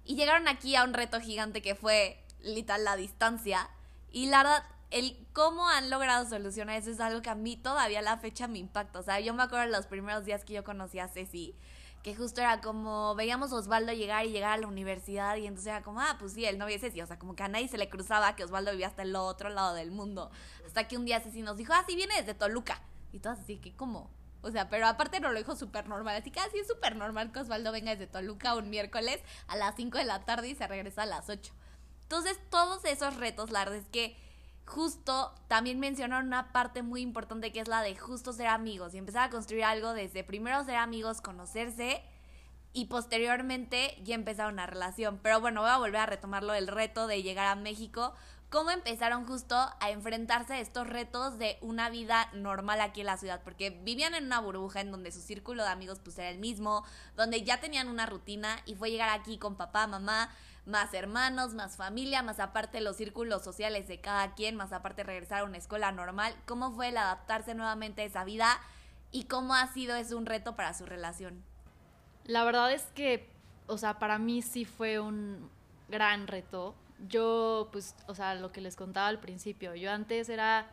Y 0.06 0.16
llegaron 0.16 0.48
aquí 0.48 0.78
a 0.78 0.86
un 0.86 0.94
reto 0.94 1.20
gigante 1.20 1.62
que 1.62 1.76
fue 1.76 2.24
literal 2.42 2.86
la 2.86 2.96
distancia. 2.96 3.70
Y 4.10 4.28
la 4.28 4.44
verdad, 4.44 4.64
el 4.92 5.28
cómo 5.34 5.68
han 5.68 5.90
logrado 5.90 6.28
solucionar 6.30 6.78
eso 6.78 6.92
es 6.92 7.02
algo 7.02 7.22
que 7.22 7.30
a 7.30 7.36
mí 7.36 7.58
todavía 7.58 8.00
a 8.00 8.04
la 8.04 8.18
fecha 8.18 8.48
me 8.48 8.60
impacta. 8.60 9.00
O 9.00 9.04
sea, 9.04 9.20
yo 9.20 9.34
me 9.34 9.44
acuerdo 9.44 9.66
de 9.66 9.72
los 9.72 9.88
primeros 9.88 10.24
días 10.24 10.46
que 10.46 10.54
yo 10.54 10.64
conocí 10.64 11.00
a 11.00 11.10
Ceci, 11.10 11.54
que 12.08 12.16
justo 12.16 12.40
era 12.40 12.62
como 12.62 13.16
veíamos 13.16 13.52
a 13.52 13.58
Osvaldo 13.58 13.92
llegar 13.92 14.26
y 14.26 14.32
llegar 14.32 14.54
a 14.54 14.58
la 14.58 14.68
universidad 14.68 15.36
y 15.36 15.46
entonces 15.46 15.68
era 15.68 15.84
como, 15.84 16.00
ah, 16.00 16.16
pues 16.18 16.32
sí, 16.32 16.46
el 16.46 16.58
novio 16.58 16.76
de 16.76 16.80
Ceci. 16.80 17.02
O 17.02 17.06
sea, 17.06 17.20
como 17.20 17.36
que 17.36 17.44
a 17.44 17.50
nadie 17.50 17.68
se 17.68 17.78
le 17.78 17.90
cruzaba 17.90 18.34
que 18.38 18.46
Osvaldo 18.46 18.72
vivía 18.72 18.88
hasta 18.88 19.02
el 19.02 19.14
otro 19.14 19.50
lado 19.50 19.74
del 19.74 19.92
mundo. 19.92 20.32
Hasta 20.66 20.88
que 20.88 20.96
un 20.96 21.04
día 21.04 21.20
Ceci 21.20 21.42
nos 21.42 21.58
dijo, 21.58 21.74
ah, 21.74 21.84
sí, 21.86 21.98
viene 21.98 22.16
desde 22.16 22.34
Toluca. 22.34 22.82
Y 23.12 23.20
todas 23.20 23.42
así, 23.42 23.58
que 23.58 23.76
¿cómo? 23.76 24.10
O 24.42 24.50
sea, 24.52 24.70
pero 24.70 24.88
aparte 24.88 25.20
no 25.20 25.34
lo 25.34 25.38
dijo 25.38 25.58
súper 25.58 25.90
normal. 25.90 26.16
Así 26.16 26.32
que 26.32 26.40
así 26.40 26.60
es 26.60 26.68
súper 26.68 26.96
normal 26.96 27.34
que 27.34 27.40
Osvaldo 27.40 27.74
venga 27.74 27.92
desde 27.92 28.08
Toluca 28.08 28.56
un 28.56 28.70
miércoles 28.70 29.20
a 29.48 29.58
las 29.58 29.76
5 29.76 29.98
de 29.98 30.06
la 30.06 30.24
tarde 30.24 30.48
y 30.48 30.56
se 30.56 30.66
regresa 30.66 31.04
a 31.04 31.08
las 31.08 31.28
8. 31.28 31.54
Entonces, 32.04 32.40
todos 32.50 32.86
esos 32.86 33.18
retos, 33.18 33.52
la 33.52 33.64
es 33.64 33.86
que 33.90 34.16
justo 34.68 35.34
también 35.48 35.80
mencionaron 35.80 36.28
una 36.28 36.52
parte 36.52 36.84
muy 36.84 37.02
importante 37.02 37.52
que 37.52 37.62
es 37.62 37.68
la 37.68 37.82
de 37.82 37.96
justo 37.96 38.34
ser 38.34 38.48
amigos 38.48 38.94
y 38.94 38.98
empezar 38.98 39.24
a 39.24 39.30
construir 39.30 39.64
algo 39.64 39.94
desde 39.94 40.24
primero 40.24 40.64
ser 40.66 40.76
amigos, 40.76 41.22
conocerse 41.22 42.04
y 42.74 42.86
posteriormente 42.86 43.98
ya 44.04 44.14
empezar 44.14 44.52
una 44.52 44.68
relación. 44.68 45.20
Pero 45.24 45.40
bueno, 45.40 45.62
voy 45.62 45.70
a 45.70 45.78
volver 45.78 46.02
a 46.02 46.06
retomarlo 46.06 46.54
el 46.54 46.68
reto 46.68 47.08
de 47.08 47.24
llegar 47.24 47.48
a 47.48 47.56
México. 47.56 48.14
¿Cómo 48.50 48.72
empezaron 48.72 49.26
justo 49.26 49.56
a 49.56 49.90
enfrentarse 49.90 50.54
a 50.54 50.60
estos 50.60 50.86
retos 50.86 51.38
de 51.38 51.58
una 51.62 51.90
vida 51.90 52.30
normal 52.34 52.82
aquí 52.82 53.00
en 53.00 53.08
la 53.08 53.18
ciudad? 53.18 53.42
Porque 53.44 53.70
vivían 53.70 54.16
en 54.16 54.26
una 54.26 54.42
burbuja 54.42 54.82
en 54.82 54.92
donde 54.92 55.12
su 55.12 55.22
círculo 55.22 55.64
de 55.64 55.70
amigos 55.70 56.00
pues 56.04 56.18
era 56.18 56.30
el 56.30 56.40
mismo, 56.40 56.84
donde 57.16 57.44
ya 57.44 57.60
tenían 57.60 57.88
una 57.88 58.06
rutina 58.06 58.58
y 58.66 58.76
fue 58.76 58.92
llegar 58.92 59.10
aquí 59.10 59.38
con 59.38 59.56
papá, 59.56 59.88
mamá, 59.88 60.30
más 60.68 60.94
hermanos, 60.94 61.54
más 61.54 61.78
familia, 61.78 62.22
más 62.22 62.40
aparte 62.40 62.82
los 62.82 62.98
círculos 62.98 63.42
sociales 63.42 63.88
de 63.88 64.02
cada 64.02 64.36
quien, 64.36 64.58
más 64.58 64.74
aparte 64.74 65.04
regresar 65.04 65.40
a 65.40 65.44
una 65.46 65.58
escuela 65.58 65.92
normal. 65.94 66.36
¿Cómo 66.46 66.72
fue 66.74 66.90
el 66.90 66.98
adaptarse 66.98 67.56
nuevamente 67.56 68.02
a 68.02 68.06
esa 68.06 68.26
vida 68.26 68.60
y 69.12 69.24
cómo 69.24 69.56
ha 69.56 69.66
sido 69.68 69.96
eso 69.96 70.18
un 70.18 70.26
reto 70.26 70.56
para 70.56 70.74
su 70.74 70.86
relación? 70.86 71.42
La 72.26 72.44
verdad 72.44 72.74
es 72.74 72.84
que, 72.94 73.30
o 73.68 73.78
sea, 73.78 73.98
para 73.98 74.20
mí 74.20 74.42
sí 74.42 74.66
fue 74.66 75.00
un 75.00 75.50
gran 75.88 76.28
reto. 76.28 76.76
Yo, 77.08 77.70
pues, 77.72 77.96
o 78.08 78.14
sea, 78.14 78.36
lo 78.36 78.52
que 78.52 78.60
les 78.60 78.76
contaba 78.76 79.08
al 79.08 79.20
principio, 79.20 79.74
yo 79.74 79.90
antes 79.90 80.28
era 80.28 80.70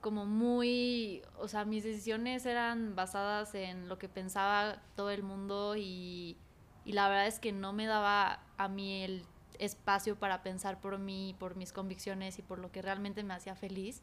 como 0.00 0.26
muy, 0.26 1.22
o 1.38 1.46
sea, 1.46 1.64
mis 1.64 1.84
decisiones 1.84 2.46
eran 2.46 2.96
basadas 2.96 3.54
en 3.54 3.88
lo 3.88 3.98
que 3.98 4.08
pensaba 4.08 4.82
todo 4.96 5.10
el 5.10 5.22
mundo 5.22 5.76
y, 5.76 6.36
y 6.84 6.92
la 6.92 7.08
verdad 7.08 7.26
es 7.26 7.38
que 7.38 7.52
no 7.52 7.72
me 7.72 7.86
daba 7.86 8.40
a 8.56 8.68
mí 8.68 9.02
el 9.02 9.24
espacio 9.58 10.16
para 10.16 10.42
pensar 10.42 10.80
por 10.80 10.98
mí, 10.98 11.34
por 11.38 11.54
mis 11.54 11.72
convicciones 11.72 12.38
y 12.38 12.42
por 12.42 12.58
lo 12.58 12.72
que 12.72 12.82
realmente 12.82 13.22
me 13.22 13.34
hacía 13.34 13.54
feliz. 13.54 14.00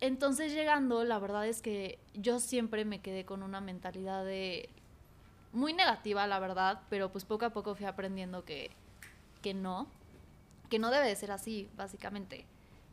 Entonces 0.00 0.52
llegando, 0.52 1.04
la 1.04 1.18
verdad 1.18 1.46
es 1.46 1.62
que 1.62 1.98
yo 2.14 2.38
siempre 2.38 2.84
me 2.84 3.00
quedé 3.00 3.24
con 3.24 3.42
una 3.42 3.60
mentalidad 3.60 4.24
de 4.24 4.68
muy 5.52 5.72
negativa, 5.72 6.26
la 6.26 6.38
verdad, 6.38 6.82
pero 6.90 7.10
pues 7.10 7.24
poco 7.24 7.46
a 7.46 7.50
poco 7.50 7.74
fui 7.74 7.86
aprendiendo 7.86 8.44
que, 8.44 8.70
que 9.42 9.54
no, 9.54 9.88
que 10.68 10.78
no 10.78 10.90
debe 10.90 11.08
de 11.08 11.16
ser 11.16 11.32
así, 11.32 11.68
básicamente. 11.76 12.44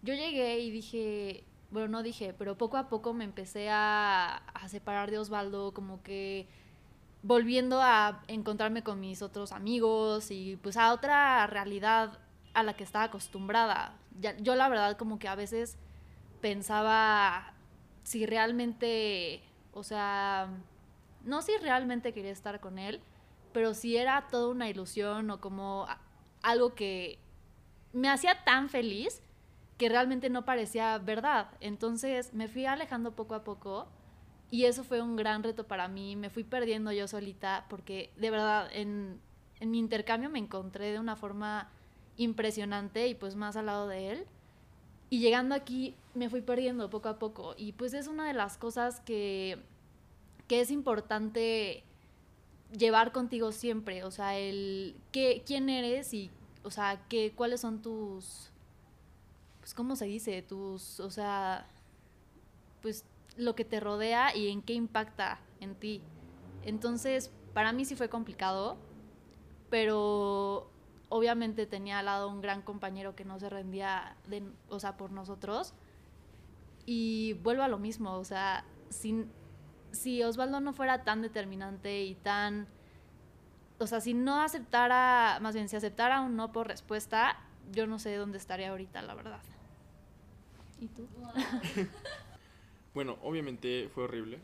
Yo 0.02 0.14
llegué 0.14 0.60
y 0.60 0.72
dije, 0.72 1.44
bueno, 1.70 1.90
no 1.90 2.04
dije, 2.04 2.34
pero 2.34 2.58
poco 2.58 2.78
a 2.78 2.88
poco 2.88 3.14
me 3.14 3.26
empecé 3.26 3.70
a, 3.70 4.38
a 4.38 4.70
separar 4.70 5.12
de 5.12 5.20
Osvaldo, 5.20 5.74
como 5.74 6.02
que 6.02 6.48
volviendo 7.26 7.82
a 7.82 8.22
encontrarme 8.28 8.84
con 8.84 9.00
mis 9.00 9.24
otros 9.24 9.52
amigos 9.52 10.30
y 10.30 10.58
pues 10.58 10.78
a 10.78 10.94
otra 10.94 11.48
realidad 11.48 12.20
a 12.54 12.62
la 12.62 12.76
que 12.76 12.84
estaba 12.84 13.06
acostumbrada. 13.06 13.98
Yo 14.42 14.54
la 14.56 14.70
verdad 14.70 14.96
como 14.96 15.18
que 15.18 15.28
a 15.28 15.34
veces 15.34 15.80
pensaba 16.40 17.56
si 18.04 18.28
realmente, 18.28 19.42
o 19.74 19.82
sea, 19.82 20.50
no 21.24 21.42
si 21.42 21.58
realmente 21.58 22.14
quería 22.14 22.32
estar 22.32 22.60
con 22.60 22.78
él, 22.78 23.02
pero 23.54 23.74
si 23.74 23.98
era 23.98 24.28
toda 24.30 24.50
una 24.50 24.70
ilusión 24.70 25.32
o 25.32 25.42
como 25.42 25.88
algo 26.44 26.76
que 26.76 27.18
me 27.92 28.08
hacía 28.08 28.44
tan 28.44 28.70
feliz 28.70 29.24
que 29.80 29.90
realmente 29.90 30.30
no 30.30 30.46
parecía 30.46 30.96
verdad. 31.00 31.50
Entonces 31.60 32.36
me 32.36 32.48
fui 32.48 32.68
alejando 32.68 33.16
poco 33.16 33.34
a 33.34 33.44
poco 33.44 33.88
y 34.52 34.66
eso 34.66 34.84
fue 34.84 35.02
un 35.02 35.16
gran 35.16 35.44
reto 35.44 35.66
para 35.66 35.88
mí. 35.88 36.16
Me 36.16 36.30
fui 36.30 36.44
perdiendo 36.44 36.92
yo 36.92 37.08
solita 37.08 37.66
porque 37.70 38.12
de 38.18 38.32
verdad 38.32 38.70
en, 38.72 39.20
mi 39.62 39.80
intercambio 39.80 40.30
me 40.30 40.40
encontré 40.40 40.92
de 40.92 41.00
una 41.00 41.16
forma 41.16 41.70
impresionante 42.18 43.08
y 43.08 43.16
pues 43.16 43.36
más 43.36 43.56
al 43.56 43.68
lado 43.68 43.88
de 43.88 44.12
él. 44.12 44.26
Y 45.10 45.20
llegando 45.20 45.56
aquí 45.56 45.96
me 46.14 46.30
fui 46.30 46.42
perdiendo 46.42 46.90
poco 46.90 47.10
a 47.10 47.20
poco. 47.20 47.56
Y 47.58 47.74
pues 47.74 47.94
es 47.94 48.08
una 48.08 48.28
de 48.28 48.34
las 48.34 48.58
cosas 48.58 49.00
que, 49.02 49.58
que 50.48 50.62
es 50.62 50.72
importante 50.72 51.84
llevar 52.78 53.12
contigo 53.12 53.52
siempre. 53.52 54.04
O 54.04 54.12
sea, 54.12 54.38
el 54.38 54.96
qué, 55.12 55.44
quién 55.46 55.70
eres 55.70 56.14
y, 56.14 56.32
o 56.64 56.72
sea, 56.72 57.04
qué, 57.10 57.34
cuáles 57.36 57.62
son 57.62 57.82
tus, 57.82 58.52
pues, 59.60 59.74
¿cómo 59.74 59.96
se 59.96 60.06
dice? 60.06 60.42
Tus, 60.44 61.00
o 61.00 61.10
sea, 61.10 61.68
pues 62.82 63.04
lo 63.38 63.56
que 63.56 63.66
te 63.66 63.80
rodea 63.80 64.36
y 64.36 64.50
en 64.50 64.62
qué 64.62 64.74
impacta 64.74 65.40
en 65.60 65.76
ti. 65.76 66.02
Entonces, 66.64 67.32
para 67.54 67.72
mí 67.74 67.86
sí 67.86 67.96
fue 67.96 68.10
complicado, 68.10 68.78
pero 69.70 70.70
obviamente 71.10 71.66
tenía 71.66 72.00
al 72.00 72.06
lado 72.06 72.30
un 72.30 72.42
gran 72.42 72.62
compañero 72.62 73.16
que 73.16 73.26
no 73.26 73.40
se 73.40 73.50
rendía, 73.50 74.16
de, 74.28 74.44
o 74.70 74.80
sea, 74.80 74.98
por 74.98 75.12
nosotros. 75.12 75.74
Y 76.86 77.34
vuelvo 77.44 77.64
a 77.64 77.68
lo 77.68 77.78
mismo, 77.78 78.14
o 78.14 78.24
sea, 78.24 78.66
sin, 78.90 79.32
si 79.92 80.24
Osvaldo 80.24 80.60
no 80.60 80.74
fuera 80.74 81.04
tan 81.04 81.22
determinante 81.22 82.04
y 82.04 82.16
tan... 82.16 82.68
O 83.78 83.88
sea, 83.88 84.00
si 84.00 84.14
no 84.14 84.42
aceptara, 84.42 85.40
más 85.42 85.54
bien, 85.54 85.68
si 85.68 85.76
aceptara 85.76 86.22
un 86.22 86.36
no 86.36 86.52
por 86.52 86.68
respuesta, 86.68 87.38
yo 87.72 87.88
no 87.88 88.00
sé 88.00 88.16
dónde 88.16 88.38
estaría 88.38 88.70
ahorita, 88.70 89.02
la 89.02 89.16
verdad. 89.16 89.42
¿Y 90.80 90.88
tú? 90.88 91.08
bueno, 92.96 93.18
obviamente 93.22 93.90
fue 93.94 94.06
horrible. 94.06 94.40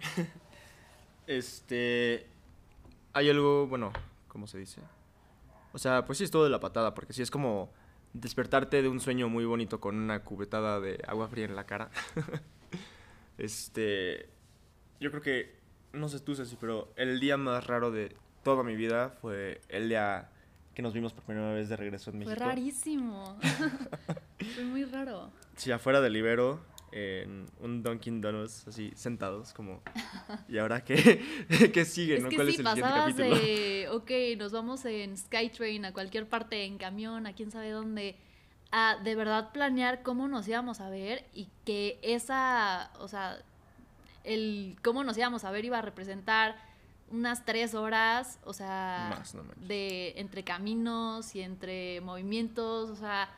este... 1.25 2.27
Hay 3.13 3.29
algo, 3.29 3.65
bueno, 3.65 3.91
¿cómo 4.27 4.45
se 4.45 4.59
dice? 4.59 4.81
O 5.73 5.79
sea, 5.79 6.05
pues 6.05 6.17
sí 6.17 6.25
es 6.25 6.31
todo 6.31 6.43
de 6.43 6.49
la 6.49 6.59
patada, 6.59 6.93
porque 6.93 7.13
sí 7.13 7.21
es 7.21 7.31
como 7.31 7.71
despertarte 8.13 8.81
de 8.81 8.89
un 8.89 8.99
sueño 8.99 9.29
muy 9.29 9.45
bonito 9.45 9.79
con 9.79 9.95
una 9.95 10.23
cubetada 10.23 10.79
de 10.79 11.01
agua 11.07 11.27
fría 11.29 11.45
en 11.45 11.55
la 11.55 11.65
cara. 11.65 11.89
este, 13.37 14.29
yo 14.99 15.11
creo 15.11 15.23
que, 15.23 15.55
no 15.93 16.09
sé 16.09 16.19
tú, 16.19 16.35
Ceci, 16.35 16.57
pero 16.59 16.91
el 16.97 17.19
día 17.19 17.37
más 17.37 17.65
raro 17.67 17.89
de 17.89 18.15
toda 18.43 18.63
mi 18.63 18.75
vida 18.75 19.09
fue 19.21 19.61
el 19.69 19.89
día 19.89 20.29
que 20.73 20.81
nos 20.81 20.93
vimos 20.93 21.13
por 21.13 21.23
primera 21.23 21.53
vez 21.53 21.69
de 21.69 21.77
regreso 21.77 22.11
en 22.11 22.19
México. 22.19 22.35
Fue 22.35 22.45
rarísimo. 22.45 23.37
fue 24.55 24.63
muy 24.65 24.83
raro. 24.85 25.31
Sí, 25.55 25.71
afuera 25.71 26.01
del 26.01 26.15
Ibero, 26.15 26.59
en 26.91 27.45
un 27.59 27.83
Dunkin' 27.83 28.21
Donuts, 28.21 28.67
así 28.67 28.91
sentados, 28.95 29.53
como. 29.53 29.81
¿Y 30.47 30.57
ahora 30.57 30.83
qué, 30.83 31.23
qué 31.73 31.85
sigue? 31.85 32.19
¿no? 32.19 32.29
¿Cuál 32.29 32.49
es 32.49 32.59
el 32.59 32.65
capítulo? 32.65 33.35
De, 33.35 33.87
ok, 33.91 34.11
nos 34.37 34.51
vamos 34.51 34.83
en 34.85 35.17
Skytrain 35.17 35.85
a 35.85 35.93
cualquier 35.93 36.27
parte, 36.27 36.65
en 36.65 36.77
camión, 36.77 37.27
a 37.27 37.33
quién 37.33 37.51
sabe 37.51 37.71
dónde, 37.71 38.17
a 38.71 38.97
de 39.03 39.15
verdad 39.15 39.51
planear 39.51 40.03
cómo 40.03 40.27
nos 40.27 40.47
íbamos 40.47 40.81
a 40.81 40.89
ver 40.89 41.25
y 41.33 41.47
que 41.65 41.99
esa, 42.01 42.91
o 42.99 43.07
sea, 43.07 43.37
el 44.23 44.77
cómo 44.83 45.03
nos 45.03 45.17
íbamos 45.17 45.43
a 45.45 45.51
ver 45.51 45.65
iba 45.65 45.79
a 45.79 45.81
representar 45.81 46.55
unas 47.09 47.43
tres 47.45 47.73
horas, 47.73 48.39
o 48.45 48.53
sea, 48.53 49.21
de 49.67 50.13
entre 50.17 50.43
caminos 50.43 51.35
y 51.35 51.41
entre 51.41 51.99
movimientos, 52.01 52.89
o 52.89 52.95
sea 52.95 53.29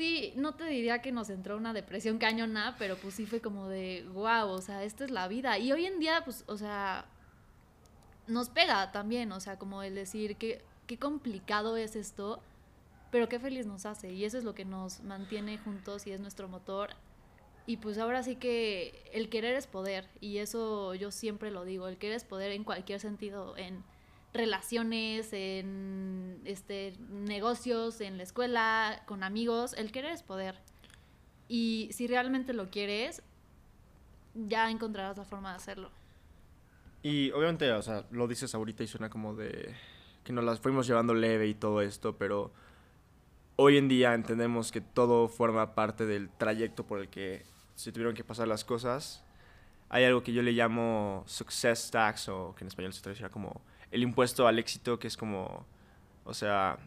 Sí, 0.00 0.32
no 0.34 0.54
te 0.54 0.64
diría 0.64 1.02
que 1.02 1.12
nos 1.12 1.28
entró 1.28 1.58
una 1.58 1.74
depresión 1.74 2.16
cañona, 2.16 2.74
pero 2.78 2.96
pues 2.96 3.12
sí 3.12 3.26
fue 3.26 3.42
como 3.42 3.68
de, 3.68 4.06
wow, 4.14 4.48
o 4.48 4.62
sea, 4.62 4.82
esta 4.82 5.04
es 5.04 5.10
la 5.10 5.28
vida. 5.28 5.58
Y 5.58 5.72
hoy 5.72 5.84
en 5.84 5.98
día, 5.98 6.22
pues, 6.24 6.42
o 6.46 6.56
sea, 6.56 7.04
nos 8.26 8.48
pega 8.48 8.92
también, 8.92 9.30
o 9.30 9.40
sea, 9.40 9.58
como 9.58 9.82
el 9.82 9.94
decir 9.94 10.36
que 10.36 10.62
qué 10.86 10.96
complicado 10.98 11.76
es 11.76 11.96
esto, 11.96 12.40
pero 13.10 13.28
qué 13.28 13.38
feliz 13.38 13.66
nos 13.66 13.84
hace. 13.84 14.10
Y 14.10 14.24
eso 14.24 14.38
es 14.38 14.44
lo 14.44 14.54
que 14.54 14.64
nos 14.64 15.02
mantiene 15.02 15.58
juntos 15.58 16.06
y 16.06 16.12
es 16.12 16.20
nuestro 16.20 16.48
motor. 16.48 16.94
Y 17.66 17.76
pues 17.76 17.98
ahora 17.98 18.22
sí 18.22 18.36
que 18.36 19.04
el 19.12 19.28
querer 19.28 19.54
es 19.54 19.66
poder, 19.66 20.08
y 20.22 20.38
eso 20.38 20.94
yo 20.94 21.10
siempre 21.10 21.50
lo 21.50 21.66
digo, 21.66 21.88
el 21.88 21.98
querer 21.98 22.16
es 22.16 22.24
poder 22.24 22.52
en 22.52 22.64
cualquier 22.64 23.00
sentido, 23.00 23.54
en 23.58 23.84
relaciones, 24.32 25.32
en 25.32 26.40
este, 26.44 26.94
negocios, 27.10 28.00
en 28.00 28.16
la 28.16 28.22
escuela, 28.22 29.02
con 29.06 29.22
amigos. 29.22 29.74
El 29.74 29.92
querer 29.92 30.12
es 30.12 30.22
poder. 30.22 30.56
Y 31.48 31.88
si 31.92 32.06
realmente 32.06 32.52
lo 32.52 32.70
quieres, 32.70 33.22
ya 34.34 34.70
encontrarás 34.70 35.16
la 35.16 35.24
forma 35.24 35.50
de 35.50 35.56
hacerlo. 35.56 35.90
Y 37.02 37.30
obviamente, 37.32 37.72
o 37.72 37.82
sea, 37.82 38.04
lo 38.10 38.28
dices 38.28 38.54
ahorita 38.54 38.82
y 38.82 38.86
suena 38.86 39.10
como 39.10 39.34
de 39.34 39.74
que 40.22 40.32
nos 40.32 40.44
las 40.44 40.60
fuimos 40.60 40.86
llevando 40.86 41.14
leve 41.14 41.48
y 41.48 41.54
todo 41.54 41.80
esto, 41.80 42.16
pero 42.16 42.52
hoy 43.56 43.78
en 43.78 43.88
día 43.88 44.14
entendemos 44.14 44.70
que 44.70 44.80
todo 44.80 45.28
forma 45.28 45.74
parte 45.74 46.06
del 46.06 46.28
trayecto 46.30 46.86
por 46.86 47.00
el 47.00 47.08
que 47.08 47.44
se 47.74 47.90
tuvieron 47.90 48.14
que 48.14 48.22
pasar 48.22 48.46
las 48.46 48.64
cosas. 48.64 49.24
Hay 49.88 50.04
algo 50.04 50.22
que 50.22 50.32
yo 50.32 50.42
le 50.42 50.52
llamo 50.52 51.24
success 51.26 51.90
tax 51.90 52.28
o 52.28 52.54
que 52.54 52.64
en 52.64 52.68
español 52.68 52.92
se 52.92 53.02
traducirá 53.02 53.30
como 53.30 53.62
el 53.90 54.02
impuesto 54.02 54.46
al 54.46 54.58
éxito, 54.58 54.98
que 54.98 55.08
es 55.08 55.16
como, 55.16 55.66
o 56.24 56.34
sea, 56.34 56.78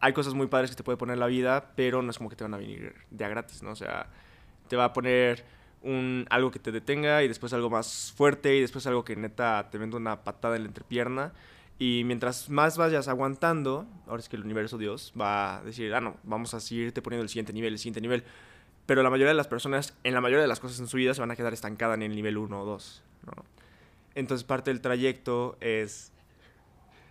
hay 0.00 0.12
cosas 0.12 0.34
muy 0.34 0.48
padres 0.48 0.70
que 0.70 0.76
te 0.76 0.82
puede 0.82 0.98
poner 0.98 1.18
la 1.18 1.26
vida, 1.26 1.72
pero 1.76 2.02
no 2.02 2.10
es 2.10 2.18
como 2.18 2.28
que 2.28 2.36
te 2.36 2.44
van 2.44 2.54
a 2.54 2.58
venir 2.58 2.94
de 3.10 3.24
a 3.24 3.28
gratis, 3.28 3.62
¿no? 3.62 3.70
O 3.70 3.76
sea, 3.76 4.08
te 4.68 4.76
va 4.76 4.86
a 4.86 4.92
poner 4.92 5.44
un, 5.82 6.26
algo 6.28 6.50
que 6.50 6.58
te 6.58 6.72
detenga 6.72 7.22
y 7.22 7.28
después 7.28 7.52
algo 7.52 7.70
más 7.70 8.12
fuerte 8.16 8.56
y 8.56 8.60
después 8.60 8.86
algo 8.86 9.04
que 9.04 9.16
neta 9.16 9.68
te 9.70 9.78
vende 9.78 9.96
una 9.96 10.24
patada 10.24 10.56
en 10.56 10.62
la 10.62 10.68
entrepierna. 10.68 11.32
Y 11.78 12.02
mientras 12.04 12.48
más 12.50 12.76
vayas 12.76 13.08
aguantando, 13.08 13.86
ahora 14.06 14.20
es 14.20 14.28
que 14.28 14.36
el 14.36 14.44
universo 14.44 14.78
Dios 14.78 15.12
va 15.18 15.58
a 15.58 15.62
decir, 15.62 15.94
ah, 15.94 16.00
no, 16.00 16.16
vamos 16.22 16.52
a 16.54 16.60
seguirte 16.60 17.02
poniendo 17.02 17.22
el 17.22 17.28
siguiente 17.28 17.52
nivel, 17.52 17.72
el 17.72 17.78
siguiente 17.78 18.00
nivel. 18.00 18.24
Pero 18.86 19.02
la 19.02 19.10
mayoría 19.10 19.28
de 19.28 19.34
las 19.34 19.48
personas, 19.48 19.96
en 20.04 20.14
la 20.14 20.20
mayoría 20.20 20.42
de 20.42 20.48
las 20.48 20.60
cosas 20.60 20.78
en 20.80 20.88
su 20.88 20.96
vida, 20.96 21.14
se 21.14 21.20
van 21.20 21.30
a 21.30 21.36
quedar 21.36 21.52
estancadas 21.52 21.94
en 21.96 22.02
el 22.02 22.14
nivel 22.14 22.38
1 22.38 22.60
o 22.60 22.64
2, 22.64 23.02
¿no? 23.26 23.44
Entonces 24.14 24.44
parte 24.44 24.70
del 24.70 24.80
trayecto 24.80 25.56
es, 25.60 26.12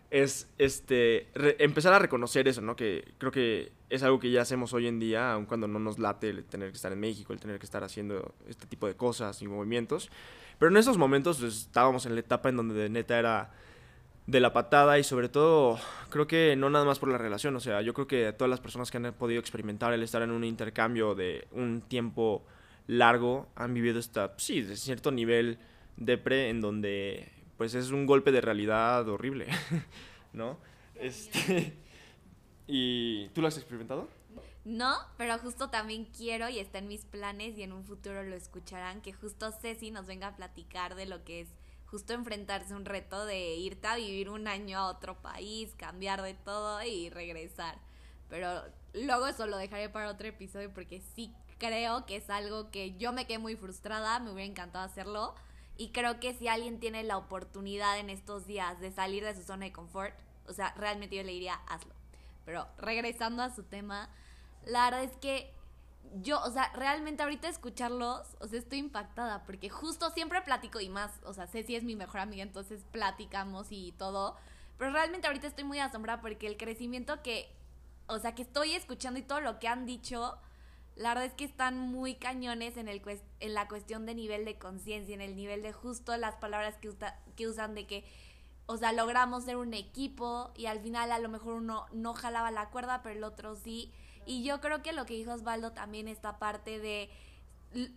es 0.10 0.50
este, 0.58 1.28
empezar 1.64 1.94
a 1.94 2.00
reconocer 2.00 2.48
eso, 2.48 2.62
¿no? 2.62 2.76
Que 2.76 3.14
creo 3.18 3.32
que 3.32 3.72
es 3.90 4.04
algo 4.04 4.20
que 4.20 4.32
ya 4.32 4.42
hacemos 4.42 4.74
hoy 4.74 4.88
en 4.88 5.00
día, 5.00 5.34
aun 5.34 5.46
cuando 5.46 5.68
no 5.68 5.80
nos 5.80 6.00
late 6.00 6.30
el 6.30 6.46
tener 6.46 6.70
que 6.70 6.76
estar 6.76 6.92
en 6.92 7.00
México, 7.00 7.34
el 7.34 7.40
tener 7.40 7.60
que 7.60 7.66
estar 7.66 7.84
haciendo 7.84 8.34
este 8.48 8.66
tipo 8.68 8.88
de 8.88 8.96
cosas 8.96 9.42
y 9.42 9.48
movimientos. 9.48 10.10
Pero 10.60 10.72
en 10.72 10.78
esos 10.78 10.98
momentos 10.98 11.40
pues, 11.40 11.58
estábamos 11.58 12.06
en 12.06 12.14
la 12.14 12.22
etapa 12.22 12.50
en 12.50 12.58
donde 12.58 12.76
de 12.76 12.90
neta 12.90 13.18
era 13.20 13.52
de 14.28 14.40
la 14.40 14.54
patada 14.54 15.00
y 15.00 15.04
sobre 15.04 15.30
todo 15.30 15.80
creo 16.10 16.28
que 16.28 16.56
no 16.56 16.70
nada 16.70 16.86
más 16.86 17.00
por 17.00 17.10
la 17.10 17.18
relación, 17.18 17.56
o 17.56 17.60
sea, 17.60 17.82
yo 17.82 17.94
creo 17.94 18.08
que 18.08 18.32
todas 18.34 18.50
las 18.50 18.62
personas 18.62 18.92
que 18.92 18.98
han 18.98 19.14
podido 19.14 19.40
experimentar 19.40 19.92
el 19.94 20.04
estar 20.04 20.22
en 20.22 20.32
un 20.32 20.44
intercambio 20.44 21.16
de 21.16 21.48
un 21.52 21.82
tiempo 21.82 22.46
largo 22.88 23.50
han 23.56 23.74
vivido 23.74 24.00
esta, 24.00 24.34
sí, 24.38 24.62
de 24.62 24.78
cierto 24.78 25.12
nivel 25.12 25.58
depre 25.98 26.50
en 26.50 26.62
donde 26.62 27.32
pues 27.58 27.76
es 27.76 27.92
un 27.92 28.06
golpe 28.06 28.32
de 28.32 28.42
realidad 28.42 29.08
horrible, 29.08 29.48
¿no? 30.34 30.58
Este, 30.96 31.74
¿Y 32.68 33.28
tú 33.30 33.42
lo 33.42 33.48
has 33.48 33.58
experimentado? 33.58 34.08
No, 34.64 34.96
pero 35.18 35.38
justo 35.40 35.70
también 35.70 36.06
quiero 36.06 36.48
y 36.50 36.60
está 36.60 36.78
en 36.78 36.88
mis 36.88 37.06
planes 37.06 37.58
y 37.58 37.64
en 37.64 37.74
un 37.74 37.84
futuro 37.84 38.24
lo 38.24 38.36
escucharán, 38.36 39.02
que 39.02 39.12
justo 39.12 39.52
Ceci 39.52 39.92
nos 39.92 40.06
venga 40.06 40.28
a 40.28 40.36
platicar 40.36 40.96
de 40.96 41.06
lo 41.08 41.24
que 41.24 41.42
es 41.42 41.48
justo 41.88 42.14
enfrentarse 42.14 42.74
a 42.74 42.78
un 42.78 42.86
reto 42.86 43.26
de 43.26 43.56
irte 43.56 43.88
a 43.88 43.98
vivir 43.98 44.30
un 44.30 44.48
año 44.48 44.78
a 44.78 44.88
otro 44.88 45.22
país, 45.22 45.76
cambiar 45.76 46.22
de 46.22 46.34
todo 46.34 46.82
y 46.84 47.10
regresar. 47.10 47.78
Pero 48.30 48.64
luego 48.94 49.28
eso 49.28 49.46
lo 49.48 49.58
dejaré 49.58 49.90
para 49.90 50.10
otro 50.10 50.28
episodio 50.28 50.72
porque 50.74 51.02
sí 51.16 51.34
creo 51.58 52.06
que 52.06 52.16
es 52.16 52.30
algo 52.30 52.72
que 52.72 52.96
yo 52.98 53.12
me 53.12 53.28
quedé 53.28 53.40
muy 53.40 53.58
frustrada, 53.58 54.20
me 54.20 54.32
hubiera 54.32 54.50
encantado 54.50 54.86
hacerlo, 54.86 55.36
y 55.82 55.90
creo 55.90 56.20
que 56.20 56.36
si 56.36 56.48
alguien 56.48 56.80
tiene 56.80 57.02
la 57.02 57.18
oportunidad 57.18 57.98
en 57.98 58.12
estos 58.12 58.46
días 58.46 58.80
de 58.80 58.92
salir 58.92 59.24
de 59.26 59.34
su 59.34 59.42
zona 59.42 59.66
de 59.66 59.72
confort, 59.72 60.14
o 60.48 60.54
sea, 60.54 60.76
realmente 60.78 61.16
yo 61.16 61.24
le 61.24 61.32
diría, 61.32 61.56
hazlo. 61.68 61.96
Pero 62.46 62.68
regresando 62.78 63.42
a 63.42 63.50
su 63.50 63.64
tema, 63.64 64.08
la 64.64 64.86
verdad 64.86 65.04
es 65.04 65.18
que 65.18 65.52
yo, 66.22 66.40
o 66.44 66.52
sea, 66.52 66.72
realmente 66.76 67.24
ahorita 67.24 67.50
escucharlos, 67.50 68.28
o 68.40 68.48
sea, 68.48 68.60
estoy 68.60 68.78
impactada 68.78 69.44
porque 69.44 69.72
justo 69.72 70.12
siempre 70.12 70.44
platico 70.44 70.80
y 70.80 70.90
más, 70.90 71.20
o 71.24 71.34
sea, 71.34 71.48
Ceci 71.48 71.76
es 71.76 71.84
mi 71.84 71.96
mejor 71.96 72.20
amiga, 72.20 72.44
entonces 72.44 72.86
platicamos 72.92 73.72
y 73.72 73.92
todo, 73.94 74.38
pero 74.78 74.92
realmente 74.92 75.26
ahorita 75.26 75.48
estoy 75.48 75.64
muy 75.64 75.80
asombrada 75.80 76.22
porque 76.22 76.46
el 76.46 76.58
crecimiento 76.58 77.24
que, 77.24 77.52
o 78.06 78.20
sea, 78.20 78.36
que 78.36 78.44
estoy 78.44 78.74
escuchando 78.76 79.20
y 79.20 79.24
todo 79.24 79.42
lo 79.42 79.58
que 79.58 79.68
han 79.68 79.88
dicho, 79.88 80.38
la 81.02 81.10
verdad 81.10 81.26
es 81.26 81.34
que 81.34 81.46
están 81.46 81.80
muy 81.80 82.16
cañones 82.16 82.78
en, 82.78 82.88
el, 82.88 83.02
en 83.40 83.54
la 83.54 83.68
cuestión 83.68 84.06
de 84.06 84.14
nivel 84.14 84.46
de 84.46 84.58
conciencia, 84.58 85.16
en 85.16 85.22
el 85.22 85.36
nivel 85.36 85.64
de 85.64 85.74
justo 85.74 86.16
las 86.16 86.36
palabras 86.36 86.78
que, 86.78 86.92
que 87.36 87.48
usan 87.48 87.74
de 87.74 87.88
que, 87.88 88.06
o 88.68 88.78
sea, 88.78 88.94
logramos 88.94 89.44
ser 89.46 89.58
un 89.58 89.74
equipo 89.74 90.52
y 90.56 90.68
al 90.68 90.80
final 90.80 91.12
a 91.12 91.18
lo 91.18 91.28
mejor 91.28 91.54
uno 91.54 91.88
no 91.92 92.14
jalaba 92.14 92.52
la 92.52 92.70
cuerda, 92.70 93.02
pero 93.02 93.16
el 93.16 93.24
otro 93.24 93.56
sí. 93.56 93.92
Y 94.28 94.44
yo 94.44 94.62
creo 94.62 94.84
que 94.84 94.94
lo 94.94 95.06
que 95.08 95.16
dijo 95.16 95.34
Osvaldo 95.34 95.72
también 95.72 96.08
esta 96.08 96.38
parte 96.38 96.80
de 96.80 97.10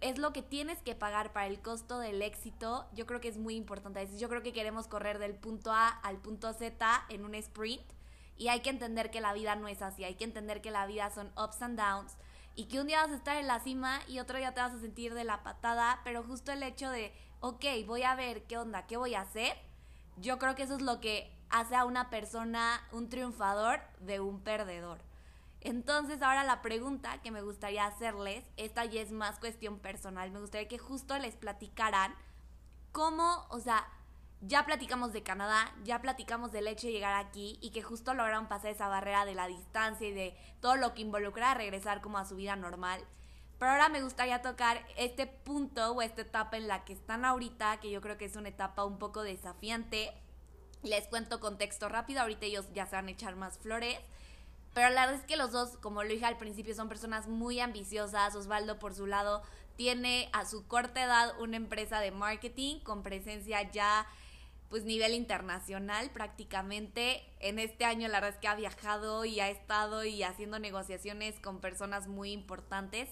es 0.01 0.19
lo 0.19 0.33
que 0.33 0.41
tienes 0.41 0.79
que 0.79 0.95
pagar 0.95 1.33
para 1.33 1.49
el 1.49 1.61
costo 1.61 1.99
del 1.99 2.23
éxito, 2.23 2.87
yo 2.95 3.07
creo 3.07 3.21
que 3.21 3.29
es 3.29 3.37
muy 3.37 3.57
importante. 3.57 4.09
Yo 4.17 4.29
creo 4.29 4.43
que 4.43 4.53
queremos 4.53 4.87
correr 4.87 5.19
del 5.19 5.35
punto 5.35 5.73
A 5.73 5.89
al 5.89 6.19
punto 6.19 6.53
Z 6.53 7.05
en 7.11 7.25
un 7.25 7.35
sprint 7.35 7.83
y 8.39 8.49
hay 8.49 8.61
que 8.61 8.71
entender 8.71 9.11
que 9.11 9.21
la 9.21 9.35
vida 9.35 9.57
no 9.57 9.69
es 9.69 9.83
así, 9.83 10.05
hay 10.05 10.15
que 10.15 10.25
entender 10.25 10.63
que 10.63 10.71
la 10.71 10.87
vida 10.87 11.11
son 11.11 11.31
ups 11.37 11.61
and 11.61 11.79
downs 11.79 12.17
y 12.57 12.67
que 12.67 12.81
un 12.81 12.87
día 12.87 13.03
vas 13.03 13.11
a 13.11 13.17
estar 13.17 13.37
en 13.37 13.47
la 13.47 13.61
cima 13.61 14.01
y 14.09 14.21
otro 14.21 14.39
día 14.39 14.55
te 14.55 14.61
vas 14.61 14.73
a 14.73 14.81
sentir 14.81 15.15
de 15.15 15.25
la 15.25 15.43
patada, 15.43 16.01
pero 16.05 16.23
justo 16.23 16.53
el 16.53 16.63
hecho 16.63 16.91
de, 16.91 17.13
ok, 17.41 17.65
voy 17.87 18.03
a 18.03 18.15
ver 18.15 18.45
qué 18.45 18.59
onda, 18.59 18.87
qué 18.87 18.97
voy 18.97 19.15
a 19.15 19.23
hacer, 19.23 19.57
yo 20.17 20.39
creo 20.39 20.55
que 20.55 20.63
eso 20.63 20.77
es 20.77 20.83
lo 20.83 21.01
que 21.01 21.37
hace 21.51 21.75
a 21.75 21.85
una 21.85 22.11
persona 22.11 22.81
un 22.93 23.09
triunfador 23.09 23.81
de 24.01 24.21
un 24.21 24.41
perdedor. 24.41 25.01
Entonces 25.61 26.21
ahora 26.23 26.45
la 26.45 26.63
pregunta 26.63 27.23
que 27.23 27.31
me 27.31 27.43
gustaría 27.43 27.87
hacerles, 27.87 28.45
esta 28.57 28.85
ya 28.85 29.01
es 29.01 29.13
más 29.13 29.39
cuestión 29.39 29.79
personal, 29.79 30.31
me 30.31 30.41
gustaría 30.41 30.69
que 30.69 30.79
justo 30.79 31.19
les 31.19 31.37
platicaran 31.37 32.15
cómo, 32.93 33.47
o 33.49 33.61
sea, 33.61 33.89
ya 34.47 34.65
platicamos 34.67 35.13
de 35.13 35.23
Canadá, 35.23 35.75
ya 35.85 36.01
platicamos 36.01 36.53
del 36.53 36.67
hecho 36.67 36.87
de 36.87 36.93
llegar 36.93 37.15
aquí 37.15 37.59
y 37.61 37.71
que 37.71 37.83
justo 37.83 38.15
lograron 38.15 38.49
pasar 38.49 38.71
esa 38.71 38.89
barrera 38.89 39.25
de 39.25 39.35
la 39.35 39.47
distancia 39.47 40.09
y 40.09 40.13
de 40.13 40.37
todo 40.61 40.77
lo 40.77 40.95
que 40.95 41.03
involucra 41.03 41.55
regresar 41.55 42.01
como 42.01 42.19
a 42.19 42.27
su 42.27 42.37
vida 42.37 42.57
normal. 42.57 43.05
Pero 43.59 43.73
ahora 43.73 43.89
me 43.89 44.03
gustaría 44.03 44.43
tocar 44.43 44.85
este 44.97 45.27
punto 45.27 45.93
o 45.93 46.03
esta 46.03 46.23
etapa 46.23 46.57
en 46.57 46.69
la 46.69 46.85
que 46.85 46.93
están 46.93 47.25
ahorita, 47.25 47.79
que 47.81 47.91
yo 47.91 48.01
creo 48.01 48.19
que 48.19 48.25
es 48.25 48.37
una 48.37 48.49
etapa 48.49 48.85
un 48.85 48.99
poco 48.99 49.23
desafiante. 49.23 50.13
Les 50.83 51.07
cuento 51.07 51.41
contexto 51.41 51.89
rápido, 51.89 52.21
ahorita 52.21 52.47
ellos 52.47 52.67
ya 52.75 52.87
se 52.87 52.97
van 52.97 53.09
a 53.09 53.13
echar 53.13 53.37
más 53.37 53.59
flores. 53.59 53.99
Pero 54.75 54.91
la 54.91 55.07
verdad 55.07 55.21
es 55.21 55.27
que 55.27 55.37
los 55.37 55.53
dos, 55.53 55.77
como 55.79 56.03
lo 56.03 56.09
dije 56.09 56.27
al 56.27 56.37
principio, 56.37 56.75
son 56.75 56.89
personas 56.89 57.29
muy 57.29 57.61
ambiciosas. 57.61 58.35
Osvaldo, 58.35 58.79
por 58.81 58.93
su 58.93 59.07
lado, 59.07 59.43
tiene 59.77 60.29
a 60.33 60.45
su 60.45 60.67
corta 60.67 61.05
edad 61.05 61.41
una 61.41 61.57
empresa 61.57 62.01
de 62.01 62.11
marketing 62.11 62.81
con 62.81 63.05
presencia 63.05 63.71
ya 63.71 64.07
pues 64.69 64.85
nivel 64.85 65.15
internacional 65.15 66.11
prácticamente. 66.11 67.23
En 67.41 67.59
este 67.59 67.85
año 67.85 68.09
la 68.09 68.21
verdad 68.21 68.35
es 68.35 68.41
que 68.41 68.49
ha 68.49 68.55
viajado 68.55 69.25
y 69.25 69.41
ha 69.41 69.51
estado 69.51 70.05
y 70.05 70.23
haciendo 70.23 70.59
negociaciones 70.59 71.39
con 71.41 71.61
personas 71.61 72.09
muy 72.09 72.33
importantes. 72.33 73.09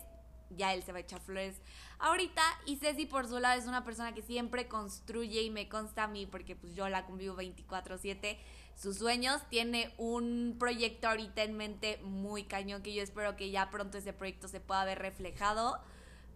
Ya 0.50 0.74
él 0.74 0.82
se 0.82 0.92
va 0.92 0.98
a 0.98 1.02
echar 1.02 1.20
flores 1.20 1.56
ahorita. 1.98 2.42
Y 2.66 2.76
Ceci 2.76 3.06
por 3.06 3.28
su 3.28 3.38
lado 3.38 3.58
es 3.58 3.66
una 3.66 3.84
persona 3.84 4.14
que 4.14 4.22
siempre 4.22 4.68
construye 4.68 5.42
y 5.42 5.50
me 5.50 5.68
consta 5.68 6.04
a 6.04 6.08
mí 6.08 6.26
porque 6.26 6.56
pues 6.56 6.74
yo 6.74 6.88
la 6.88 7.06
convivo 7.06 7.36
24/7 7.36 8.38
sus 8.74 8.98
sueños. 8.98 9.40
Tiene 9.48 9.94
un 9.98 10.56
proyecto 10.58 11.08
ahorita 11.08 11.42
en 11.42 11.56
mente 11.56 12.00
muy 12.02 12.44
cañón 12.44 12.82
que 12.82 12.92
yo 12.92 13.02
espero 13.02 13.36
que 13.36 13.50
ya 13.50 13.70
pronto 13.70 13.98
ese 13.98 14.12
proyecto 14.12 14.48
se 14.48 14.60
pueda 14.60 14.84
ver 14.84 14.98
reflejado. 14.98 15.80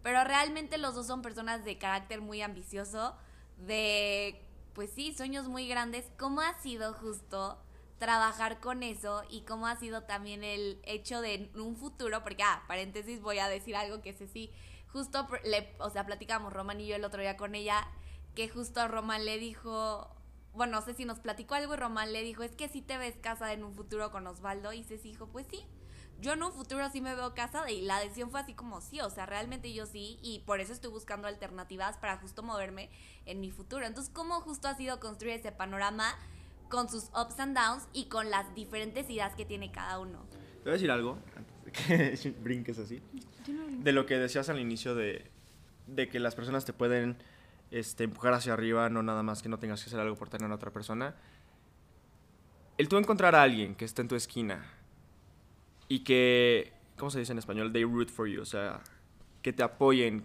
Pero 0.03 0.23
realmente 0.23 0.79
los 0.79 0.95
dos 0.95 1.09
son 1.09 1.21
personas 1.21 1.65
de 1.65 1.79
carácter 1.79 2.21
muy 2.21 2.41
ambicioso, 2.41 3.17
de, 3.59 4.46
pues 4.77 4.91
sí, 4.91 5.15
sueños 5.15 5.49
muy 5.49 5.67
grandes. 5.67 6.05
¿Cómo 6.19 6.43
ha 6.43 6.53
sido 6.61 6.93
justo 6.93 7.59
trabajar 7.99 8.61
con 8.61 8.83
eso 8.83 9.25
y 9.31 9.41
cómo 9.41 9.67
ha 9.67 9.77
sido 9.77 10.03
también 10.03 10.45
el 10.45 10.83
hecho 10.85 11.23
de 11.23 11.51
un 11.55 11.77
futuro? 11.77 12.23
Porque, 12.23 12.43
ah, 12.43 12.63
paréntesis, 12.69 13.23
voy 13.23 13.39
a 13.39 13.49
decir 13.49 13.75
algo 13.75 14.03
que 14.03 14.13
sé 14.13 14.29
sí, 14.29 14.53
justo, 14.93 15.27
le, 15.45 15.75
o 15.79 15.89
sea, 15.89 16.05
platicamos 16.05 16.53
Roman 16.53 16.79
y 16.79 16.87
yo 16.87 16.95
el 16.95 17.07
otro 17.07 17.23
día 17.23 17.39
con 17.39 17.55
ella, 17.55 17.89
que 18.35 18.51
justo 18.51 18.87
Roman 18.87 19.25
le 19.25 19.39
dijo, 19.39 20.15
bueno, 20.53 20.73
no 20.79 20.83
sé 20.83 20.93
si 20.93 21.07
nos 21.07 21.21
platicó 21.21 21.55
algo 21.55 21.73
y 21.73 21.79
Román 21.79 22.13
le 22.13 22.23
dijo, 22.23 22.43
es 22.43 22.55
que 22.55 22.69
si 22.69 22.83
te 22.83 22.99
ves 22.99 23.17
casada 23.17 23.55
en 23.55 23.65
un 23.65 23.75
futuro 23.75 24.11
con 24.11 24.27
Osvaldo. 24.27 24.75
Y 24.75 24.85
Ceci 24.85 25.09
dijo, 25.09 25.29
pues 25.29 25.47
sí, 25.51 25.65
yo 26.21 26.33
en 26.33 26.43
un 26.43 26.53
futuro 26.53 26.89
sí 26.91 27.01
me 27.01 27.15
veo 27.15 27.35
casada. 27.35 27.71
Y 27.71 27.83
la 27.83 28.01
decisión 28.01 28.31
fue 28.31 28.41
así 28.41 28.55
como 28.55 28.81
sí, 28.81 29.01
o 29.01 29.11
sea, 29.11 29.27
realmente 29.27 29.73
yo 29.73 29.87
sí. 29.87 30.19
Y 30.23 30.43
por 30.47 30.61
eso 30.61 30.73
estoy 30.73 30.91
buscando 30.91 31.29
alternativas 31.29 31.97
para 31.99 32.17
justo 32.19 32.43
moverme 32.43 32.91
en 33.27 33.41
mi 33.41 33.51
futuro. 33.51 33.85
Entonces, 33.87 34.13
¿cómo 34.13 34.41
justo 34.41 34.69
ha 34.69 34.75
sido 34.77 35.01
construir 35.01 35.35
ese 35.35 35.53
panorama 35.53 36.15
con 36.69 36.89
sus 36.89 37.05
ups 37.05 37.39
and 37.39 37.57
downs 37.57 37.89
y 37.93 38.07
con 38.07 38.31
las 38.31 38.55
diferentes 38.55 39.09
ideas 39.11 39.35
que 39.35 39.45
tiene 39.45 39.71
cada 39.71 39.99
uno? 39.99 40.25
Te 40.31 40.63
voy 40.65 40.71
a 40.71 40.73
decir 40.73 40.91
algo, 40.91 41.19
antes 41.37 41.65
de 41.65 41.73
que 41.73 42.31
brinques 42.43 42.79
así. 42.79 43.01
De 43.79 43.93
lo 43.93 44.07
que 44.07 44.19
decías 44.19 44.49
al 44.49 44.59
inicio 44.59 44.95
de, 44.95 45.31
de 45.87 46.09
que 46.09 46.19
las 46.19 46.35
personas 46.35 46.65
te 46.65 46.73
pueden 46.73 47.17
este, 47.71 48.05
empujar 48.05 48.33
hacia 48.33 48.53
arriba, 48.53 48.89
no 48.89 49.03
nada 49.03 49.23
más 49.23 49.43
que 49.43 49.49
no 49.49 49.59
tengas 49.59 49.83
que 49.83 49.89
hacer 49.89 50.01
algo 50.01 50.17
por 50.17 50.29
tener 50.29 50.51
a 50.51 50.55
otra 50.55 50.73
persona. 50.73 51.15
El 52.79 52.89
tú 52.89 52.99
encontrar 52.99 53.35
a 53.35 53.43
alguien 53.43 53.75
que 53.75 53.85
esté 53.85 54.03
en 54.03 54.09
tu 54.09 54.17
esquina 54.17 54.67
y 55.89 56.01
que, 56.01 56.73
¿cómo 56.97 57.11
se 57.11 57.19
dice 57.19 57.33
en 57.33 57.39
español? 57.39 57.73
They 57.73 57.85
root 57.85 58.11
for 58.11 58.27
you, 58.27 58.43
o 58.43 58.47
sea, 58.47 58.81
que 59.43 59.53
te 59.53 59.63
apoyen, 59.63 60.25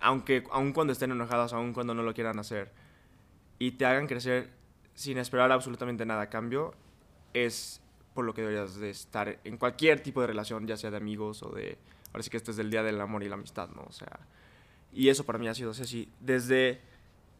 aunque, 0.00 0.44
aun 0.50 0.72
cuando 0.72 0.92
estén 0.92 1.10
enojados, 1.10 1.52
aun 1.52 1.72
cuando 1.72 1.94
no 1.94 2.02
lo 2.02 2.14
quieran 2.14 2.38
hacer, 2.38 2.72
y 3.58 3.72
te 3.72 3.86
hagan 3.86 4.06
crecer 4.06 4.50
sin 4.94 5.18
esperar 5.18 5.52
absolutamente 5.52 6.06
nada 6.06 6.22
a 6.22 6.30
cambio, 6.30 6.74
es 7.34 7.80
por 8.14 8.24
lo 8.24 8.32
que 8.32 8.40
deberías 8.40 8.76
de 8.76 8.90
estar 8.90 9.38
en 9.44 9.58
cualquier 9.58 10.00
tipo 10.00 10.20
de 10.22 10.28
relación, 10.28 10.66
ya 10.66 10.76
sea 10.76 10.90
de 10.90 10.96
amigos 10.96 11.42
o 11.42 11.50
de, 11.50 11.76
ahora 12.12 12.22
sí 12.22 12.30
que 12.30 12.38
este 12.38 12.50
es 12.50 12.56
del 12.56 12.70
Día 12.70 12.82
del 12.82 13.00
Amor 13.00 13.22
y 13.22 13.28
la 13.28 13.34
Amistad, 13.34 13.68
¿no? 13.70 13.82
O 13.82 13.92
sea, 13.92 14.20
y 14.92 15.10
eso 15.10 15.24
para 15.24 15.38
mí 15.38 15.46
ha 15.48 15.54
sido 15.54 15.72
así. 15.72 16.08
Desde 16.20 16.80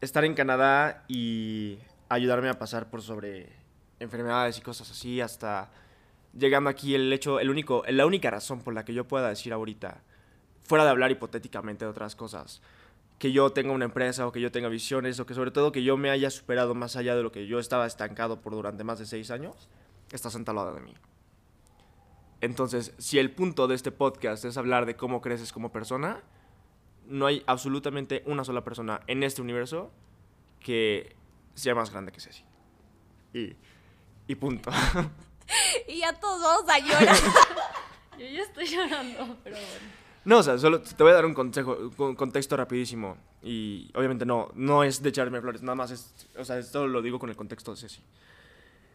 estar 0.01 0.23
en 0.23 0.35
Canadá 0.35 1.03
y 1.07 1.79
ayudarme 2.09 2.49
a 2.49 2.59
pasar 2.59 2.89
por 2.89 3.01
sobre 3.01 3.49
enfermedades 3.99 4.59
y 4.59 4.61
cosas 4.61 4.91
así, 4.91 5.19
hasta 5.19 5.71
llegando 6.37 6.69
aquí 6.69 6.95
el 6.95 7.11
hecho, 7.11 7.39
el 7.39 7.49
único, 7.49 7.83
la 7.87 8.05
única 8.05 8.29
razón 8.29 8.61
por 8.61 8.73
la 8.73 8.85
que 8.85 8.93
yo 8.93 9.07
pueda 9.07 9.29
decir 9.29 9.53
ahorita, 9.53 10.03
fuera 10.63 10.83
de 10.83 10.89
hablar 10.91 11.11
hipotéticamente 11.11 11.85
de 11.85 11.91
otras 11.91 12.15
cosas, 12.15 12.61
que 13.19 13.31
yo 13.31 13.51
tenga 13.51 13.71
una 13.71 13.85
empresa 13.85 14.27
o 14.27 14.31
que 14.31 14.41
yo 14.41 14.51
tenga 14.51 14.69
visiones 14.69 15.19
o 15.19 15.25
que 15.25 15.33
sobre 15.33 15.51
todo 15.51 15.71
que 15.71 15.83
yo 15.83 15.97
me 15.97 16.09
haya 16.09 16.29
superado 16.29 16.75
más 16.75 16.95
allá 16.95 17.15
de 17.15 17.23
lo 17.23 17.31
que 17.31 17.47
yo 17.47 17.59
estaba 17.59 17.87
estancado 17.87 18.41
por 18.41 18.53
durante 18.53 18.83
más 18.83 18.99
de 18.99 19.05
seis 19.05 19.31
años, 19.31 19.69
está 20.11 20.29
sentada 20.29 20.71
de 20.71 20.81
mí. 20.81 20.93
Entonces, 22.41 22.93
si 22.99 23.17
el 23.17 23.31
punto 23.31 23.67
de 23.67 23.73
este 23.73 23.91
podcast 23.91 24.45
es 24.45 24.57
hablar 24.57 24.85
de 24.85 24.95
cómo 24.95 25.21
creces 25.21 25.51
como 25.51 25.71
persona, 25.71 26.21
no 27.07 27.25
hay 27.25 27.41
absolutamente 27.47 28.21
una 28.27 28.43
sola 28.43 28.63
persona 28.63 29.01
en 29.07 29.23
este 29.23 29.41
universo 29.41 29.91
que 30.59 31.15
sea 31.55 31.73
más 31.73 31.89
grande 31.89 32.11
que 32.11 32.19
Ceci. 32.19 32.43
Y, 33.33 33.55
y 34.27 34.35
punto. 34.35 34.69
y 35.87 35.99
ya 35.99 36.13
todos 36.13 36.41
vamos 36.41 36.69
a 36.69 36.79
llorar. 36.79 37.15
Yo 38.17 38.25
ya 38.25 38.41
estoy 38.41 38.65
llorando, 38.65 39.37
pero 39.43 39.55
bueno. 39.55 39.97
No, 40.25 40.39
o 40.39 40.43
sea, 40.43 40.57
solo 40.57 40.81
te 40.81 41.01
voy 41.03 41.11
a 41.11 41.15
dar 41.15 41.25
un, 41.25 41.33
consejo, 41.33 41.91
un 41.97 42.15
contexto 42.15 42.57
rapidísimo. 42.57 43.17
Y 43.41 43.91
obviamente 43.95 44.25
no, 44.25 44.49
no 44.55 44.83
es 44.83 45.01
de 45.01 45.09
echarme 45.09 45.39
flores, 45.39 45.61
nada 45.61 45.75
más 45.75 45.91
es, 45.91 46.27
o 46.37 46.43
sea, 46.43 46.57
esto 46.57 46.87
lo 46.87 47.01
digo 47.01 47.19
con 47.19 47.29
el 47.29 47.35
contexto 47.35 47.71
de 47.71 47.77
Ceci. 47.77 48.01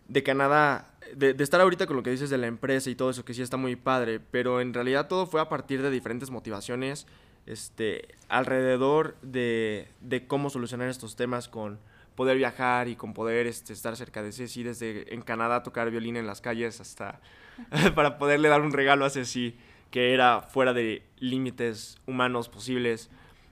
De 0.08 0.22
Canadá, 0.22 0.94
de, 1.14 1.32
de, 1.32 1.44
estar 1.44 1.60
ahorita 1.60 1.86
con 1.86 1.96
lo 1.96 2.02
que 2.02 2.10
dices 2.10 2.28
de 2.28 2.36
la 2.36 2.48
empresa 2.48 2.90
y 2.90 2.96
todo 2.96 3.10
eso, 3.10 3.24
que 3.24 3.32
sí 3.32 3.40
está 3.40 3.56
muy 3.56 3.76
padre, 3.76 4.20
pero 4.20 4.60
en 4.60 4.74
realidad 4.74 5.08
todo 5.08 5.26
fue 5.26 5.40
a 5.40 5.48
partir 5.48 5.80
de 5.80 5.90
diferentes 5.90 6.28
motivaciones 6.30 7.06
este, 7.46 8.14
alrededor 8.28 9.16
de, 9.22 9.88
de, 10.00 10.26
cómo 10.26 10.50
solucionar 10.50 10.88
estos 10.88 11.16
temas 11.16 11.48
con 11.48 11.78
poder 12.14 12.36
viajar 12.36 12.88
y 12.88 12.96
con 12.96 13.14
poder 13.14 13.46
este, 13.46 13.72
estar 13.72 13.96
cerca 13.96 14.22
de 14.22 14.32
Ceci, 14.32 14.62
desde 14.62 15.12
en 15.14 15.22
Canadá 15.22 15.62
tocar 15.62 15.90
violín 15.90 16.16
en 16.16 16.26
las 16.26 16.40
calles 16.40 16.80
hasta 16.80 17.20
para 17.94 18.18
poderle 18.18 18.48
dar 18.48 18.60
un 18.60 18.72
regalo 18.72 19.04
a 19.04 19.10
Ceci 19.10 19.56
que 19.90 20.14
era 20.14 20.40
fuera 20.40 20.72
de 20.72 21.06
límites 21.18 21.98
humanos 22.06 22.48
posibles, 22.48 23.10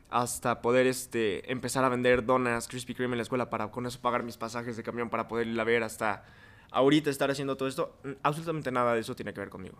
hasta 0.09 0.62
poder 0.62 0.87
este, 0.87 1.53
empezar 1.53 1.85
a 1.85 1.90
vender 1.90 2.25
donas 2.25 2.66
Krispy 2.66 2.94
Kreme 2.94 3.12
en 3.12 3.18
la 3.18 3.23
escuela 3.23 3.51
para 3.51 3.70
con 3.70 3.87
eso 3.87 4.01
pagar 4.01 4.23
mis 4.23 4.38
pasajes 4.38 4.77
de 4.77 4.83
camión 4.83 5.11
para 5.11 5.29
poder 5.29 5.46
ir 5.46 5.61
a 5.61 5.64
ver, 5.64 5.83
hasta 5.83 6.25
ahorita 6.70 7.11
estar 7.11 7.31
haciendo 7.31 7.57
todo 7.57 7.68
esto, 7.68 7.96
absolutamente 8.23 8.73
nada 8.73 8.94
de 8.94 9.01
eso 9.01 9.14
tiene 9.14 9.35
que 9.35 9.40
ver 9.40 9.51
conmigo. 9.51 9.77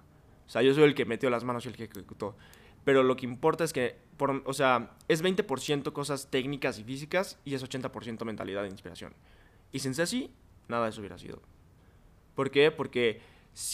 O 0.47 0.51
sea, 0.51 0.62
yo 0.62 0.75
soy 0.75 0.85
el 0.85 0.95
que 0.95 1.05
metió 1.05 1.31
las 1.31 1.45
manos 1.45 1.64
y 1.64 1.69
el 1.69 1.77
que 1.77 1.85
ejecutó 1.85 2.37
pero 2.85 3.03
lo 3.03 3.16
que 3.16 3.27
importa 3.27 3.64
es 3.64 3.73
que, 3.73 3.97
por, 4.16 4.43
o 4.45 4.53
sea, 4.53 4.97
es 5.09 5.23
20% 5.23 5.93
cosas 5.93 6.31
técnicas 6.31 6.79
y 6.79 6.85
físicas 6.85 7.38
y 7.45 7.55
es 7.55 7.64
80% 7.64 8.25
mentalidad 8.25 8.64
e 8.64 8.69
inspiración. 8.69 9.14
Y 9.73 9.81
sin 9.81 9.99
así, 10.01 10.31
nada 10.69 10.85
de 10.85 10.90
eso 10.90 11.01
hubiera 11.01 11.19
sido. 11.19 11.40
¿Por 12.35 12.51
qué? 12.51 12.71
Porque, 12.71 13.21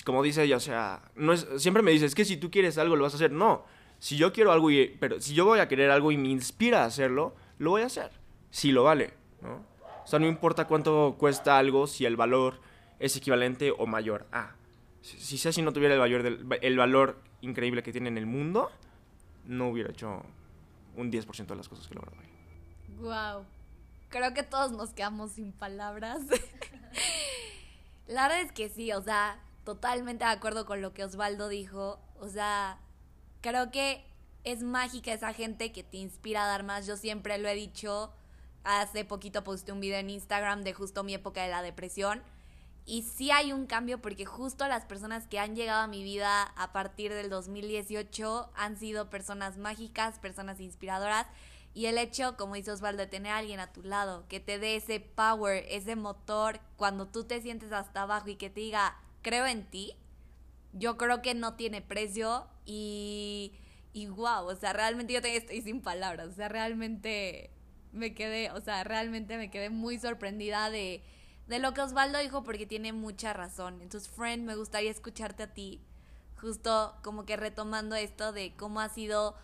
como 0.05 0.23
dice 0.23 0.42
ella, 0.42 0.57
o 0.57 0.61
sea, 0.61 1.03
no 1.14 1.33
es, 1.33 1.47
siempre 1.59 1.83
me 1.83 1.92
dice, 1.92 2.07
es 2.07 2.14
que 2.14 2.25
si 2.25 2.37
tú 2.37 2.51
quieres 2.51 2.79
algo 2.79 2.97
lo 2.97 3.05
vas 3.05 3.14
a 3.14 3.16
hacer. 3.16 3.33
No, 3.33 3.64
si 3.99 4.16
yo 4.16 4.33
quiero 4.33 4.53
algo, 4.53 4.71
y, 4.71 4.97
pero 5.01 5.21
si 5.21 5.35
yo 5.35 5.45
voy 5.45 5.61
a 5.61 5.69
querer 5.69 5.90
algo 5.90 6.12
y 6.12 6.16
me 6.16 6.29
inspira 6.29 6.83
a 6.83 6.87
hacerlo, 6.87 7.35
lo 7.59 7.71
voy 7.71 7.83
a 7.83 7.87
hacer. 7.87 8.11
Si 8.51 8.73
lo 8.73 8.85
vale, 8.85 9.14
¿no? 9.42 9.64
O 10.05 10.09
sea, 10.09 10.19
no 10.19 10.27
importa 10.27 10.66
cuánto 10.66 11.16
cuesta 11.19 11.59
algo, 11.59 11.87
si 11.87 12.05
el 12.05 12.16
valor 12.16 12.61
es 12.99 13.16
equivalente 13.16 13.73
o 13.77 13.87
mayor 13.87 14.27
a. 14.33 14.55
Si, 15.01 15.38
si 15.38 15.62
no 15.62 15.73
tuviera 15.73 15.95
el 15.95 16.01
valor, 16.01 16.23
del, 16.23 16.47
el 16.62 16.77
valor 16.77 17.21
increíble 17.40 17.83
que 17.83 17.92
tiene 17.92 18.09
en 18.09 18.19
el 18.19 18.27
mundo, 18.27 18.71
no 19.46 19.68
hubiera 19.68 19.90
hecho 19.90 20.22
un 20.96 21.11
10% 21.11 21.46
de 21.46 21.56
las 21.56 21.68
cosas 21.68 21.87
que 21.88 21.94
logro 21.94 22.12
hoy. 22.18 22.26
Wow. 23.00 23.44
Creo 24.09 24.35
que 24.35 24.42
todos 24.42 24.72
nos 24.72 24.90
quedamos 24.90 25.32
sin 25.32 25.52
palabras. 25.52 26.20
La 28.06 28.28
verdad 28.28 28.42
es 28.42 28.52
que 28.52 28.68
sí, 28.68 28.92
o 28.92 29.02
sea, 29.02 29.40
totalmente 29.64 30.24
de 30.24 30.30
acuerdo 30.30 30.64
con 30.64 30.80
lo 30.80 30.94
que 30.94 31.04
Osvaldo 31.04 31.48
dijo. 31.48 31.98
O 32.20 32.28
sea, 32.28 32.78
creo 33.40 33.70
que 33.70 34.04
es 34.44 34.62
mágica 34.62 35.12
esa 35.12 35.32
gente 35.32 35.72
que 35.72 35.82
te 35.82 35.96
inspira 35.96 36.44
a 36.44 36.46
dar 36.46 36.62
más. 36.62 36.87
Yo 36.87 36.96
siempre 36.96 37.37
lo 37.38 37.48
he 37.48 37.54
dicho. 37.54 38.12
Hace 38.62 39.04
poquito 39.04 39.44
posté 39.44 39.72
un 39.72 39.80
video 39.80 39.98
en 39.98 40.11
Instagram 40.11 40.62
de 40.62 40.72
justo 40.72 41.04
mi 41.04 41.14
época 41.14 41.42
de 41.42 41.48
la 41.48 41.62
depresión. 41.62 42.22
Y 42.88 43.03
sí 43.03 43.33
hay 43.33 43.53
un 43.53 43.66
cambio 43.66 44.01
porque 44.01 44.25
justo 44.25 44.68
las 44.68 44.85
personas 44.85 45.27
que 45.27 45.40
han 45.40 45.57
llegado 45.57 45.83
a 45.83 45.88
mi 45.88 46.05
vida 46.05 46.42
a 46.57 46.72
partir 46.72 47.12
del 47.12 47.29
2018 47.29 48.53
han 48.55 48.77
sido 48.77 49.11
personas 49.11 49.59
mágicas, 49.59 50.20
personas 50.20 50.61
inspiradoras. 50.61 51.27
Y 51.75 51.87
el 51.87 51.99
hecho, 51.99 52.37
como 52.37 52.55
dice 52.55 52.70
Osvaldo, 52.70 53.03
de 53.03 53.09
tener 53.09 53.33
a 53.33 53.38
alguien 53.38 53.59
a 53.59 53.72
tu 53.72 53.83
lado, 53.83 54.25
que 54.29 54.38
te 54.38 54.61
dé 54.61 54.77
ese 54.77 55.01
power, 55.01 55.66
ese 55.68 55.96
motor, 55.96 56.61
cuando 56.77 57.09
tú 57.09 57.25
te 57.25 57.42
sientes 57.42 57.72
hasta 57.72 58.03
abajo 58.03 58.29
y 58.29 58.37
que 58.37 58.51
te 58.51 58.61
diga, 58.61 58.96
creo 59.20 59.46
en 59.46 59.68
ti, 59.68 59.94
yo 60.72 60.96
creo 60.96 61.22
que 61.22 61.35
no 61.35 61.55
tiene 61.55 61.83
precio 61.83 62.46
y, 62.64 63.53
y 63.92 64.07
wow, 64.07 64.46
o 64.46 64.55
sea, 64.55 64.72
realmente 64.72 65.12
yo 65.12 65.18
estoy 65.18 65.61
sin 65.61 65.83
palabras, 65.83 66.29
o 66.29 66.33
sea, 66.35 66.49
realmente 66.49 67.51
me 67.92 68.14
quedé, 68.14 68.53
o 68.53 68.61
sea, 68.61 68.85
realmente 68.85 69.37
me 69.37 69.51
quedé 69.51 69.70
muy 69.70 69.99
sorprendida 69.99 70.70
de, 70.70 71.03
de 71.46 71.59
lo 71.59 71.74
que 71.74 71.80
Osvaldo 71.80 72.18
dijo 72.18 72.42
porque 72.42 72.66
tiene 72.66 72.92
mucha 72.92 73.32
razón. 73.32 73.80
Entonces, 73.80 74.09
friend, 74.09 74.44
me 74.44 74.56
gustaría 74.56 74.90
escucharte 74.90 75.44
a 75.44 75.54
ti, 75.54 75.80
justo 76.40 76.96
como 77.02 77.24
que 77.24 77.37
retomando 77.37 77.94
esto 77.94 78.32
de 78.32 78.54
cómo 78.56 78.80
ha 78.80 78.88
sido 78.88 79.35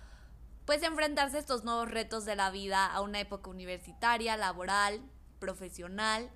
pues 0.64 0.82
enfrentarse 0.82 1.36
a 1.36 1.40
estos 1.40 1.64
nuevos 1.64 1.90
retos 1.90 2.24
de 2.24 2.36
la 2.36 2.50
vida 2.50 2.86
a 2.86 3.00
una 3.00 3.20
época 3.20 3.50
universitaria, 3.50 4.36
laboral, 4.36 5.00
profesional. 5.38 6.30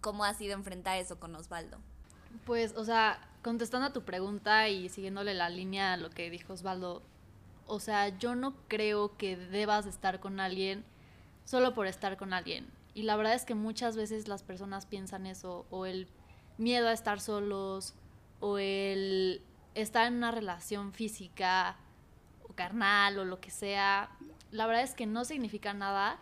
¿Cómo 0.00 0.24
ha 0.24 0.34
sido 0.34 0.54
enfrentar 0.54 0.98
eso 0.98 1.18
con 1.18 1.34
Osvaldo? 1.34 1.78
Pues, 2.46 2.74
o 2.76 2.84
sea, 2.84 3.18
contestando 3.42 3.88
a 3.88 3.92
tu 3.92 4.02
pregunta 4.02 4.68
y 4.68 4.88
siguiéndole 4.88 5.34
la 5.34 5.48
línea 5.48 5.92
a 5.92 5.96
lo 5.96 6.10
que 6.10 6.30
dijo 6.30 6.54
Osvaldo, 6.54 7.02
o 7.66 7.80
sea, 7.80 8.08
yo 8.18 8.34
no 8.34 8.54
creo 8.68 9.16
que 9.16 9.36
debas 9.36 9.86
estar 9.86 10.20
con 10.20 10.40
alguien 10.40 10.84
solo 11.44 11.74
por 11.74 11.86
estar 11.86 12.16
con 12.16 12.32
alguien. 12.32 12.66
Y 12.94 13.02
la 13.02 13.16
verdad 13.16 13.34
es 13.34 13.44
que 13.44 13.54
muchas 13.54 13.96
veces 13.96 14.28
las 14.28 14.42
personas 14.42 14.86
piensan 14.86 15.26
eso, 15.26 15.66
o 15.70 15.86
el 15.86 16.08
miedo 16.58 16.88
a 16.88 16.92
estar 16.92 17.20
solos, 17.20 17.94
o 18.40 18.58
el 18.58 19.42
estar 19.74 20.06
en 20.06 20.14
una 20.14 20.30
relación 20.30 20.92
física 20.92 21.76
carnal 22.54 23.18
o 23.18 23.24
lo 23.24 23.40
que 23.40 23.50
sea, 23.50 24.10
la 24.50 24.66
verdad 24.66 24.84
es 24.84 24.94
que 24.94 25.06
no 25.06 25.24
significa 25.24 25.74
nada 25.74 26.18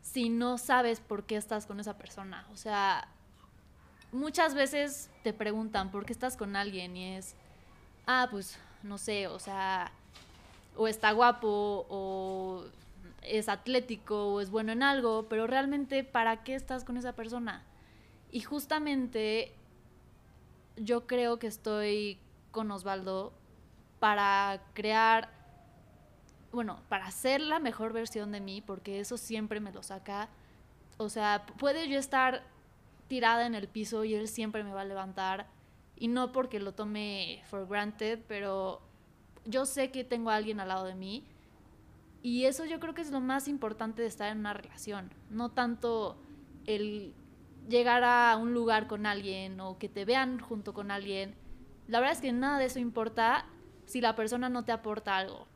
si 0.00 0.28
no 0.28 0.58
sabes 0.58 1.00
por 1.00 1.24
qué 1.24 1.36
estás 1.36 1.66
con 1.66 1.80
esa 1.80 1.96
persona. 1.96 2.46
O 2.52 2.56
sea, 2.56 3.08
muchas 4.10 4.54
veces 4.54 5.10
te 5.22 5.32
preguntan 5.32 5.90
por 5.90 6.04
qué 6.04 6.12
estás 6.12 6.36
con 6.36 6.56
alguien 6.56 6.96
y 6.96 7.16
es, 7.16 7.34
ah, 8.06 8.28
pues 8.30 8.58
no 8.82 8.98
sé, 8.98 9.28
o 9.28 9.38
sea, 9.38 9.92
o 10.76 10.88
está 10.88 11.12
guapo 11.12 11.86
o 11.88 12.64
es 13.22 13.48
atlético 13.48 14.34
o 14.34 14.40
es 14.40 14.50
bueno 14.50 14.72
en 14.72 14.82
algo, 14.82 15.26
pero 15.28 15.46
realmente 15.46 16.04
¿para 16.04 16.44
qué 16.44 16.54
estás 16.54 16.84
con 16.84 16.96
esa 16.96 17.14
persona? 17.14 17.64
Y 18.30 18.40
justamente 18.40 19.52
yo 20.76 21.06
creo 21.06 21.38
que 21.38 21.46
estoy 21.46 22.18
con 22.50 22.70
Osvaldo 22.70 23.32
para 23.98 24.62
crear 24.74 25.42
bueno, 26.52 26.80
para 26.88 27.10
ser 27.10 27.40
la 27.40 27.58
mejor 27.58 27.92
versión 27.92 28.30
de 28.30 28.40
mí, 28.40 28.60
porque 28.60 29.00
eso 29.00 29.16
siempre 29.16 29.58
me 29.58 29.72
lo 29.72 29.82
saca. 29.82 30.28
O 30.98 31.08
sea, 31.08 31.46
puede 31.58 31.88
yo 31.88 31.98
estar 31.98 32.42
tirada 33.08 33.46
en 33.46 33.54
el 33.54 33.68
piso 33.68 34.04
y 34.04 34.14
él 34.14 34.28
siempre 34.28 34.62
me 34.62 34.72
va 34.72 34.82
a 34.82 34.84
levantar. 34.84 35.46
Y 35.96 36.08
no 36.08 36.30
porque 36.30 36.60
lo 36.60 36.72
tome 36.72 37.42
for 37.46 37.66
granted, 37.66 38.20
pero 38.28 38.82
yo 39.44 39.64
sé 39.64 39.90
que 39.90 40.04
tengo 40.04 40.30
a 40.30 40.36
alguien 40.36 40.60
al 40.60 40.68
lado 40.68 40.84
de 40.84 40.94
mí. 40.94 41.24
Y 42.22 42.44
eso 42.44 42.64
yo 42.64 42.78
creo 42.80 42.94
que 42.94 43.02
es 43.02 43.10
lo 43.10 43.20
más 43.20 43.48
importante 43.48 44.02
de 44.02 44.08
estar 44.08 44.30
en 44.30 44.38
una 44.38 44.54
relación. 44.54 45.12
No 45.28 45.50
tanto 45.50 46.16
el 46.66 47.14
llegar 47.68 48.04
a 48.04 48.36
un 48.36 48.54
lugar 48.54 48.86
con 48.86 49.06
alguien 49.06 49.60
o 49.60 49.78
que 49.78 49.88
te 49.88 50.04
vean 50.04 50.38
junto 50.38 50.72
con 50.72 50.90
alguien. 50.90 51.34
La 51.88 52.00
verdad 52.00 52.14
es 52.14 52.20
que 52.20 52.32
nada 52.32 52.58
de 52.58 52.66
eso 52.66 52.78
importa 52.78 53.46
si 53.86 54.00
la 54.00 54.14
persona 54.14 54.48
no 54.48 54.64
te 54.64 54.72
aporta 54.72 55.16
algo 55.16 55.46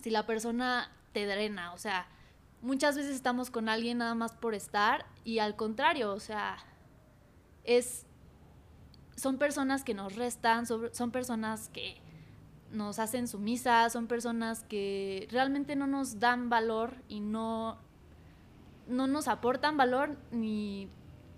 si 0.00 0.10
la 0.10 0.26
persona 0.26 0.90
te 1.12 1.26
drena, 1.26 1.72
o 1.72 1.78
sea, 1.78 2.06
muchas 2.62 2.96
veces 2.96 3.14
estamos 3.14 3.50
con 3.50 3.68
alguien 3.68 3.98
nada 3.98 4.14
más 4.14 4.32
por 4.32 4.54
estar 4.54 5.06
y 5.24 5.38
al 5.38 5.56
contrario, 5.56 6.12
o 6.12 6.20
sea, 6.20 6.58
es 7.64 8.06
son 9.16 9.36
personas 9.36 9.84
que 9.84 9.92
nos 9.92 10.16
restan, 10.16 10.66
son, 10.66 11.10
personas 11.10 11.68
que 11.68 12.00
nos 12.70 12.98
hacen 12.98 13.28
sumisas, 13.28 13.92
son 13.92 14.06
personas 14.06 14.62
que 14.64 15.28
realmente 15.30 15.76
no 15.76 15.86
nos 15.86 16.20
dan 16.20 16.48
valor 16.48 16.94
y 17.08 17.20
no 17.20 17.78
no 18.86 19.06
nos 19.06 19.28
aportan 19.28 19.76
valor 19.76 20.16
ni 20.32 20.88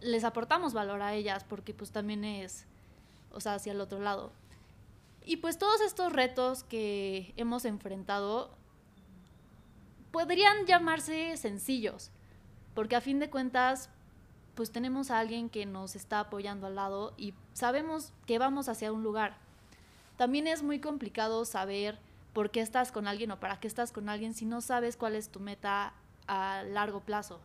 les 0.01 0.25
aportamos 0.25 0.73
valor 0.73 1.03
a 1.03 1.15
ellas 1.15 1.45
porque 1.45 1.75
pues 1.75 1.91
también 1.91 2.25
es 2.25 2.67
o 3.33 3.41
sea, 3.41 3.55
hacia 3.55 3.73
el 3.73 3.81
otro 3.81 4.01
lado. 4.01 4.33
Y 5.25 5.39
pues 5.39 5.59
todos 5.59 5.81
estos 5.81 6.13
retos 6.13 6.65
que 6.65 7.33
hemos 7.37 7.65
enfrentado 7.65 8.57
podrían 10.11 10.67
llamarse 10.67 11.37
sencillos, 11.37 12.11
porque 12.75 12.97
a 12.97 13.01
fin 13.01 13.19
de 13.19 13.31
cuentas, 13.31 13.89
pues 14.55 14.73
tenemos 14.73 15.11
a 15.11 15.19
alguien 15.19 15.49
que 15.49 15.65
nos 15.65 15.97
está 15.97 16.21
apoyando 16.21 16.67
al 16.67 16.75
lado 16.75 17.15
y 17.17 17.35
sabemos 17.53 18.13
que 18.27 18.39
vamos 18.39 18.69
hacia 18.69 18.93
un 18.93 19.03
lugar. 19.03 19.39
También 20.23 20.47
es 20.47 20.63
muy 20.63 20.79
complicado 20.79 21.45
saber 21.45 21.99
por 22.33 22.53
qué 22.53 22.61
estás 22.61 22.93
con 22.93 23.09
alguien 23.09 23.33
o 23.33 23.41
para 23.41 23.59
qué 23.59 23.67
estás 23.67 23.91
con 23.91 24.09
alguien 24.09 24.35
si 24.35 24.45
no 24.45 24.61
sabes 24.61 24.97
cuál 24.97 25.17
es 25.17 25.31
tu 25.31 25.41
meta 25.41 25.95
a 26.29 26.63
largo 26.63 27.01
plazo. 27.01 27.41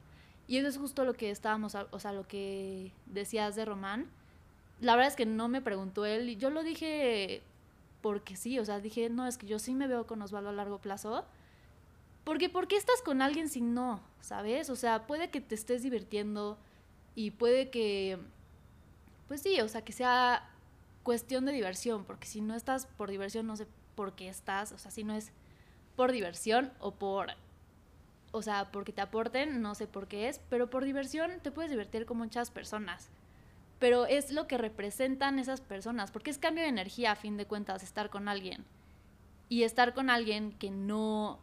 Y 0.47 0.57
eso 0.57 0.67
es 0.67 0.77
justo 0.77 1.03
lo 1.03 1.15
que 1.15 1.31
estábamos, 1.31 1.73
o 1.73 1.99
sea, 1.99 2.13
lo 2.13 2.27
que 2.27 2.91
decías 3.07 3.55
de 3.55 3.65
Román. 3.65 4.05
La 4.79 4.95
verdad 4.95 5.09
es 5.09 5.15
que 5.15 5.25
no 5.25 5.47
me 5.47 5.59
preguntó 5.59 6.05
él, 6.05 6.29
y 6.29 6.35
yo 6.35 6.51
lo 6.51 6.61
dije 6.61 7.41
porque 8.03 8.35
sí, 8.35 8.59
o 8.59 8.65
sea, 8.65 8.79
dije, 8.79 9.09
no, 9.09 9.25
es 9.25 9.39
que 9.39 9.47
yo 9.47 9.57
sí 9.57 9.73
me 9.73 9.87
veo 9.87 10.05
con 10.05 10.21
Osvaldo 10.21 10.49
a 10.49 10.53
largo 10.53 10.77
plazo. 10.77 11.25
Porque 12.25 12.47
¿por 12.47 12.67
qué 12.67 12.77
estás 12.77 13.01
con 13.01 13.23
alguien 13.23 13.49
si 13.49 13.61
no? 13.61 14.01
¿Sabes? 14.21 14.69
O 14.69 14.75
sea, 14.75 15.07
puede 15.07 15.31
que 15.31 15.41
te 15.41 15.55
estés 15.55 15.81
divirtiendo 15.81 16.59
y 17.15 17.31
puede 17.31 17.71
que, 17.71 18.19
pues 19.27 19.41
sí, 19.41 19.59
o 19.61 19.67
sea, 19.67 19.81
que 19.81 19.93
sea 19.93 20.47
cuestión 21.07 21.45
de 21.45 21.53
diversión, 21.53 22.03
porque 22.03 22.27
si 22.27 22.41
no 22.41 22.53
estás 22.53 22.85
por 22.85 23.09
diversión, 23.09 23.47
no 23.47 23.55
sé 23.55 23.65
por 23.95 24.11
qué 24.11 24.27
estás, 24.27 24.73
o 24.73 24.77
sea, 24.77 24.91
si 24.91 25.05
no 25.05 25.13
es 25.13 25.31
por 25.95 26.11
diversión 26.11 26.73
o 26.81 26.91
por, 26.91 27.29
o 28.33 28.41
sea, 28.41 28.73
porque 28.73 28.91
te 28.91 28.99
aporten, 28.99 29.61
no 29.61 29.73
sé 29.73 29.87
por 29.87 30.09
qué 30.09 30.27
es, 30.27 30.41
pero 30.49 30.69
por 30.69 30.83
diversión 30.83 31.39
te 31.41 31.49
puedes 31.49 31.71
divertir 31.71 32.05
con 32.05 32.17
muchas 32.17 32.51
personas 32.51 33.09
pero 33.79 34.05
es 34.07 34.31
lo 34.31 34.47
que 34.47 34.57
representan 34.57 35.39
esas 35.39 35.61
personas, 35.61 36.11
porque 36.11 36.31
es 36.31 36.39
cambio 36.39 36.63
de 36.63 36.69
energía 36.69 37.11
a 37.11 37.15
fin 37.15 37.37
de 37.37 37.45
cuentas 37.45 37.83
estar 37.83 38.09
con 38.09 38.27
alguien. 38.27 38.65
Y 39.49 39.63
estar 39.63 39.93
con 39.93 40.09
alguien 40.09 40.51
que 40.53 40.71
no 40.71 41.39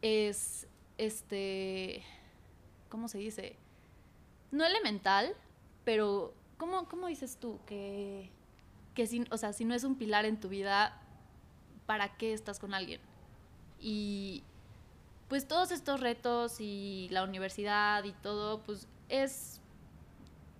es, 0.00 0.66
este, 0.96 2.04
¿cómo 2.88 3.08
se 3.08 3.18
dice? 3.18 3.56
No 4.52 4.64
elemental, 4.64 5.34
pero 5.84 6.32
¿cómo, 6.56 6.88
cómo 6.88 7.08
dices 7.08 7.36
tú? 7.36 7.58
Que, 7.66 8.30
que 8.94 9.06
si, 9.06 9.24
o 9.30 9.36
sea, 9.36 9.52
si 9.52 9.64
no 9.64 9.74
es 9.74 9.84
un 9.84 9.96
pilar 9.96 10.24
en 10.24 10.38
tu 10.38 10.48
vida, 10.48 11.00
¿para 11.86 12.16
qué 12.16 12.32
estás 12.32 12.58
con 12.58 12.74
alguien? 12.74 13.00
Y 13.78 14.44
pues 15.28 15.46
todos 15.48 15.72
estos 15.72 16.00
retos 16.00 16.60
y 16.60 17.08
la 17.10 17.24
universidad 17.24 18.04
y 18.04 18.12
todo, 18.12 18.60
pues 18.60 18.86
es 19.08 19.60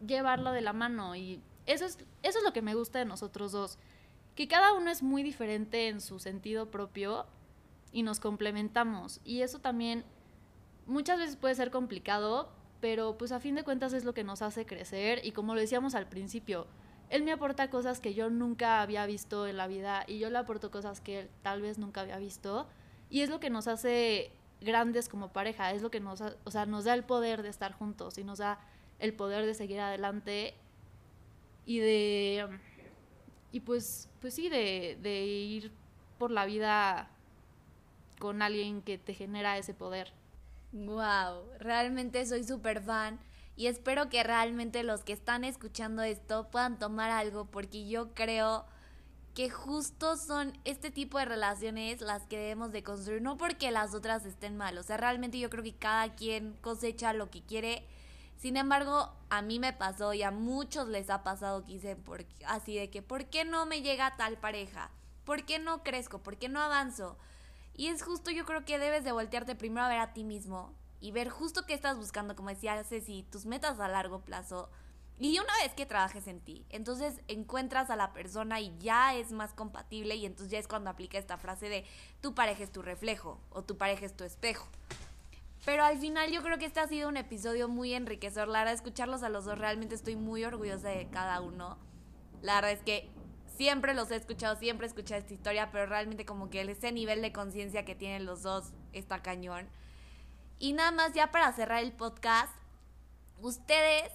llevarlo 0.06 0.52
de 0.52 0.60
la 0.60 0.72
mano 0.72 1.14
y 1.16 1.40
eso 1.66 1.84
es, 1.86 1.98
eso 2.22 2.38
es 2.38 2.44
lo 2.44 2.52
que 2.52 2.62
me 2.62 2.74
gusta 2.74 2.98
de 2.98 3.04
nosotros 3.04 3.52
dos, 3.52 3.78
que 4.34 4.48
cada 4.48 4.72
uno 4.74 4.90
es 4.90 5.02
muy 5.02 5.22
diferente 5.22 5.88
en 5.88 6.00
su 6.00 6.18
sentido 6.18 6.70
propio 6.70 7.26
y 7.92 8.02
nos 8.02 8.20
complementamos 8.20 9.20
y 9.24 9.42
eso 9.42 9.60
también 9.60 10.04
muchas 10.86 11.18
veces 11.18 11.36
puede 11.36 11.54
ser 11.54 11.70
complicado, 11.70 12.50
pero 12.80 13.16
pues 13.16 13.32
a 13.32 13.40
fin 13.40 13.54
de 13.54 13.64
cuentas 13.64 13.92
es 13.92 14.04
lo 14.04 14.12
que 14.12 14.24
nos 14.24 14.42
hace 14.42 14.66
crecer 14.66 15.24
y 15.24 15.32
como 15.32 15.54
lo 15.54 15.60
decíamos 15.60 15.94
al 15.94 16.08
principio, 16.08 16.66
él 17.14 17.22
me 17.22 17.30
aporta 17.30 17.70
cosas 17.70 18.00
que 18.00 18.12
yo 18.12 18.28
nunca 18.28 18.82
había 18.82 19.06
visto 19.06 19.46
en 19.46 19.56
la 19.56 19.68
vida 19.68 20.02
y 20.08 20.18
yo 20.18 20.30
le 20.30 20.38
aporto 20.38 20.72
cosas 20.72 21.00
que 21.00 21.20
él 21.20 21.30
tal 21.42 21.62
vez 21.62 21.78
nunca 21.78 22.00
había 22.00 22.18
visto 22.18 22.66
y 23.08 23.20
es 23.20 23.30
lo 23.30 23.38
que 23.38 23.50
nos 23.50 23.68
hace 23.68 24.32
grandes 24.60 25.08
como 25.08 25.32
pareja, 25.32 25.70
es 25.70 25.80
lo 25.80 25.92
que 25.92 26.00
nos, 26.00 26.20
o 26.20 26.50
sea, 26.50 26.66
nos 26.66 26.82
da 26.82 26.92
el 26.92 27.04
poder 27.04 27.44
de 27.44 27.50
estar 27.50 27.72
juntos 27.72 28.18
y 28.18 28.24
nos 28.24 28.38
da 28.38 28.58
el 28.98 29.14
poder 29.14 29.46
de 29.46 29.54
seguir 29.54 29.78
adelante 29.78 30.54
y 31.66 31.78
de 31.78 32.48
y 33.52 33.60
pues 33.60 34.08
pues 34.20 34.34
sí 34.34 34.48
de, 34.48 34.98
de 35.00 35.24
ir 35.24 35.70
por 36.18 36.32
la 36.32 36.44
vida 36.46 37.08
con 38.18 38.42
alguien 38.42 38.82
que 38.82 38.98
te 38.98 39.14
genera 39.14 39.56
ese 39.56 39.72
poder. 39.72 40.12
Wow, 40.72 41.44
realmente 41.60 42.26
soy 42.26 42.42
súper 42.42 42.82
fan 42.82 43.20
y 43.56 43.66
espero 43.66 44.08
que 44.08 44.22
realmente 44.22 44.82
los 44.82 45.04
que 45.04 45.12
están 45.12 45.44
escuchando 45.44 46.02
esto 46.02 46.48
puedan 46.50 46.78
tomar 46.78 47.10
algo 47.10 47.44
porque 47.44 47.86
yo 47.86 48.12
creo 48.14 48.64
que 49.34 49.50
justo 49.50 50.16
son 50.16 50.56
este 50.64 50.90
tipo 50.90 51.18
de 51.18 51.24
relaciones 51.24 52.00
las 52.00 52.22
que 52.26 52.38
debemos 52.38 52.72
de 52.72 52.82
construir, 52.82 53.22
no 53.22 53.36
porque 53.36 53.70
las 53.70 53.94
otras 53.94 54.24
estén 54.24 54.56
mal, 54.56 54.78
o 54.78 54.82
sea, 54.82 54.96
realmente 54.96 55.38
yo 55.38 55.50
creo 55.50 55.64
que 55.64 55.74
cada 55.74 56.14
quien 56.14 56.54
cosecha 56.60 57.12
lo 57.12 57.30
que 57.30 57.42
quiere. 57.42 57.86
Sin 58.36 58.56
embargo, 58.56 59.12
a 59.30 59.42
mí 59.42 59.58
me 59.58 59.72
pasó 59.72 60.12
y 60.12 60.22
a 60.22 60.30
muchos 60.30 60.88
les 60.88 61.08
ha 61.08 61.22
pasado 61.22 61.64
que 61.64 61.72
dicen 61.72 62.02
por, 62.02 62.24
así 62.46 62.76
de 62.76 62.90
que, 62.90 63.00
¿por 63.02 63.26
qué 63.26 63.44
no 63.44 63.66
me 63.66 63.82
llega 63.82 64.16
tal 64.16 64.36
pareja? 64.38 64.90
¿Por 65.24 65.44
qué 65.44 65.58
no 65.58 65.82
crezco? 65.82 66.18
¿Por 66.18 66.36
qué 66.36 66.48
no 66.48 66.60
avanzo? 66.60 67.16
Y 67.74 67.86
es 67.88 68.02
justo 68.02 68.30
yo 68.30 68.44
creo 68.44 68.64
que 68.64 68.78
debes 68.78 69.04
de 69.04 69.12
voltearte 69.12 69.54
primero 69.54 69.86
a 69.86 69.88
ver 69.88 69.98
a 69.98 70.12
ti 70.12 70.24
mismo 70.24 70.74
y 71.04 71.10
ver 71.10 71.28
justo 71.28 71.66
qué 71.66 71.74
estás 71.74 71.98
buscando, 71.98 72.34
como 72.34 72.48
decía 72.48 72.82
Ceci, 72.82 73.26
tus 73.30 73.44
metas 73.44 73.78
a 73.78 73.88
largo 73.88 74.22
plazo. 74.22 74.70
Y 75.18 75.38
una 75.38 75.52
vez 75.62 75.74
que 75.74 75.84
trabajes 75.84 76.26
en 76.28 76.40
ti, 76.40 76.64
entonces 76.70 77.20
encuentras 77.28 77.90
a 77.90 77.96
la 77.96 78.14
persona 78.14 78.58
y 78.60 78.74
ya 78.78 79.14
es 79.14 79.30
más 79.30 79.52
compatible 79.52 80.14
y 80.14 80.24
entonces 80.24 80.50
ya 80.50 80.58
es 80.58 80.66
cuando 80.66 80.88
aplica 80.88 81.18
esta 81.18 81.36
frase 81.36 81.68
de 81.68 81.84
tu 82.22 82.34
pareja 82.34 82.64
es 82.64 82.72
tu 82.72 82.80
reflejo 82.80 83.38
o 83.50 83.62
tu 83.62 83.76
pareja 83.76 84.06
es 84.06 84.16
tu 84.16 84.24
espejo. 84.24 84.66
Pero 85.66 85.84
al 85.84 85.98
final 85.98 86.32
yo 86.32 86.42
creo 86.42 86.56
que 86.56 86.64
este 86.64 86.80
ha 86.80 86.88
sido 86.88 87.10
un 87.10 87.18
episodio 87.18 87.68
muy 87.68 87.92
enriquecedor. 87.92 88.48
La 88.48 88.60
verdad, 88.60 88.72
escucharlos 88.72 89.22
a 89.22 89.28
los 89.28 89.44
dos 89.44 89.58
realmente 89.58 89.94
estoy 89.94 90.16
muy 90.16 90.42
orgullosa 90.42 90.88
de 90.88 91.06
cada 91.10 91.42
uno. 91.42 91.76
La 92.40 92.54
verdad 92.54 92.72
es 92.72 92.82
que 92.82 93.10
siempre 93.58 93.92
los 93.92 94.10
he 94.10 94.16
escuchado, 94.16 94.56
siempre 94.56 94.86
he 94.86 94.88
escuchado 94.88 95.20
esta 95.20 95.34
historia, 95.34 95.70
pero 95.70 95.84
realmente 95.84 96.24
como 96.24 96.48
que 96.48 96.62
ese 96.62 96.92
nivel 96.92 97.20
de 97.20 97.30
conciencia 97.30 97.84
que 97.84 97.94
tienen 97.94 98.24
los 98.24 98.42
dos 98.42 98.72
está 98.94 99.20
cañón. 99.20 99.68
Y 100.58 100.72
nada 100.72 100.90
más 100.90 101.12
ya 101.12 101.30
para 101.30 101.52
cerrar 101.52 101.82
el 101.82 101.92
podcast, 101.92 102.52
ustedes, 103.40 104.12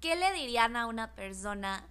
¿qué 0.00 0.16
le 0.16 0.32
dirían 0.32 0.76
a 0.76 0.86
una 0.86 1.14
persona 1.14 1.84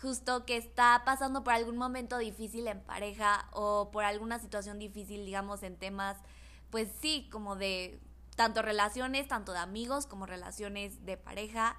justo 0.00 0.44
que 0.44 0.56
está 0.56 1.02
pasando 1.04 1.44
por 1.44 1.54
algún 1.54 1.76
momento 1.76 2.18
difícil 2.18 2.66
en 2.68 2.80
pareja 2.80 3.48
o 3.52 3.90
por 3.90 4.04
alguna 4.04 4.38
situación 4.38 4.78
difícil, 4.78 5.24
digamos, 5.24 5.62
en 5.62 5.76
temas, 5.76 6.18
pues 6.70 6.88
sí, 7.00 7.28
como 7.32 7.56
de 7.56 7.98
tanto 8.36 8.60
relaciones, 8.60 9.28
tanto 9.28 9.52
de 9.52 9.58
amigos 9.58 10.06
como 10.06 10.26
relaciones 10.26 11.06
de 11.06 11.16
pareja? 11.16 11.76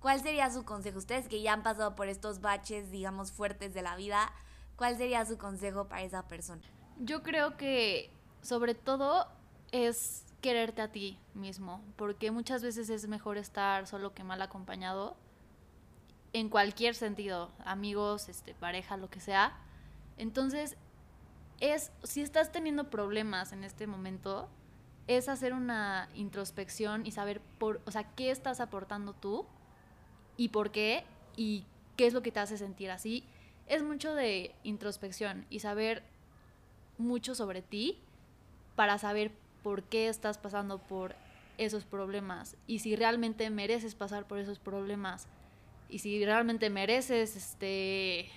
¿Cuál 0.00 0.20
sería 0.22 0.50
su 0.50 0.64
consejo? 0.64 0.98
Ustedes 0.98 1.28
que 1.28 1.42
ya 1.42 1.52
han 1.52 1.62
pasado 1.62 1.94
por 1.94 2.08
estos 2.08 2.40
baches, 2.40 2.90
digamos, 2.90 3.32
fuertes 3.32 3.74
de 3.74 3.82
la 3.82 3.96
vida, 3.96 4.32
¿cuál 4.76 4.96
sería 4.96 5.24
su 5.26 5.36
consejo 5.36 5.86
para 5.88 6.02
esa 6.02 6.26
persona? 6.26 6.62
Yo 6.98 7.22
creo 7.22 7.56
que 7.56 8.10
sobre 8.40 8.74
todo 8.74 9.28
es 9.72 10.24
quererte 10.40 10.82
a 10.82 10.88
ti 10.92 11.18
mismo, 11.34 11.82
porque 11.96 12.30
muchas 12.30 12.62
veces 12.62 12.90
es 12.90 13.08
mejor 13.08 13.38
estar 13.38 13.86
solo 13.86 14.14
que 14.14 14.24
mal 14.24 14.40
acompañado 14.42 15.16
en 16.32 16.48
cualquier 16.48 16.94
sentido, 16.94 17.50
amigos, 17.64 18.28
este, 18.28 18.54
pareja, 18.54 18.96
lo 18.96 19.10
que 19.10 19.20
sea. 19.20 19.56
Entonces, 20.16 20.76
es 21.60 21.92
si 22.04 22.22
estás 22.22 22.52
teniendo 22.52 22.90
problemas 22.90 23.52
en 23.52 23.64
este 23.64 23.86
momento, 23.86 24.48
es 25.06 25.28
hacer 25.28 25.52
una 25.52 26.08
introspección 26.14 27.04
y 27.04 27.12
saber 27.12 27.40
por, 27.58 27.80
o 27.84 27.90
sea, 27.90 28.04
qué 28.14 28.30
estás 28.30 28.60
aportando 28.60 29.12
tú 29.12 29.46
y 30.36 30.48
por 30.48 30.70
qué 30.70 31.04
y 31.36 31.64
qué 31.96 32.06
es 32.06 32.14
lo 32.14 32.22
que 32.22 32.32
te 32.32 32.40
hace 32.40 32.56
sentir 32.56 32.90
así. 32.90 33.24
Es 33.66 33.82
mucho 33.82 34.14
de 34.14 34.54
introspección 34.62 35.46
y 35.50 35.60
saber 35.60 36.02
mucho 36.96 37.34
sobre 37.34 37.60
ti 37.60 37.98
para 38.76 38.98
saber 38.98 39.32
por 39.62 39.82
qué 39.84 40.08
estás 40.08 40.38
pasando 40.38 40.78
por 40.78 41.14
esos 41.58 41.84
problemas 41.84 42.56
y 42.66 42.78
si 42.78 42.96
realmente 42.96 43.50
mereces 43.50 43.94
pasar 43.94 44.26
por 44.26 44.38
esos 44.38 44.58
problemas 44.58 45.26
y 45.88 45.98
si 45.98 46.24
realmente 46.24 46.70
mereces 46.70 47.36
este 47.36 48.30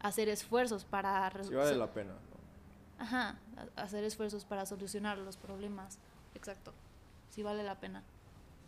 hacer 0.00 0.28
esfuerzos 0.28 0.84
para 0.84 1.30
si 1.42 1.54
vale 1.54 1.76
la 1.76 1.92
pena 1.92 2.14
ajá 2.98 3.38
hacer 3.76 4.04
esfuerzos 4.04 4.44
para 4.44 4.66
solucionar 4.66 5.18
los 5.18 5.36
problemas. 5.36 5.98
Exacto. 6.34 6.72
Si 7.30 7.42
vale 7.42 7.62
la 7.62 7.80
pena. 7.80 8.02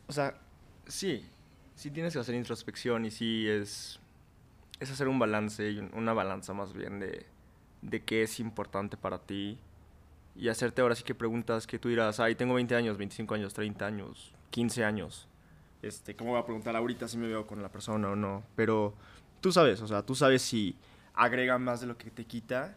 O 0.09 0.13
sea 0.13 0.35
sí 0.87 1.25
sí 1.77 1.91
tienes 1.91 2.13
que 2.13 2.19
hacer 2.19 2.35
introspección 2.35 3.05
y 3.05 3.11
sí 3.11 3.49
es 3.49 4.01
es 4.81 4.91
hacer 4.91 5.09
un 5.09 5.19
balance 5.19 5.71
y 5.71 5.79
una 5.79 6.13
balanza 6.13 6.53
más 6.53 6.73
bien 6.73 6.99
de 7.01 7.27
de 7.83 8.05
qué 8.05 8.23
es 8.23 8.41
importante 8.41 8.97
para 8.97 9.21
ti 9.21 9.59
y 10.41 10.49
hacerte 10.49 10.81
ahora 10.81 10.95
sí 10.95 11.05
que 11.05 11.15
preguntas 11.15 11.67
que 11.67 11.79
tú 11.79 11.91
dirás, 11.91 12.19
ay, 12.19 12.35
tengo 12.35 12.55
20 12.55 12.75
años, 12.75 12.97
25 12.97 13.35
años, 13.35 13.53
30 13.53 13.85
años, 13.85 14.33
15 14.49 14.85
años. 14.85 15.29
Este, 15.83 16.17
¿Cómo 16.17 16.31
voy 16.31 16.41
a 16.41 16.47
preguntar 16.47 16.75
ahorita 16.75 17.09
si 17.09 17.19
me 17.19 17.29
veo 17.29 17.47
con 17.47 17.61
la 17.61 17.69
persona 17.69 18.09
o 18.09 18.17
no? 18.17 18.43
Pero 18.57 18.95
tú 19.43 19.53
sabes, 19.53 19.83
o 19.83 19.87
sea, 19.87 20.01
tú 20.01 20.15
sabes 20.15 20.41
si 20.41 20.75
agrega 21.13 21.59
más 21.59 21.83
de 21.83 21.89
lo 21.89 21.99
que 21.99 22.11
te 22.11 22.25
quita 22.25 22.75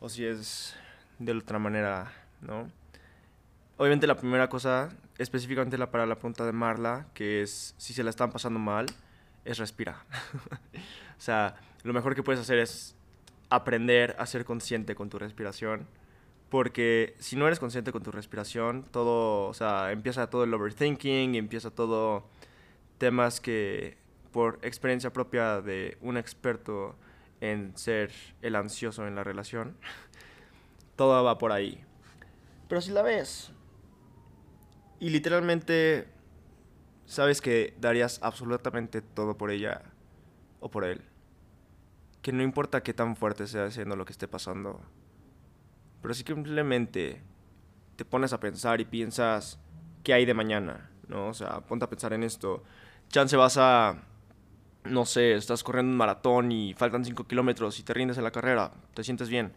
o 0.00 0.08
si 0.08 0.24
es 0.24 0.74
de 1.20 1.30
otra 1.30 1.60
manera, 1.60 2.12
¿no? 2.40 2.68
Obviamente 3.76 4.08
la 4.08 4.16
primera 4.16 4.48
cosa, 4.48 4.88
específicamente 5.16 5.78
la, 5.78 5.92
para 5.92 6.06
la 6.06 6.16
pregunta 6.16 6.44
de 6.44 6.50
Marla, 6.50 7.06
que 7.14 7.40
es 7.40 7.76
si 7.78 7.94
se 7.94 8.02
la 8.02 8.10
están 8.10 8.32
pasando 8.32 8.58
mal, 8.58 8.86
es 9.44 9.58
respirar. 9.58 9.94
o 10.74 11.20
sea, 11.20 11.54
lo 11.84 11.92
mejor 11.92 12.16
que 12.16 12.24
puedes 12.24 12.40
hacer 12.40 12.58
es 12.58 12.96
aprender 13.48 14.16
a 14.18 14.26
ser 14.26 14.44
consciente 14.44 14.96
con 14.96 15.08
tu 15.08 15.20
respiración 15.20 15.86
porque 16.48 17.14
si 17.18 17.36
no 17.36 17.46
eres 17.46 17.58
consciente 17.58 17.92
con 17.92 18.02
tu 18.02 18.12
respiración, 18.12 18.84
todo, 18.90 19.48
o 19.48 19.54
sea, 19.54 19.92
empieza 19.92 20.30
todo 20.30 20.44
el 20.44 20.54
overthinking, 20.54 21.34
empieza 21.34 21.70
todo 21.70 22.24
temas 22.98 23.40
que 23.40 23.98
por 24.32 24.58
experiencia 24.62 25.12
propia 25.12 25.60
de 25.60 25.98
un 26.00 26.16
experto 26.16 26.94
en 27.40 27.76
ser 27.76 28.12
el 28.42 28.54
ansioso 28.54 29.06
en 29.06 29.14
la 29.14 29.24
relación, 29.24 29.76
todo 30.96 31.22
va 31.24 31.38
por 31.38 31.52
ahí. 31.52 31.84
Pero 32.68 32.80
si 32.80 32.92
la 32.92 33.02
ves 33.02 33.52
y 34.98 35.10
literalmente 35.10 36.08
sabes 37.06 37.40
que 37.40 37.74
darías 37.80 38.20
absolutamente 38.22 39.02
todo 39.02 39.36
por 39.36 39.50
ella 39.50 39.82
o 40.60 40.70
por 40.70 40.84
él, 40.84 41.02
que 42.22 42.32
no 42.32 42.42
importa 42.42 42.82
qué 42.82 42.94
tan 42.94 43.16
fuerte 43.16 43.46
sea 43.46 43.66
haciendo 43.66 43.96
lo 43.96 44.04
que 44.04 44.12
esté 44.12 44.26
pasando, 44.26 44.80
pero 46.06 46.14
si 46.14 46.22
simplemente 46.22 47.20
te 47.96 48.04
pones 48.04 48.32
a 48.32 48.38
pensar 48.38 48.80
y 48.80 48.84
piensas 48.84 49.58
qué 50.04 50.14
hay 50.14 50.24
de 50.24 50.34
mañana, 50.34 50.88
¿no? 51.08 51.26
O 51.26 51.34
sea, 51.34 51.62
ponte 51.62 51.84
a 51.84 51.90
pensar 51.90 52.12
en 52.12 52.22
esto. 52.22 52.62
Chance 53.08 53.36
vas 53.36 53.56
a, 53.58 54.04
no 54.84 55.04
sé, 55.04 55.34
estás 55.34 55.64
corriendo 55.64 55.90
un 55.90 55.96
maratón 55.96 56.52
y 56.52 56.74
faltan 56.74 57.04
5 57.04 57.26
kilómetros 57.26 57.80
y 57.80 57.82
te 57.82 57.92
rindes 57.92 58.18
en 58.18 58.22
la 58.22 58.30
carrera, 58.30 58.70
te 58.94 59.02
sientes 59.02 59.28
bien. 59.28 59.52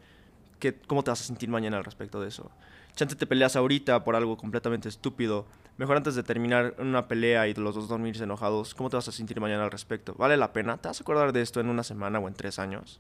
¿Qué, 0.58 0.74
¿Cómo 0.74 1.04
te 1.04 1.12
vas 1.12 1.22
a 1.22 1.24
sentir 1.24 1.50
mañana 1.50 1.78
al 1.78 1.86
respecto 1.86 2.20
de 2.20 2.30
eso? 2.30 2.50
Chance 2.96 3.16
te 3.16 3.28
peleas 3.28 3.56
ahorita 3.56 4.04
por 4.04 4.16
algo 4.16 4.36
completamente 4.36 4.90
estúpido. 4.90 5.46
Mejor 5.78 5.98
antes 5.98 6.16
de 6.16 6.24
terminar 6.24 6.74
una 6.80 7.08
pelea 7.08 7.48
y 7.48 7.54
los 7.54 7.76
dos 7.76 7.88
dormirse 7.88 8.24
enojados, 8.24 8.74
¿cómo 8.74 8.90
te 8.90 8.96
vas 8.96 9.08
a 9.08 9.12
sentir 9.12 9.40
mañana 9.40 9.66
al 9.66 9.72
respecto? 9.72 10.16
¿Vale 10.16 10.36
la 10.36 10.52
pena? 10.52 10.78
¿Te 10.78 10.88
vas 10.88 11.00
a 11.00 11.04
acordar 11.04 11.32
de 11.32 11.44
esto 11.44 11.60
en 11.60 11.70
una 11.70 11.84
semana 11.84 12.18
o 12.18 12.28
en 12.28 12.34
tres 12.34 12.58
años? 12.58 13.00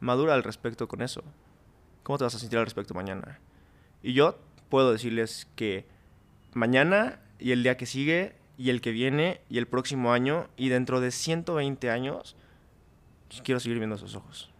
Madura 0.00 0.34
al 0.34 0.42
respecto 0.42 0.86
con 0.86 1.00
eso. 1.00 1.24
¿Cómo 2.06 2.18
te 2.18 2.24
vas 2.24 2.36
a 2.36 2.38
sentir 2.38 2.56
al 2.56 2.64
respecto 2.64 2.94
mañana? 2.94 3.40
Y 4.00 4.12
yo 4.12 4.38
puedo 4.68 4.92
decirles 4.92 5.48
que 5.56 5.86
mañana 6.54 7.18
y 7.40 7.50
el 7.50 7.64
día 7.64 7.76
que 7.76 7.84
sigue 7.84 8.36
y 8.56 8.70
el 8.70 8.80
que 8.80 8.92
viene 8.92 9.40
y 9.50 9.58
el 9.58 9.66
próximo 9.66 10.12
año 10.12 10.46
y 10.56 10.68
dentro 10.68 11.00
de 11.00 11.10
120 11.10 11.90
años 11.90 12.36
pues, 13.26 13.42
quiero 13.42 13.58
seguir 13.58 13.78
viendo 13.78 13.96
esos 13.96 14.14
ojos. 14.14 14.52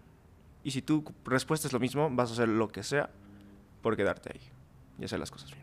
Y 0.64 0.72
si 0.72 0.82
tu 0.82 1.04
respuesta 1.24 1.68
es 1.68 1.72
lo 1.72 1.78
mismo, 1.78 2.10
vas 2.10 2.30
a 2.30 2.32
hacer 2.32 2.48
lo 2.48 2.66
que 2.66 2.82
sea 2.82 3.10
por 3.80 3.96
quedarte 3.96 4.32
ahí 4.34 4.40
y 4.98 5.04
hacer 5.04 5.20
las 5.20 5.30
cosas 5.30 5.52
bien. 5.52 5.62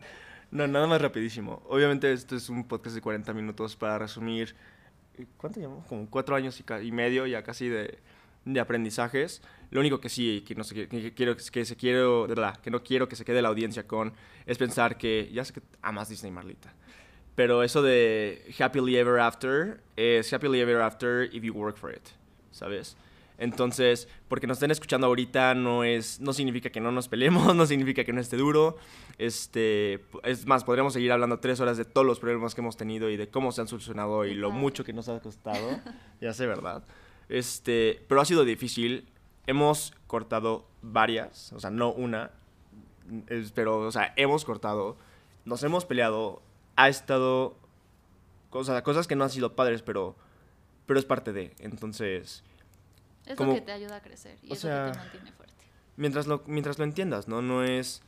No, 0.52 0.66
nada 0.66 0.86
más 0.86 1.02
rapidísimo. 1.02 1.62
Obviamente 1.68 2.10
esto 2.14 2.34
es 2.34 2.48
un 2.48 2.64
podcast 2.64 2.94
de 2.94 3.02
40 3.02 3.30
minutos 3.34 3.76
para 3.76 3.98
resumir, 3.98 4.56
¿cuánto 5.36 5.60
llamamos? 5.60 5.84
Como 5.84 6.08
cuatro 6.08 6.34
años 6.34 6.58
y, 6.58 6.64
y 6.82 6.92
medio 6.92 7.26
ya 7.26 7.42
casi 7.42 7.68
de, 7.68 7.98
de 8.46 8.60
aprendizajes. 8.60 9.42
Lo 9.74 9.80
único 9.80 10.00
que 10.00 10.08
sí, 10.08 10.42
que 10.46 10.54
no 10.54 10.64
sé, 10.64 10.88
que, 10.88 11.12
quiero 11.12 11.36
que 11.36 11.64
se 11.66 11.76
quiero, 11.76 12.22
de 12.26 12.34
verdad, 12.34 12.56
que 12.56 12.70
no 12.70 12.82
quiero 12.82 13.06
que 13.06 13.16
se 13.16 13.26
quede 13.26 13.42
la 13.42 13.48
audiencia 13.48 13.86
con 13.86 14.14
es 14.46 14.56
pensar 14.56 14.96
que 14.96 15.28
ya 15.30 15.44
sé 15.44 15.52
que 15.52 15.60
amas 15.82 16.08
Disney 16.08 16.32
Marlita. 16.32 16.72
Pero 17.34 17.62
eso 17.62 17.82
de 17.82 18.54
happily 18.58 18.96
ever 18.96 19.20
after 19.20 19.82
es 19.96 20.32
happily 20.32 20.60
ever 20.60 20.80
after 20.80 21.28
if 21.34 21.42
you 21.42 21.52
work 21.52 21.76
for 21.76 21.92
it. 21.92 22.08
¿sabes? 22.54 22.96
Entonces, 23.36 24.08
porque 24.28 24.46
nos 24.46 24.58
estén 24.58 24.70
escuchando 24.70 25.08
ahorita 25.08 25.54
no 25.54 25.82
es 25.82 26.20
no 26.20 26.32
significa 26.32 26.70
que 26.70 26.80
no 26.80 26.92
nos 26.92 27.08
peleemos, 27.08 27.54
no 27.56 27.66
significa 27.66 28.04
que 28.04 28.12
no 28.12 28.20
esté 28.20 28.36
duro. 28.36 28.76
Este, 29.18 30.04
es 30.22 30.46
más, 30.46 30.64
podríamos 30.64 30.92
seguir 30.92 31.10
hablando 31.12 31.40
tres 31.40 31.60
horas 31.60 31.76
de 31.76 31.84
todos 31.84 32.06
los 32.06 32.20
problemas 32.20 32.54
que 32.54 32.60
hemos 32.60 32.76
tenido 32.76 33.10
y 33.10 33.16
de 33.16 33.28
cómo 33.28 33.50
se 33.50 33.60
han 33.60 33.68
solucionado 33.68 34.24
y 34.24 34.34
lo 34.34 34.50
mucho 34.50 34.84
que 34.84 34.92
nos 34.92 35.08
ha 35.08 35.20
costado. 35.20 35.80
ya 36.20 36.32
sé, 36.32 36.46
¿verdad? 36.46 36.84
Este, 37.28 38.04
pero 38.08 38.20
ha 38.20 38.24
sido 38.24 38.44
difícil. 38.44 39.08
Hemos 39.46 39.94
cortado 40.06 40.66
varias, 40.82 41.52
o 41.52 41.60
sea, 41.60 41.70
no 41.70 41.92
una, 41.92 42.30
pero, 43.54 43.78
o 43.80 43.92
sea, 43.92 44.12
hemos 44.16 44.44
cortado, 44.44 44.96
nos 45.44 45.62
hemos 45.62 45.84
peleado, 45.84 46.42
ha 46.76 46.88
estado, 46.88 47.56
sea, 48.62 48.82
cosas 48.82 49.06
que 49.06 49.16
no 49.16 49.24
han 49.24 49.30
sido 49.30 49.54
padres, 49.54 49.82
pero, 49.82 50.16
pero 50.86 50.98
es 50.98 51.04
parte 51.04 51.32
de, 51.32 51.54
entonces, 51.58 52.42
Es 53.26 53.36
Como- 53.36 53.52
lo 53.52 53.56
que 53.58 53.62
te 53.62 53.72
ayuda 53.72 53.96
a 53.96 54.00
crecer 54.02 54.38
y 54.42 54.50
o 54.50 54.54
es 54.54 54.64
lo 54.64 54.70
sea, 54.70 54.86
que 54.86 54.92
te 54.92 54.98
mantiene 54.98 55.32
fuerte. 55.32 55.64
mientras 55.96 56.26
lo, 56.26 56.42
mientras 56.46 56.78
lo 56.78 56.84
entiendas, 56.84 57.26
¿no? 57.28 57.40
No 57.42 57.64
es, 57.64 58.02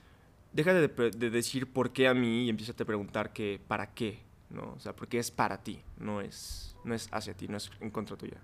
deja 0.53 0.75
de, 0.75 0.89
de 0.89 1.31
decir 1.31 1.71
por 1.73 1.93
qué 1.93 2.07
a 2.09 2.13
mí 2.15 2.45
y 2.45 2.49
empieza 2.51 2.73
a 2.73 2.85
preguntar 2.85 3.33
que, 3.33 3.59
para 3.67 3.95
qué, 3.95 4.21
¿no? 4.51 4.75
O 4.77 4.81
sea, 4.81 4.95
porque 4.95 5.19
es 5.19 5.31
para 5.31 5.63
ti, 5.63 5.81
no 5.99 6.21
es, 6.21 6.77
no 6.85 6.95
es 6.95 7.09
hacia 7.13 7.33
ti, 7.35 7.49
no 7.49 7.57
es 7.57 7.71
en 7.81 7.91
contra 7.91 8.17
tuya. 8.17 8.37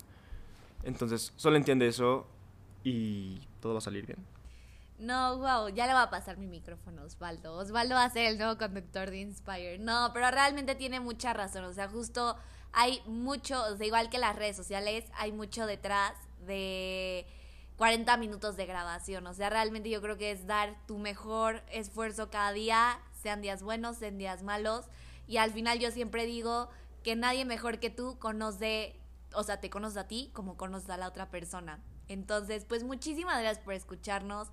Entonces, 0.82 1.32
solo 1.36 1.56
entiende 1.56 1.86
eso 1.86 2.26
y 2.84 3.40
todo 3.60 3.74
va 3.74 3.78
a 3.78 3.82
salir 3.82 4.06
bien. 4.06 4.24
No, 4.98 5.38
wow, 5.38 5.68
ya 5.68 5.86
le 5.86 5.94
va 5.94 6.02
a 6.02 6.10
pasar 6.10 6.36
mi 6.36 6.46
micrófono 6.46 7.02
Osvaldo. 7.02 7.54
Osvaldo 7.54 7.96
va 7.96 8.04
a 8.04 8.10
ser 8.10 8.26
el 8.26 8.38
nuevo 8.38 8.56
conductor 8.56 9.10
de 9.10 9.18
Inspire. 9.18 9.78
No, 9.78 10.10
pero 10.14 10.30
realmente 10.30 10.76
tiene 10.76 11.00
mucha 11.00 11.32
razón. 11.32 11.64
O 11.64 11.72
sea, 11.72 11.88
justo 11.88 12.36
hay 12.72 13.02
mucho, 13.06 13.64
o 13.64 13.76
sea, 13.76 13.86
igual 13.86 14.10
que 14.10 14.18
las 14.18 14.36
redes 14.36 14.56
sociales, 14.56 15.04
hay 15.14 15.32
mucho 15.32 15.66
detrás 15.66 16.12
de 16.46 17.26
40 17.76 18.16
minutos 18.16 18.56
de 18.56 18.66
grabación. 18.66 19.26
O 19.26 19.34
sea, 19.34 19.50
realmente 19.50 19.90
yo 19.90 20.00
creo 20.00 20.16
que 20.18 20.30
es 20.30 20.46
dar 20.46 20.76
tu 20.86 20.98
mejor 20.98 21.64
esfuerzo 21.72 22.30
cada 22.30 22.52
día, 22.52 23.00
sean 23.20 23.42
días 23.42 23.62
buenos, 23.62 23.96
sean 23.96 24.18
días 24.18 24.44
malos. 24.44 24.86
Y 25.26 25.38
al 25.38 25.50
final 25.50 25.80
yo 25.80 25.90
siempre 25.90 26.26
digo 26.26 26.68
que 27.02 27.16
nadie 27.16 27.44
mejor 27.44 27.80
que 27.80 27.90
tú 27.90 28.18
conoce, 28.20 28.94
o 29.34 29.42
sea, 29.42 29.60
te 29.60 29.68
conoce 29.68 29.98
a 29.98 30.06
ti 30.06 30.30
como 30.32 30.56
conoce 30.56 30.92
a 30.92 30.96
la 30.96 31.08
otra 31.08 31.28
persona. 31.30 31.80
Entonces, 32.12 32.64
pues 32.64 32.84
muchísimas 32.84 33.40
gracias 33.40 33.64
por 33.64 33.74
escucharnos. 33.74 34.48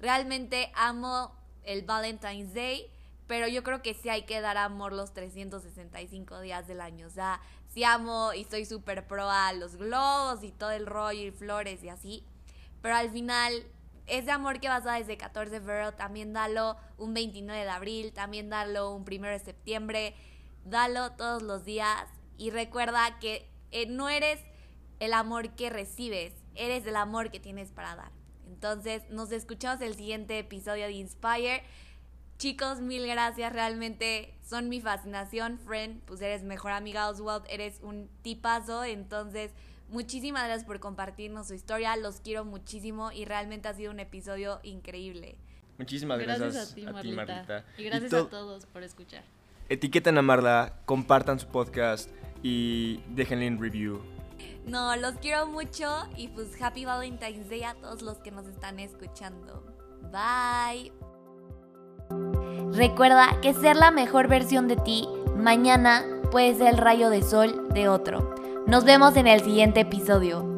Realmente 0.00 0.70
amo 0.74 1.34
el 1.62 1.82
Valentine's 1.82 2.52
Day, 2.54 2.90
pero 3.26 3.48
yo 3.48 3.62
creo 3.62 3.82
que 3.82 3.94
sí 3.94 4.08
hay 4.08 4.22
que 4.22 4.40
dar 4.40 4.56
amor 4.56 4.92
los 4.92 5.14
365 5.14 6.40
días 6.40 6.66
del 6.66 6.80
año. 6.80 7.06
O 7.06 7.10
sea, 7.10 7.40
sí 7.72 7.84
amo 7.84 8.32
y 8.34 8.44
soy 8.44 8.66
súper 8.66 9.06
pro 9.06 9.30
a 9.30 9.52
los 9.52 9.76
globos 9.76 10.42
y 10.44 10.52
todo 10.52 10.70
el 10.70 10.86
rollo 10.86 11.22
y 11.22 11.30
flores 11.30 11.82
y 11.82 11.88
así. 11.88 12.24
Pero 12.82 12.96
al 12.96 13.10
final, 13.10 13.64
ese 14.06 14.30
amor 14.30 14.60
que 14.60 14.68
vas 14.68 14.86
a 14.86 14.94
desde 14.94 15.16
14 15.16 15.50
de 15.50 15.60
febrero, 15.60 15.92
también 15.92 16.32
dalo 16.32 16.76
un 16.98 17.14
29 17.14 17.62
de 17.62 17.70
abril, 17.70 18.12
también 18.12 18.50
dalo 18.50 18.90
un 18.92 19.04
1 19.10 19.28
de 19.28 19.38
septiembre, 19.38 20.14
dalo 20.64 21.12
todos 21.12 21.42
los 21.42 21.64
días 21.64 22.04
y 22.36 22.50
recuerda 22.50 23.18
que 23.18 23.48
eh, 23.70 23.86
no 23.86 24.08
eres 24.08 24.40
el 25.00 25.12
amor 25.12 25.50
que 25.50 25.70
recibes, 25.70 26.32
eres 26.54 26.86
el 26.86 26.96
amor 26.96 27.30
que 27.30 27.40
tienes 27.40 27.70
para 27.70 27.96
dar. 27.96 28.10
Entonces, 28.48 29.02
nos 29.10 29.32
escuchamos 29.32 29.80
el 29.82 29.94
siguiente 29.94 30.38
episodio 30.38 30.84
de 30.86 30.92
Inspire. 30.92 31.62
Chicos, 32.38 32.80
mil 32.80 33.06
gracias, 33.06 33.52
realmente 33.52 34.34
son 34.44 34.68
mi 34.68 34.80
fascinación. 34.80 35.58
Friend, 35.58 36.00
pues 36.02 36.20
eres 36.20 36.42
mejor 36.42 36.72
amiga 36.72 37.08
Oswald, 37.08 37.44
eres 37.48 37.78
un 37.82 38.08
tipazo. 38.22 38.84
Entonces, 38.84 39.52
muchísimas 39.88 40.44
gracias 40.44 40.66
por 40.66 40.80
compartirnos 40.80 41.48
su 41.48 41.54
historia. 41.54 41.96
Los 41.96 42.20
quiero 42.20 42.44
muchísimo 42.44 43.12
y 43.12 43.24
realmente 43.24 43.68
ha 43.68 43.74
sido 43.74 43.92
un 43.92 44.00
episodio 44.00 44.60
increíble. 44.62 45.36
Muchísimas 45.78 46.18
gracias, 46.18 46.72
a 46.72 46.74
ti, 46.74 46.82
a 46.82 46.86
ti, 46.86 46.92
Marlita. 46.92 47.16
Marlita. 47.34 47.64
Y 47.78 47.84
gracias 47.84 48.10
to- 48.10 48.18
a 48.18 48.28
todos 48.30 48.66
por 48.66 48.82
escuchar. 48.82 49.24
Etiqueten 49.68 50.18
a 50.18 50.22
Marla, 50.22 50.74
compartan 50.84 51.38
su 51.40 51.46
podcast 51.48 52.10
y 52.42 53.00
déjenle 53.14 53.48
un 53.48 53.60
review. 53.62 54.00
No, 54.66 54.96
los 54.96 55.14
quiero 55.16 55.46
mucho 55.46 55.88
y 56.16 56.28
pues 56.28 56.60
Happy 56.60 56.84
Valentine's 56.84 57.48
Day 57.48 57.64
a 57.64 57.74
todos 57.74 58.02
los 58.02 58.18
que 58.18 58.30
nos 58.30 58.46
están 58.46 58.80
escuchando. 58.80 59.62
Bye. 60.10 60.92
Recuerda 62.72 63.40
que 63.40 63.54
ser 63.54 63.76
la 63.76 63.90
mejor 63.90 64.28
versión 64.28 64.68
de 64.68 64.76
ti 64.76 65.08
mañana 65.36 66.04
puede 66.30 66.54
ser 66.54 66.68
el 66.68 66.78
rayo 66.78 67.10
de 67.10 67.22
sol 67.22 67.68
de 67.74 67.88
otro. 67.88 68.34
Nos 68.66 68.84
vemos 68.84 69.16
en 69.16 69.26
el 69.26 69.40
siguiente 69.42 69.80
episodio. 69.80 70.53